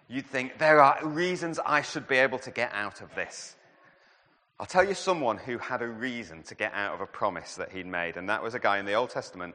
you 0.09 0.23
think 0.23 0.59
there 0.59 0.81
are 0.81 1.05
reasons 1.07 1.59
I 1.65 1.83
should 1.83 2.07
be 2.07 2.17
able 2.17 2.39
to 2.41 2.51
get 2.51 2.73
out 2.73 3.01
of 3.01 3.15
this. 3.15 3.57
I'll 4.61 4.67
tell 4.67 4.85
you 4.85 4.95
someone 4.95 5.39
who 5.39 5.59
had 5.59 5.83
a 5.83 5.89
reason 5.89 6.43
to 6.45 6.55
get 6.55 6.73
out 6.75 6.95
of 6.95 7.01
a 7.01 7.07
promise 7.07 7.57
that 7.57 7.73
he'd 7.73 7.87
made, 7.87 8.17
and 8.17 8.29
that 8.29 8.43
was 8.43 8.55
a 8.55 8.59
guy 8.59 8.79
in 8.79 8.87
the 8.87 8.95
Old 8.95 9.11
Testament, 9.11 9.55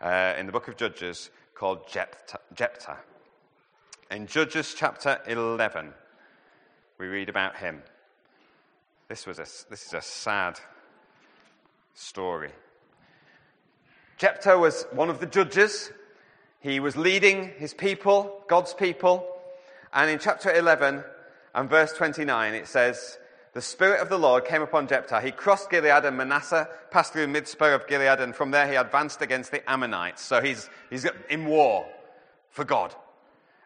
uh, 0.00 0.34
in 0.38 0.46
the 0.46 0.52
book 0.52 0.68
of 0.68 0.76
Judges, 0.76 1.30
called. 1.54 1.86
Jephthah. 1.88 2.96
In 4.10 4.26
Judges 4.26 4.74
chapter 4.74 5.20
11, 5.26 5.92
we 6.98 7.06
read 7.06 7.28
about 7.28 7.56
him. 7.56 7.82
This, 9.08 9.26
was 9.26 9.38
a, 9.38 9.46
this 9.68 9.86
is 9.86 9.92
a 9.92 10.00
sad 10.00 10.58
story. 11.94 12.50
Jephthah 14.16 14.58
was 14.58 14.86
one 14.92 15.10
of 15.10 15.20
the 15.20 15.26
judges 15.26 15.92
he 16.60 16.80
was 16.80 16.96
leading 16.96 17.52
his 17.56 17.72
people, 17.72 18.42
God's 18.48 18.74
people. 18.74 19.26
And 19.92 20.10
in 20.10 20.18
chapter 20.18 20.52
11 20.52 21.04
and 21.54 21.70
verse 21.70 21.92
29, 21.92 22.54
it 22.54 22.66
says, 22.66 23.18
The 23.54 23.62
Spirit 23.62 24.00
of 24.00 24.08
the 24.08 24.18
Lord 24.18 24.44
came 24.44 24.62
upon 24.62 24.88
Jephthah. 24.88 25.20
He 25.20 25.30
crossed 25.30 25.70
Gilead 25.70 26.04
and 26.04 26.16
Manasseh, 26.16 26.68
passed 26.90 27.12
through 27.12 27.28
Mizpah 27.28 27.74
of 27.74 27.86
Gilead, 27.86 28.20
and 28.20 28.34
from 28.34 28.50
there 28.50 28.68
he 28.68 28.74
advanced 28.74 29.22
against 29.22 29.52
the 29.52 29.68
Ammonites. 29.70 30.22
So 30.22 30.40
he's, 30.40 30.68
he's 30.90 31.06
in 31.30 31.46
war 31.46 31.86
for 32.50 32.64
God. 32.64 32.94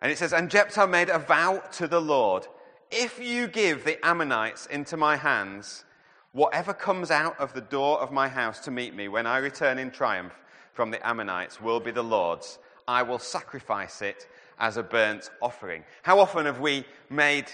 And 0.02 0.12
it 0.12 0.18
says, 0.18 0.32
And 0.32 0.50
Jephthah 0.50 0.86
made 0.86 1.08
a 1.08 1.18
vow 1.18 1.62
to 1.72 1.88
the 1.88 2.00
Lord 2.00 2.46
If 2.90 3.18
you 3.18 3.46
give 3.46 3.84
the 3.84 4.04
Ammonites 4.04 4.66
into 4.66 4.98
my 4.98 5.16
hands, 5.16 5.86
whatever 6.32 6.74
comes 6.74 7.10
out 7.10 7.40
of 7.40 7.54
the 7.54 7.62
door 7.62 8.00
of 8.00 8.12
my 8.12 8.28
house 8.28 8.60
to 8.60 8.70
meet 8.70 8.94
me 8.94 9.08
when 9.08 9.26
I 9.26 9.38
return 9.38 9.78
in 9.78 9.90
triumph 9.90 10.34
from 10.74 10.90
the 10.90 11.06
Ammonites 11.06 11.60
will 11.60 11.80
be 11.80 11.90
the 11.90 12.02
Lord's 12.02 12.58
I 12.92 13.02
will 13.02 13.18
sacrifice 13.18 14.02
it 14.02 14.28
as 14.58 14.76
a 14.76 14.82
burnt 14.82 15.30
offering. 15.40 15.82
How 16.02 16.20
often 16.20 16.44
have 16.44 16.60
we 16.60 16.84
made 17.08 17.46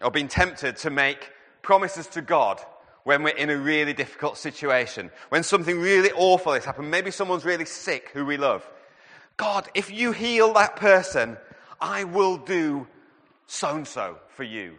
or 0.00 0.10
been 0.12 0.28
tempted 0.28 0.76
to 0.78 0.90
make 0.90 1.32
promises 1.62 2.06
to 2.08 2.22
God 2.22 2.60
when 3.02 3.24
we're 3.24 3.36
in 3.36 3.50
a 3.50 3.56
really 3.56 3.92
difficult 3.92 4.38
situation? 4.38 5.10
When 5.30 5.42
something 5.42 5.80
really 5.80 6.12
awful 6.12 6.52
has 6.52 6.64
happened? 6.64 6.92
Maybe 6.92 7.10
someone's 7.10 7.44
really 7.44 7.64
sick 7.64 8.10
who 8.14 8.24
we 8.24 8.36
love. 8.36 8.68
God, 9.36 9.68
if 9.74 9.90
you 9.90 10.12
heal 10.12 10.52
that 10.54 10.76
person, 10.76 11.36
I 11.80 12.04
will 12.04 12.36
do 12.36 12.86
so 13.48 13.74
and 13.74 13.86
so 13.86 14.18
for 14.28 14.44
you. 14.44 14.76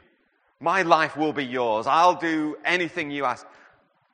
My 0.61 0.81
life 0.83 1.17
will 1.17 1.33
be 1.33 1.45
yours. 1.45 1.87
I'll 1.87 2.15
do 2.15 2.57
anything 2.63 3.11
you 3.11 3.25
ask. 3.25 3.45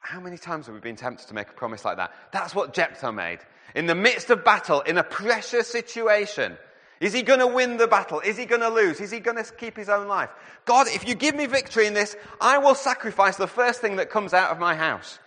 How 0.06 0.20
many 0.20 0.38
times 0.38 0.68
have 0.68 0.76
we 0.76 0.82
been 0.82 0.96
tempted 0.96 1.30
to 1.30 1.34
make 1.34 1.50
a 1.50 1.54
promise 1.54 1.84
like 1.84 1.98
that? 1.98 2.14
That's 2.32 2.54
what 2.54 2.76
Jephthah 2.76 3.12
made 3.12 3.40
in 3.74 3.88
the 3.88 3.96
midst 3.96 4.30
of 4.30 4.46
battle, 4.46 4.82
in 4.82 5.00
a 5.00 5.04
pressure 5.04 5.64
situation. 5.64 6.58
Is 7.00 7.12
he 7.12 7.24
going 7.24 7.40
to 7.40 7.48
win 7.48 7.78
the 7.78 7.88
battle? 7.88 8.20
Is 8.20 8.38
he 8.38 8.46
going 8.46 8.62
to 8.62 8.70
lose? 8.70 9.02
Is 9.02 9.10
he 9.10 9.20
going 9.20 9.44
to 9.44 9.52
keep 9.56 9.76
his 9.76 9.90
own 9.90 10.08
life? 10.08 10.30
God, 10.66 10.86
if 10.90 11.08
you 11.08 11.16
give 11.16 11.34
me 11.34 11.48
victory 11.48 11.88
in 11.88 11.96
this, 11.96 12.16
I 12.40 12.60
will 12.60 12.76
sacrifice 12.76 13.36
the 13.38 13.48
first 13.48 13.82
thing 13.82 13.96
that 13.96 14.12
comes 14.12 14.32
out 14.32 14.52
of 14.52 14.60
my 14.60 14.76
house. 14.76 15.18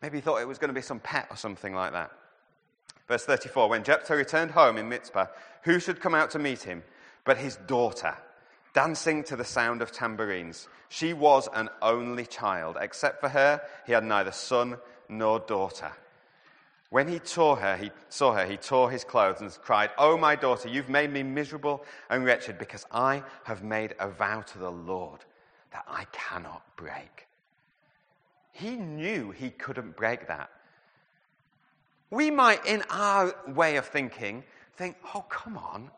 Maybe 0.00 0.16
he 0.16 0.22
thought 0.22 0.40
it 0.40 0.48
was 0.48 0.56
going 0.56 0.70
to 0.70 0.74
be 0.74 0.80
some 0.80 0.98
pet 0.98 1.26
or 1.28 1.36
something 1.36 1.74
like 1.74 1.92
that. 1.92 2.12
Verse 3.08 3.26
34 3.26 3.68
When 3.68 3.84
Jephthah 3.84 4.16
returned 4.16 4.52
home 4.52 4.78
in 4.78 4.88
Mizpah, 4.88 5.26
who 5.64 5.78
should 5.80 6.00
come 6.00 6.14
out 6.14 6.30
to 6.30 6.38
meet 6.38 6.62
him 6.62 6.82
but 7.24 7.36
his 7.36 7.56
daughter? 7.66 8.16
Dancing 8.74 9.24
to 9.24 9.36
the 9.36 9.44
sound 9.44 9.80
of 9.80 9.92
tambourines. 9.92 10.68
She 10.88 11.12
was 11.12 11.48
an 11.54 11.70
only 11.80 12.26
child. 12.26 12.76
Except 12.80 13.20
for 13.20 13.30
her, 13.30 13.62
he 13.86 13.92
had 13.92 14.04
neither 14.04 14.32
son 14.32 14.76
nor 15.08 15.38
daughter. 15.40 15.92
When 16.90 17.08
he 17.08 17.18
tore 17.18 17.56
her, 17.56 17.76
he 17.76 17.90
saw 18.08 18.34
her, 18.34 18.46
he 18.46 18.56
tore 18.56 18.90
his 18.90 19.02
clothes 19.02 19.40
and 19.40 19.50
cried, 19.62 19.90
Oh, 19.98 20.16
my 20.16 20.36
daughter, 20.36 20.68
you've 20.68 20.88
made 20.88 21.12
me 21.12 21.22
miserable 21.22 21.84
and 22.10 22.24
wretched 22.24 22.58
because 22.58 22.86
I 22.92 23.22
have 23.44 23.64
made 23.64 23.94
a 23.98 24.08
vow 24.08 24.42
to 24.42 24.58
the 24.58 24.70
Lord 24.70 25.24
that 25.72 25.84
I 25.88 26.04
cannot 26.12 26.62
break. 26.76 27.26
He 28.52 28.76
knew 28.76 29.32
he 29.32 29.50
couldn't 29.50 29.96
break 29.96 30.28
that. 30.28 30.50
We 32.10 32.30
might, 32.30 32.64
in 32.64 32.84
our 32.90 33.34
way 33.48 33.74
of 33.74 33.86
thinking, 33.86 34.44
think, 34.76 34.96
oh, 35.14 35.24
come 35.28 35.56
on. 35.56 35.90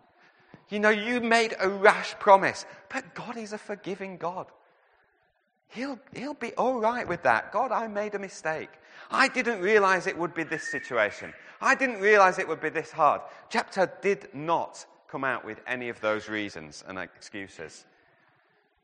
You 0.68 0.80
know, 0.80 0.90
you 0.90 1.20
made 1.20 1.54
a 1.60 1.68
rash 1.68 2.14
promise, 2.18 2.66
but 2.92 3.14
God 3.14 3.36
is 3.36 3.52
a 3.52 3.58
forgiving 3.58 4.16
God. 4.16 4.46
He'll, 5.68 5.98
he'll 6.14 6.34
be 6.34 6.52
all 6.54 6.80
right 6.80 7.06
with 7.06 7.22
that. 7.22 7.52
God, 7.52 7.72
I 7.72 7.86
made 7.88 8.14
a 8.14 8.18
mistake. 8.18 8.70
I 9.10 9.28
didn't 9.28 9.60
realize 9.60 10.06
it 10.06 10.18
would 10.18 10.34
be 10.34 10.44
this 10.44 10.70
situation. 10.70 11.32
I 11.60 11.74
didn't 11.74 12.00
realize 12.00 12.38
it 12.38 12.48
would 12.48 12.60
be 12.60 12.68
this 12.68 12.90
hard. 12.90 13.20
Jephthah 13.50 13.92
did 14.02 14.28
not 14.34 14.84
come 15.08 15.24
out 15.24 15.44
with 15.44 15.60
any 15.66 15.88
of 15.88 16.00
those 16.00 16.28
reasons 16.28 16.84
and 16.86 16.98
excuses. 16.98 17.84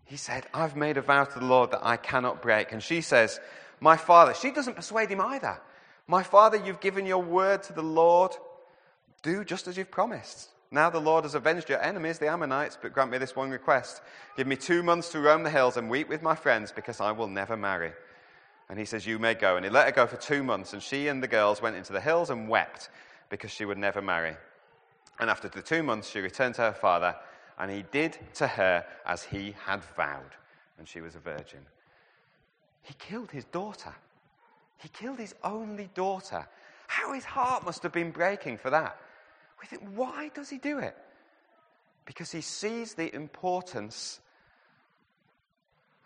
He 0.04 0.16
said, 0.16 0.46
I've 0.52 0.76
made 0.76 0.96
a 0.96 1.02
vow 1.02 1.24
to 1.24 1.38
the 1.38 1.44
Lord 1.44 1.70
that 1.70 1.84
I 1.84 1.96
cannot 1.96 2.42
break. 2.42 2.72
And 2.72 2.82
she 2.82 3.00
says, 3.00 3.40
My 3.80 3.96
father, 3.96 4.34
she 4.34 4.50
doesn't 4.50 4.76
persuade 4.76 5.10
him 5.10 5.20
either. 5.20 5.60
My 6.06 6.22
father, 6.22 6.56
you've 6.56 6.80
given 6.80 7.06
your 7.06 7.22
word 7.22 7.62
to 7.64 7.72
the 7.72 7.82
Lord. 7.82 8.32
Do 9.22 9.44
just 9.44 9.68
as 9.68 9.76
you've 9.76 9.90
promised. 9.90 10.50
Now 10.72 10.88
the 10.88 10.98
Lord 10.98 11.24
has 11.24 11.34
avenged 11.34 11.68
your 11.68 11.82
enemies, 11.82 12.18
the 12.18 12.28
Ammonites, 12.28 12.78
but 12.80 12.94
grant 12.94 13.10
me 13.10 13.18
this 13.18 13.36
one 13.36 13.50
request. 13.50 14.00
Give 14.38 14.46
me 14.46 14.56
two 14.56 14.82
months 14.82 15.10
to 15.10 15.20
roam 15.20 15.42
the 15.42 15.50
hills 15.50 15.76
and 15.76 15.90
weep 15.90 16.08
with 16.08 16.22
my 16.22 16.34
friends, 16.34 16.72
because 16.72 16.98
I 16.98 17.12
will 17.12 17.28
never 17.28 17.58
marry. 17.58 17.92
And 18.70 18.78
he 18.78 18.86
says, 18.86 19.06
You 19.06 19.18
may 19.18 19.34
go. 19.34 19.56
And 19.56 19.66
he 19.66 19.70
let 19.70 19.84
her 19.84 19.92
go 19.92 20.06
for 20.06 20.16
two 20.16 20.42
months, 20.42 20.72
and 20.72 20.82
she 20.82 21.08
and 21.08 21.22
the 21.22 21.28
girls 21.28 21.60
went 21.60 21.76
into 21.76 21.92
the 21.92 22.00
hills 22.00 22.30
and 22.30 22.48
wept 22.48 22.88
because 23.28 23.50
she 23.50 23.66
would 23.66 23.76
never 23.76 24.00
marry. 24.00 24.34
And 25.20 25.28
after 25.28 25.46
the 25.46 25.60
two 25.60 25.82
months, 25.82 26.08
she 26.08 26.20
returned 26.20 26.54
to 26.54 26.62
her 26.62 26.72
father, 26.72 27.14
and 27.58 27.70
he 27.70 27.84
did 27.92 28.16
to 28.34 28.46
her 28.46 28.82
as 29.04 29.22
he 29.22 29.54
had 29.66 29.84
vowed, 29.94 30.32
and 30.78 30.88
she 30.88 31.02
was 31.02 31.14
a 31.14 31.20
virgin. 31.20 31.60
He 32.80 32.94
killed 32.94 33.30
his 33.30 33.44
daughter. 33.44 33.94
He 34.78 34.88
killed 34.88 35.18
his 35.18 35.34
only 35.44 35.90
daughter. 35.94 36.48
How 36.86 37.12
his 37.12 37.24
heart 37.24 37.66
must 37.66 37.82
have 37.82 37.92
been 37.92 38.10
breaking 38.10 38.56
for 38.56 38.70
that. 38.70 38.96
We 39.62 39.68
think, 39.68 39.82
why 39.94 40.30
does 40.34 40.50
he 40.50 40.58
do 40.58 40.78
it? 40.78 40.96
Because 42.04 42.32
he 42.32 42.40
sees 42.40 42.94
the 42.94 43.14
importance 43.14 44.20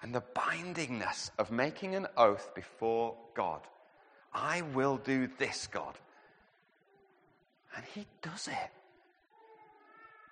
and 0.03 0.15
the 0.15 0.23
bindingness 0.37 1.31
of 1.39 1.51
making 1.51 1.95
an 1.95 2.07
oath 2.19 2.55
before 2.55 3.15
God. 3.35 3.61
I 4.35 4.61
will 4.75 4.99
do 4.99 5.29
this, 5.39 5.69
God. 5.69 5.95
And 7.75 7.85
he 7.95 8.07
does 8.21 8.47
it. 8.47 8.71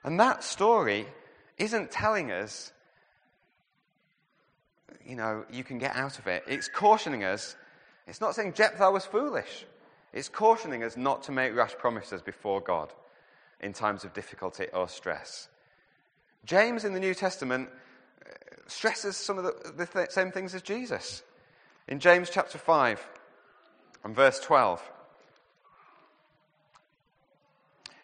And 0.05 0.21
that 0.21 0.45
story 0.45 1.07
isn't 1.57 1.91
telling 1.91 2.31
us, 2.31 2.73
you 5.07 5.17
know, 5.17 5.47
you 5.51 5.65
can 5.65 5.79
get 5.79 5.97
out 5.97 6.19
of 6.19 6.27
it. 6.27 6.45
It's 6.47 6.69
cautioning 6.69 7.25
us. 7.25 7.57
It's 8.07 8.21
not 8.21 8.35
saying 8.35 8.53
Jephthah 8.53 8.91
was 8.91 9.07
foolish. 9.07 9.65
It's 10.13 10.29
cautioning 10.29 10.83
us 10.85 10.99
not 10.99 11.23
to 11.25 11.33
make 11.33 11.55
rash 11.55 11.75
promises 11.75 12.21
before 12.21 12.61
God 12.61 12.93
in 13.61 13.73
times 13.73 14.05
of 14.05 14.13
difficulty 14.13 14.67
or 14.73 14.89
stress. 14.89 15.49
James 16.45 16.85
in 16.85 16.93
the 16.93 17.01
New 17.01 17.15
Testament 17.15 17.69
uh, 18.25 18.31
stresses 18.67 19.17
some 19.17 19.39
of 19.39 19.45
the, 19.45 19.73
the 19.77 19.87
th- 19.87 20.11
same 20.11 20.31
things 20.31 20.55
as 20.55 20.63
Jesus. 20.63 21.23
In 21.89 22.01
James 22.01 22.31
chapter 22.31 22.59
5 22.59 23.07
and 24.05 24.15
verse 24.15 24.41
12, 24.41 24.83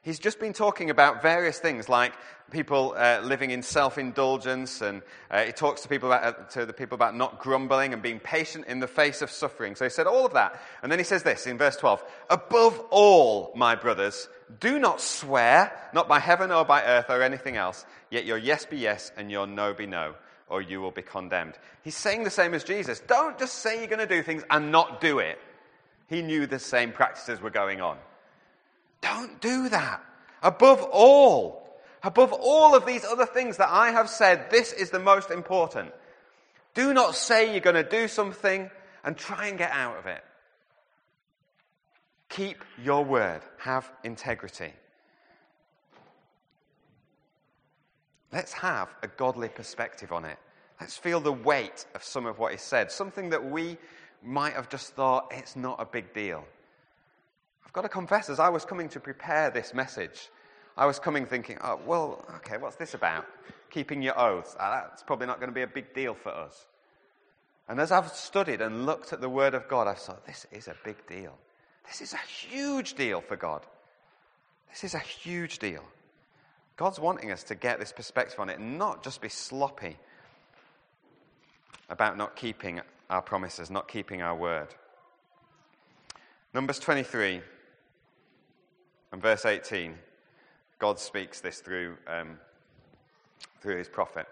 he's 0.03 0.19
just 0.19 0.41
been 0.41 0.53
talking 0.53 0.91
about 0.91 1.23
various 1.23 1.59
things 1.59 1.89
like 1.89 2.13
people 2.51 2.95
uh, 2.97 3.21
living 3.23 3.51
in 3.51 3.63
self-indulgence 3.63 4.81
and 4.81 5.03
uh, 5.31 5.45
he 5.45 5.53
talks 5.53 5.83
to 5.83 5.89
people 5.89 6.11
about, 6.13 6.25
uh, 6.25 6.43
to 6.51 6.67
the 6.67 6.73
people 6.73 6.95
about 6.95 7.15
not 7.15 7.39
grumbling 7.39 7.93
and 7.93 8.03
being 8.03 8.19
patient 8.19 8.67
in 8.67 8.81
the 8.81 8.89
face 8.89 9.23
of 9.23 9.31
suffering 9.31 9.77
so 9.77 9.85
he 9.85 9.91
said 9.91 10.07
all 10.07 10.27
of 10.27 10.33
that 10.33 10.61
and 10.83 10.91
then 10.91 10.99
he 10.99 11.05
says 11.05 11.23
this 11.23 11.47
in 11.47 11.57
verse 11.57 11.77
12 11.77 12.03
above 12.29 12.79
all 12.91 13.53
my 13.55 13.77
brothers 13.77 14.29
do 14.59 14.79
not 14.79 15.01
swear 15.01 15.73
not 15.93 16.09
by 16.09 16.19
heaven 16.19 16.51
or 16.51 16.65
by 16.65 16.83
earth 16.83 17.07
or 17.09 17.23
anything 17.23 17.57
else 17.57 17.85
yet 18.11 18.25
your 18.25 18.39
yes 18.39 18.67
be 18.67 18.79
yes 18.79 19.13
and 19.17 19.31
your 19.31 19.47
no 19.47 19.73
be 19.73 19.87
no 19.87 20.15
or 20.49 20.61
you 20.61 20.81
will 20.81 20.91
be 20.91 21.03
condemned 21.03 21.55
he's 21.83 21.97
saying 21.97 22.25
the 22.25 22.31
same 22.31 22.55
as 22.55 22.65
jesus 22.65 23.01
don't 23.01 23.39
just 23.39 23.57
say 23.57 23.79
you're 23.79 23.87
going 23.87 23.99
to 23.99 24.07
do 24.07 24.23
things 24.23 24.43
and 24.51 24.73
not 24.73 25.01
do 25.01 25.19
it 25.19 25.39
he 26.09 26.23
knew 26.23 26.47
the 26.47 26.59
same 26.59 26.91
practices 26.91 27.41
were 27.41 27.51
going 27.51 27.81
on 27.81 27.97
don't 29.01 29.41
do 29.41 29.69
that. 29.69 30.05
Above 30.43 30.83
all, 30.83 31.81
above 32.03 32.33
all 32.33 32.75
of 32.75 32.87
these 32.87 33.05
other 33.05 33.27
things 33.27 33.57
that 33.59 33.69
I 33.71 33.91
have 33.91 34.09
said, 34.09 34.51
this 34.51 34.73
is 34.73 34.91
the 34.91 34.99
most 34.99 35.31
important. 35.31 35.93
Do 36.75 36.95
not 36.95 37.15
say 37.15 37.51
you're 37.51 37.61
going 37.61 37.83
to 37.83 37.89
do 37.89 38.09
something 38.09 38.71
and 39.05 39.17
try 39.17 39.49
and 39.49 39.59
get 39.59 39.71
out 39.73 39.99
of 39.99 40.07
it. 40.07 40.23
Keep 42.31 42.65
your 42.83 43.05
word. 43.05 43.43
Have 43.59 43.91
integrity. 44.05 44.73
Let's 48.33 48.53
have 48.53 48.89
a 49.03 49.09
godly 49.09 49.49
perspective 49.49 50.13
on 50.13 50.25
it. 50.25 50.39
Let's 50.81 50.97
feel 50.97 51.21
the 51.21 51.33
weight 51.33 51.85
of 51.95 52.03
some 52.03 52.27
of 52.27 52.39
what 52.39 52.55
is 52.55 52.63
said. 52.63 52.91
Something 52.91 53.31
that 53.31 53.45
we 53.51 53.77
might 54.23 54.55
have 54.55 54.69
just 54.69 54.95
thought 54.95 55.33
it's 55.33 55.57
not 55.57 55.81
a 55.81 55.85
big 55.85 56.15
deal. 56.15 56.45
I've 57.67 57.73
got 57.73 57.83
to 57.83 57.89
confess, 57.89 58.31
as 58.31 58.39
I 58.39 58.49
was 58.49 58.65
coming 58.65 58.89
to 58.91 59.01
prepare 59.01 59.51
this 59.51 59.75
message, 59.75 60.31
I 60.77 60.87
was 60.87 60.99
coming 60.99 61.27
thinking, 61.27 61.59
oh, 61.63 61.81
well, 61.85 62.25
okay, 62.37 62.57
what's 62.57 62.77
this 62.77 62.95
about? 62.95 63.27
Keeping 63.71 64.03
your 64.03 64.19
oaths. 64.19 64.57
Ah, 64.59 64.87
that's 64.89 65.03
probably 65.03 65.27
not 65.27 65.41
going 65.41 65.51
to 65.51 65.55
be 65.55 65.63
a 65.63 65.67
big 65.67 65.93
deal 65.95 66.15
for 66.15 66.31
us. 66.31 66.67
And 67.69 67.81
as 67.81 67.91
I've 67.93 68.09
studied 68.09 68.61
and 68.61 68.87
looked 68.87 69.13
at 69.13 69.21
the 69.21 69.29
Word 69.29 69.55
of 69.55 69.69
God, 69.69 69.89
I've 69.89 69.99
thought, 69.99 70.25
this 70.27 70.47
is 70.53 70.69
a 70.69 70.75
big 70.85 71.07
deal. 71.07 71.37
This 71.91 72.03
is 72.03 72.13
a 72.15 72.19
huge 72.19 72.95
deal 72.95 73.21
for 73.21 73.37
God. 73.37 73.67
This 74.71 74.85
is 74.85 74.95
a 74.95 75.01
huge 75.01 75.59
deal. 75.59 75.83
God's 76.77 77.01
wanting 77.01 77.33
us 77.33 77.43
to 77.45 77.57
get 77.57 77.81
this 77.81 77.93
perspective 77.93 78.39
on 78.39 78.49
it 78.49 78.61
and 78.61 78.79
not 78.79 79.03
just 79.03 79.21
be 79.21 79.29
sloppy 79.29 79.97
about 81.89 82.17
not 82.17 82.37
keeping 82.37 82.81
our 83.11 83.21
promises, 83.21 83.71
not 83.71 83.89
keeping 83.89 84.23
our 84.23 84.37
word. 84.37 84.69
Numbers 86.55 86.79
23. 86.79 87.41
And 89.13 89.21
verse 89.21 89.45
18, 89.45 89.95
God 90.79 91.01
speaks 91.01 91.41
this 91.41 91.59
through, 91.59 91.97
um, 92.07 92.39
through 93.61 93.77
his 93.77 93.89
prophet. 93.89 94.27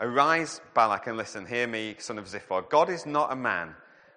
Arise, 0.00 0.60
Balak, 0.74 1.08
and 1.08 1.16
listen. 1.16 1.46
Hear 1.46 1.66
me, 1.66 1.96
son 1.98 2.18
of 2.18 2.26
Zippor. 2.26 2.68
God 2.68 2.88
is 2.88 3.06
not 3.06 3.32
a 3.32 3.36
man 3.36 3.74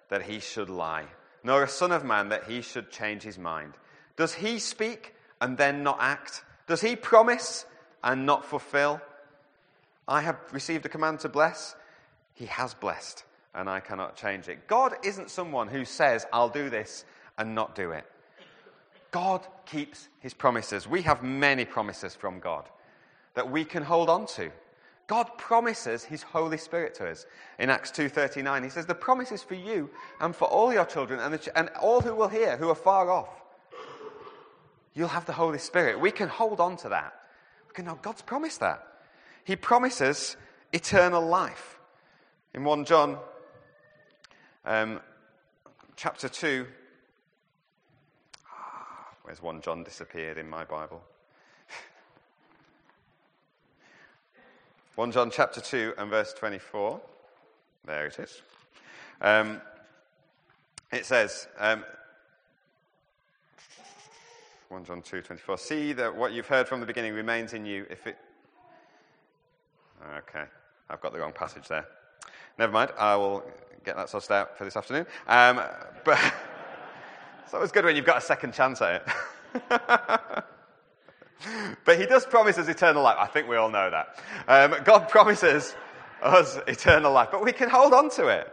that 0.08 0.22
he 0.22 0.38
should 0.38 0.70
lie, 0.70 1.06
nor 1.46 1.62
a 1.62 1.68
son 1.68 1.92
of 1.92 2.04
man 2.04 2.30
that 2.30 2.44
he 2.44 2.60
should 2.60 2.90
change 2.90 3.22
his 3.22 3.38
mind. 3.38 3.72
Does 4.16 4.34
he 4.34 4.58
speak 4.58 5.14
and 5.40 5.56
then 5.56 5.84
not 5.84 5.98
act? 6.00 6.42
Does 6.66 6.80
he 6.80 6.96
promise 6.96 7.64
and 8.02 8.26
not 8.26 8.44
fulfill? 8.44 9.00
I 10.08 10.22
have 10.22 10.36
received 10.50 10.84
a 10.86 10.88
command 10.88 11.20
to 11.20 11.28
bless. 11.28 11.76
He 12.34 12.46
has 12.46 12.74
blessed, 12.74 13.24
and 13.54 13.70
I 13.70 13.78
cannot 13.78 14.16
change 14.16 14.48
it. 14.48 14.66
God 14.66 14.94
isn't 15.04 15.30
someone 15.30 15.68
who 15.68 15.84
says, 15.84 16.26
I'll 16.32 16.48
do 16.48 16.68
this, 16.68 17.04
and 17.38 17.54
not 17.54 17.76
do 17.76 17.92
it. 17.92 18.04
God 19.12 19.46
keeps 19.66 20.08
his 20.18 20.34
promises. 20.34 20.88
We 20.88 21.02
have 21.02 21.22
many 21.22 21.64
promises 21.64 22.16
from 22.16 22.40
God 22.40 22.68
that 23.34 23.52
we 23.52 23.64
can 23.64 23.84
hold 23.84 24.10
on 24.10 24.26
to. 24.26 24.50
God 25.06 25.38
promises 25.38 26.04
his 26.04 26.22
Holy 26.22 26.58
Spirit 26.58 26.94
to 26.96 27.08
us. 27.08 27.26
In 27.58 27.70
Acts 27.70 27.90
2.39, 27.92 28.64
he 28.64 28.70
says, 28.70 28.86
The 28.86 28.94
promise 28.94 29.30
is 29.30 29.42
for 29.42 29.54
you 29.54 29.90
and 30.20 30.34
for 30.34 30.46
all 30.46 30.72
your 30.72 30.84
children 30.84 31.20
and, 31.20 31.40
ch- 31.40 31.48
and 31.54 31.68
all 31.80 32.00
who 32.00 32.14
will 32.14 32.28
hear, 32.28 32.56
who 32.56 32.68
are 32.68 32.74
far 32.74 33.10
off. 33.10 33.28
You'll 34.94 35.08
have 35.08 35.26
the 35.26 35.32
Holy 35.32 35.58
Spirit. 35.58 36.00
We 36.00 36.10
can 36.10 36.28
hold 36.28 36.58
on 36.58 36.76
to 36.78 36.88
that. 36.88 37.14
We 37.68 37.74
can 37.74 37.84
know 37.84 37.98
God's 38.00 38.22
promised 38.22 38.60
that. 38.60 38.84
He 39.44 39.54
promises 39.54 40.36
eternal 40.72 41.24
life. 41.24 41.78
In 42.54 42.64
1 42.64 42.84
John 42.84 43.18
um, 44.64 45.00
chapter 45.94 46.28
2, 46.28 46.66
Where's 49.26 49.42
1 49.42 49.60
John 49.60 49.82
disappeared 49.82 50.38
in 50.38 50.48
my 50.48 50.64
Bible? 50.64 51.02
1 54.96 55.12
John 55.12 55.30
chapter 55.30 55.60
2 55.60 55.92
and 55.98 56.08
verse 56.08 56.32
24. 56.32 56.98
There 57.84 58.06
it 58.06 58.18
is. 58.18 58.40
Um, 59.20 59.60
it 60.90 61.04
says, 61.04 61.48
um, 61.58 61.84
1 64.70 64.86
John 64.86 65.02
2 65.02 65.20
24. 65.20 65.58
See 65.58 65.92
that 65.92 66.16
what 66.16 66.32
you've 66.32 66.46
heard 66.46 66.66
from 66.66 66.80
the 66.80 66.86
beginning 66.86 67.12
remains 67.12 67.52
in 67.52 67.66
you. 67.66 67.84
If 67.90 68.06
it. 68.06 68.16
Okay, 70.16 70.44
I've 70.88 71.02
got 71.02 71.12
the 71.12 71.18
wrong 71.18 71.32
passage 71.32 71.68
there. 71.68 71.86
Never 72.58 72.72
mind, 72.72 72.90
I 72.98 73.16
will 73.16 73.44
get 73.84 73.96
that 73.96 74.08
sorted 74.08 74.32
out 74.32 74.56
for 74.56 74.64
this 74.64 74.76
afternoon. 74.76 75.04
Um, 75.28 75.60
but 76.06 76.18
it's 77.44 77.52
always 77.52 77.70
good 77.70 77.84
when 77.84 77.96
you've 77.96 78.06
got 78.06 78.16
a 78.16 78.22
second 78.22 78.54
chance 78.54 78.80
at 78.80 79.06
it. 79.70 80.44
but 81.84 81.98
he 81.98 82.06
does 82.06 82.24
promise 82.26 82.58
us 82.58 82.68
eternal 82.68 83.02
life. 83.02 83.16
I 83.18 83.26
think 83.26 83.48
we 83.48 83.56
all 83.56 83.70
know 83.70 83.90
that. 83.90 84.18
Um, 84.48 84.82
God 84.84 85.08
promises 85.08 85.74
us 86.22 86.58
eternal 86.66 87.12
life, 87.12 87.28
but 87.30 87.44
we 87.44 87.52
can 87.52 87.68
hold 87.68 87.92
on 87.92 88.10
to 88.10 88.28
it. 88.28 88.52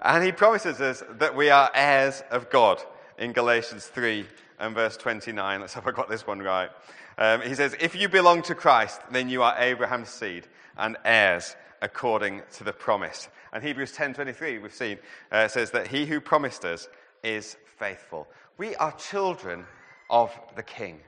And 0.00 0.24
he 0.24 0.32
promises 0.32 0.80
us 0.80 1.02
that 1.18 1.34
we 1.34 1.50
are 1.50 1.70
heirs 1.74 2.22
of 2.30 2.50
God 2.50 2.82
in 3.18 3.32
Galatians 3.32 3.86
3 3.86 4.26
and 4.58 4.74
verse 4.74 4.96
29. 4.96 5.60
Let's 5.60 5.74
hope 5.74 5.86
I 5.86 5.92
got 5.92 6.08
this 6.08 6.26
one 6.26 6.40
right. 6.40 6.70
Um, 7.18 7.40
he 7.40 7.54
says, 7.54 7.74
If 7.80 7.94
you 7.94 8.08
belong 8.08 8.42
to 8.42 8.54
Christ, 8.54 9.00
then 9.10 9.28
you 9.28 9.42
are 9.42 9.58
Abraham's 9.58 10.10
seed 10.10 10.46
and 10.76 10.96
heirs 11.04 11.56
according 11.80 12.42
to 12.54 12.64
the 12.64 12.72
promise. 12.72 13.28
And 13.52 13.62
Hebrews 13.62 13.92
10:23, 13.92 14.58
we've 14.58 14.74
seen, 14.74 14.98
uh, 15.32 15.48
says 15.48 15.70
that 15.70 15.86
he 15.86 16.06
who 16.06 16.20
promised 16.20 16.64
us 16.64 16.88
is 17.22 17.56
faithful. 17.78 18.28
We 18.58 18.74
are 18.76 18.92
children 18.92 19.66
of 20.10 20.38
the 20.56 20.62
King. 20.62 21.00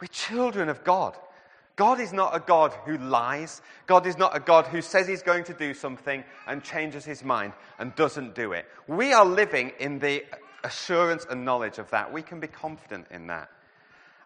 We're 0.00 0.08
children 0.08 0.68
of 0.68 0.84
God. 0.84 1.16
God 1.76 2.00
is 2.00 2.12
not 2.12 2.34
a 2.34 2.40
God 2.40 2.72
who 2.86 2.96
lies. 2.96 3.60
God 3.86 4.06
is 4.06 4.16
not 4.16 4.34
a 4.34 4.40
God 4.40 4.66
who 4.66 4.80
says 4.80 5.06
he's 5.06 5.22
going 5.22 5.44
to 5.44 5.54
do 5.54 5.74
something 5.74 6.24
and 6.46 6.62
changes 6.62 7.04
his 7.04 7.22
mind 7.22 7.52
and 7.78 7.94
doesn't 7.94 8.34
do 8.34 8.52
it. 8.52 8.66
We 8.88 9.12
are 9.12 9.26
living 9.26 9.72
in 9.78 9.98
the 9.98 10.24
assurance 10.64 11.26
and 11.28 11.44
knowledge 11.44 11.78
of 11.78 11.90
that. 11.90 12.12
We 12.12 12.22
can 12.22 12.40
be 12.40 12.46
confident 12.46 13.06
in 13.10 13.26
that. 13.26 13.50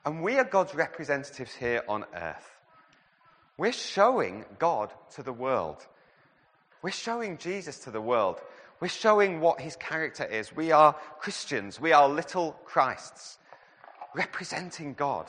And 0.04 0.22
we 0.22 0.38
are 0.38 0.44
God's 0.44 0.74
representatives 0.74 1.54
here 1.54 1.82
on 1.88 2.04
earth. 2.14 2.50
We're 3.58 3.72
showing 3.72 4.44
God 4.58 4.92
to 5.16 5.22
the 5.22 5.32
world. 5.32 5.84
We're 6.82 6.90
showing 6.92 7.36
Jesus 7.36 7.80
to 7.80 7.90
the 7.90 8.00
world. 8.00 8.40
We're 8.80 8.88
showing 8.88 9.40
what 9.40 9.60
his 9.60 9.76
character 9.76 10.24
is. 10.24 10.54
We 10.56 10.72
are 10.72 10.94
Christians. 11.18 11.78
We 11.78 11.92
are 11.92 12.08
little 12.08 12.52
Christs 12.64 13.38
representing 14.14 14.94
God. 14.94 15.26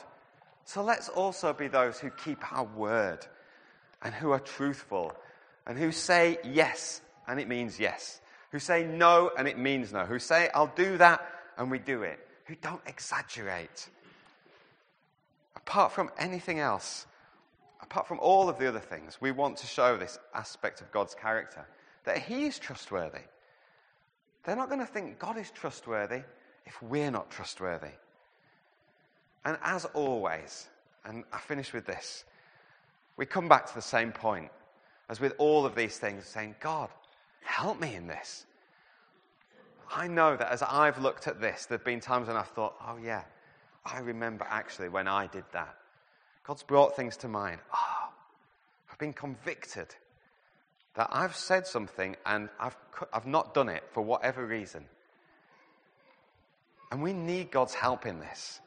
So 0.72 0.82
let's 0.82 1.10
also 1.10 1.52
be 1.52 1.68
those 1.68 1.98
who 1.98 2.08
keep 2.08 2.50
our 2.50 2.64
word 2.64 3.26
and 4.00 4.14
who 4.14 4.30
are 4.30 4.40
truthful 4.40 5.14
and 5.66 5.78
who 5.78 5.92
say 5.92 6.38
yes 6.44 7.02
and 7.28 7.38
it 7.38 7.46
means 7.46 7.78
yes, 7.78 8.22
who 8.52 8.58
say 8.58 8.82
no 8.82 9.30
and 9.36 9.46
it 9.46 9.58
means 9.58 9.92
no, 9.92 10.06
who 10.06 10.18
say 10.18 10.48
I'll 10.54 10.72
do 10.74 10.96
that 10.96 11.30
and 11.58 11.70
we 11.70 11.78
do 11.78 12.04
it, 12.04 12.26
who 12.46 12.54
don't 12.54 12.80
exaggerate. 12.86 13.90
Apart 15.54 15.92
from 15.92 16.10
anything 16.16 16.58
else, 16.58 17.04
apart 17.82 18.08
from 18.08 18.18
all 18.20 18.48
of 18.48 18.58
the 18.58 18.66
other 18.66 18.80
things, 18.80 19.18
we 19.20 19.30
want 19.30 19.58
to 19.58 19.66
show 19.66 19.98
this 19.98 20.18
aspect 20.32 20.80
of 20.80 20.90
God's 20.90 21.14
character 21.14 21.66
that 22.04 22.16
He 22.16 22.46
is 22.46 22.58
trustworthy. 22.58 23.26
They're 24.44 24.56
not 24.56 24.70
going 24.70 24.80
to 24.80 24.90
think 24.90 25.18
God 25.18 25.36
is 25.36 25.50
trustworthy 25.50 26.22
if 26.64 26.82
we're 26.82 27.10
not 27.10 27.30
trustworthy. 27.30 27.92
And 29.44 29.58
as 29.62 29.84
always, 29.86 30.68
and 31.04 31.24
I 31.32 31.38
finish 31.38 31.72
with 31.72 31.86
this, 31.86 32.24
we 33.16 33.26
come 33.26 33.48
back 33.48 33.66
to 33.66 33.74
the 33.74 33.82
same 33.82 34.12
point 34.12 34.50
as 35.08 35.20
with 35.20 35.34
all 35.38 35.66
of 35.66 35.74
these 35.74 35.98
things, 35.98 36.26
saying, 36.26 36.54
God, 36.60 36.88
help 37.42 37.80
me 37.80 37.94
in 37.94 38.06
this. 38.06 38.46
I 39.94 40.08
know 40.08 40.36
that 40.36 40.50
as 40.50 40.62
I've 40.62 40.98
looked 40.98 41.28
at 41.28 41.40
this, 41.40 41.66
there 41.66 41.76
have 41.76 41.84
been 41.84 42.00
times 42.00 42.28
when 42.28 42.36
I've 42.36 42.48
thought, 42.48 42.74
oh, 42.86 42.96
yeah, 43.02 43.24
I 43.84 43.98
remember 43.98 44.46
actually 44.48 44.88
when 44.88 45.06
I 45.06 45.26
did 45.26 45.44
that. 45.52 45.76
God's 46.44 46.62
brought 46.62 46.96
things 46.96 47.16
to 47.18 47.28
mind. 47.28 47.60
Oh, 47.74 48.08
I've 48.90 48.98
been 48.98 49.12
convicted 49.12 49.94
that 50.94 51.08
I've 51.10 51.36
said 51.36 51.66
something 51.66 52.16
and 52.26 52.48
I've, 52.58 52.76
I've 53.12 53.26
not 53.26 53.54
done 53.54 53.68
it 53.68 53.82
for 53.92 54.02
whatever 54.02 54.46
reason. 54.46 54.84
And 56.90 57.02
we 57.02 57.12
need 57.12 57.50
God's 57.50 57.74
help 57.74 58.06
in 58.06 58.20
this. 58.20 58.60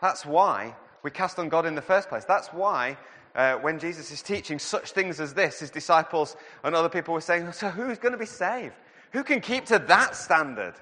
That's 0.00 0.24
why 0.24 0.74
we 1.02 1.10
cast 1.10 1.38
on 1.38 1.48
God 1.48 1.66
in 1.66 1.74
the 1.74 1.82
first 1.82 2.08
place. 2.08 2.24
That's 2.24 2.48
why 2.48 2.96
uh, 3.34 3.54
when 3.56 3.78
Jesus 3.78 4.10
is 4.10 4.22
teaching 4.22 4.58
such 4.58 4.92
things 4.92 5.20
as 5.20 5.34
this, 5.34 5.60
his 5.60 5.70
disciples 5.70 6.36
and 6.64 6.74
other 6.74 6.88
people 6.88 7.14
were 7.14 7.20
saying, 7.20 7.50
So 7.52 7.68
who's 7.68 7.98
going 7.98 8.12
to 8.12 8.18
be 8.18 8.26
saved? 8.26 8.74
Who 9.12 9.24
can 9.24 9.40
keep 9.40 9.66
to 9.66 9.78
that 9.78 10.16
standard? 10.16 10.74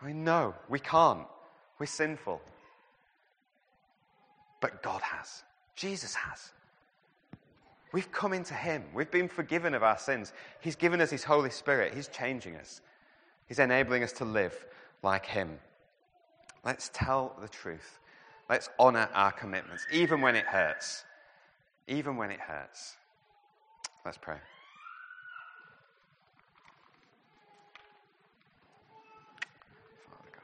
I 0.00 0.12
know 0.12 0.54
we 0.68 0.78
can't. 0.78 1.26
We're 1.78 1.86
sinful. 1.86 2.40
But 4.60 4.82
God 4.82 5.02
has. 5.02 5.42
Jesus 5.74 6.14
has. 6.14 6.52
We've 7.92 8.10
come 8.10 8.32
into 8.32 8.54
Him. 8.54 8.84
We've 8.94 9.10
been 9.10 9.28
forgiven 9.28 9.74
of 9.74 9.82
our 9.82 9.98
sins. 9.98 10.32
He's 10.60 10.76
given 10.76 11.00
us 11.00 11.10
His 11.10 11.24
Holy 11.24 11.50
Spirit. 11.50 11.94
He's 11.94 12.08
changing 12.08 12.56
us. 12.56 12.80
He's 13.46 13.58
enabling 13.58 14.02
us 14.02 14.12
to 14.14 14.24
live 14.24 14.66
like 15.02 15.26
Him. 15.26 15.58
Let's 16.64 16.90
tell 16.94 17.36
the 17.40 17.48
truth. 17.48 17.98
Let's 18.48 18.68
honor 18.78 19.08
our 19.14 19.32
commitments, 19.32 19.86
even 19.92 20.20
when 20.20 20.36
it 20.36 20.46
hurts. 20.46 21.04
Even 21.88 22.16
when 22.16 22.30
it 22.30 22.40
hurts. 22.40 22.96
Let's 24.04 24.18
pray. 24.18 24.38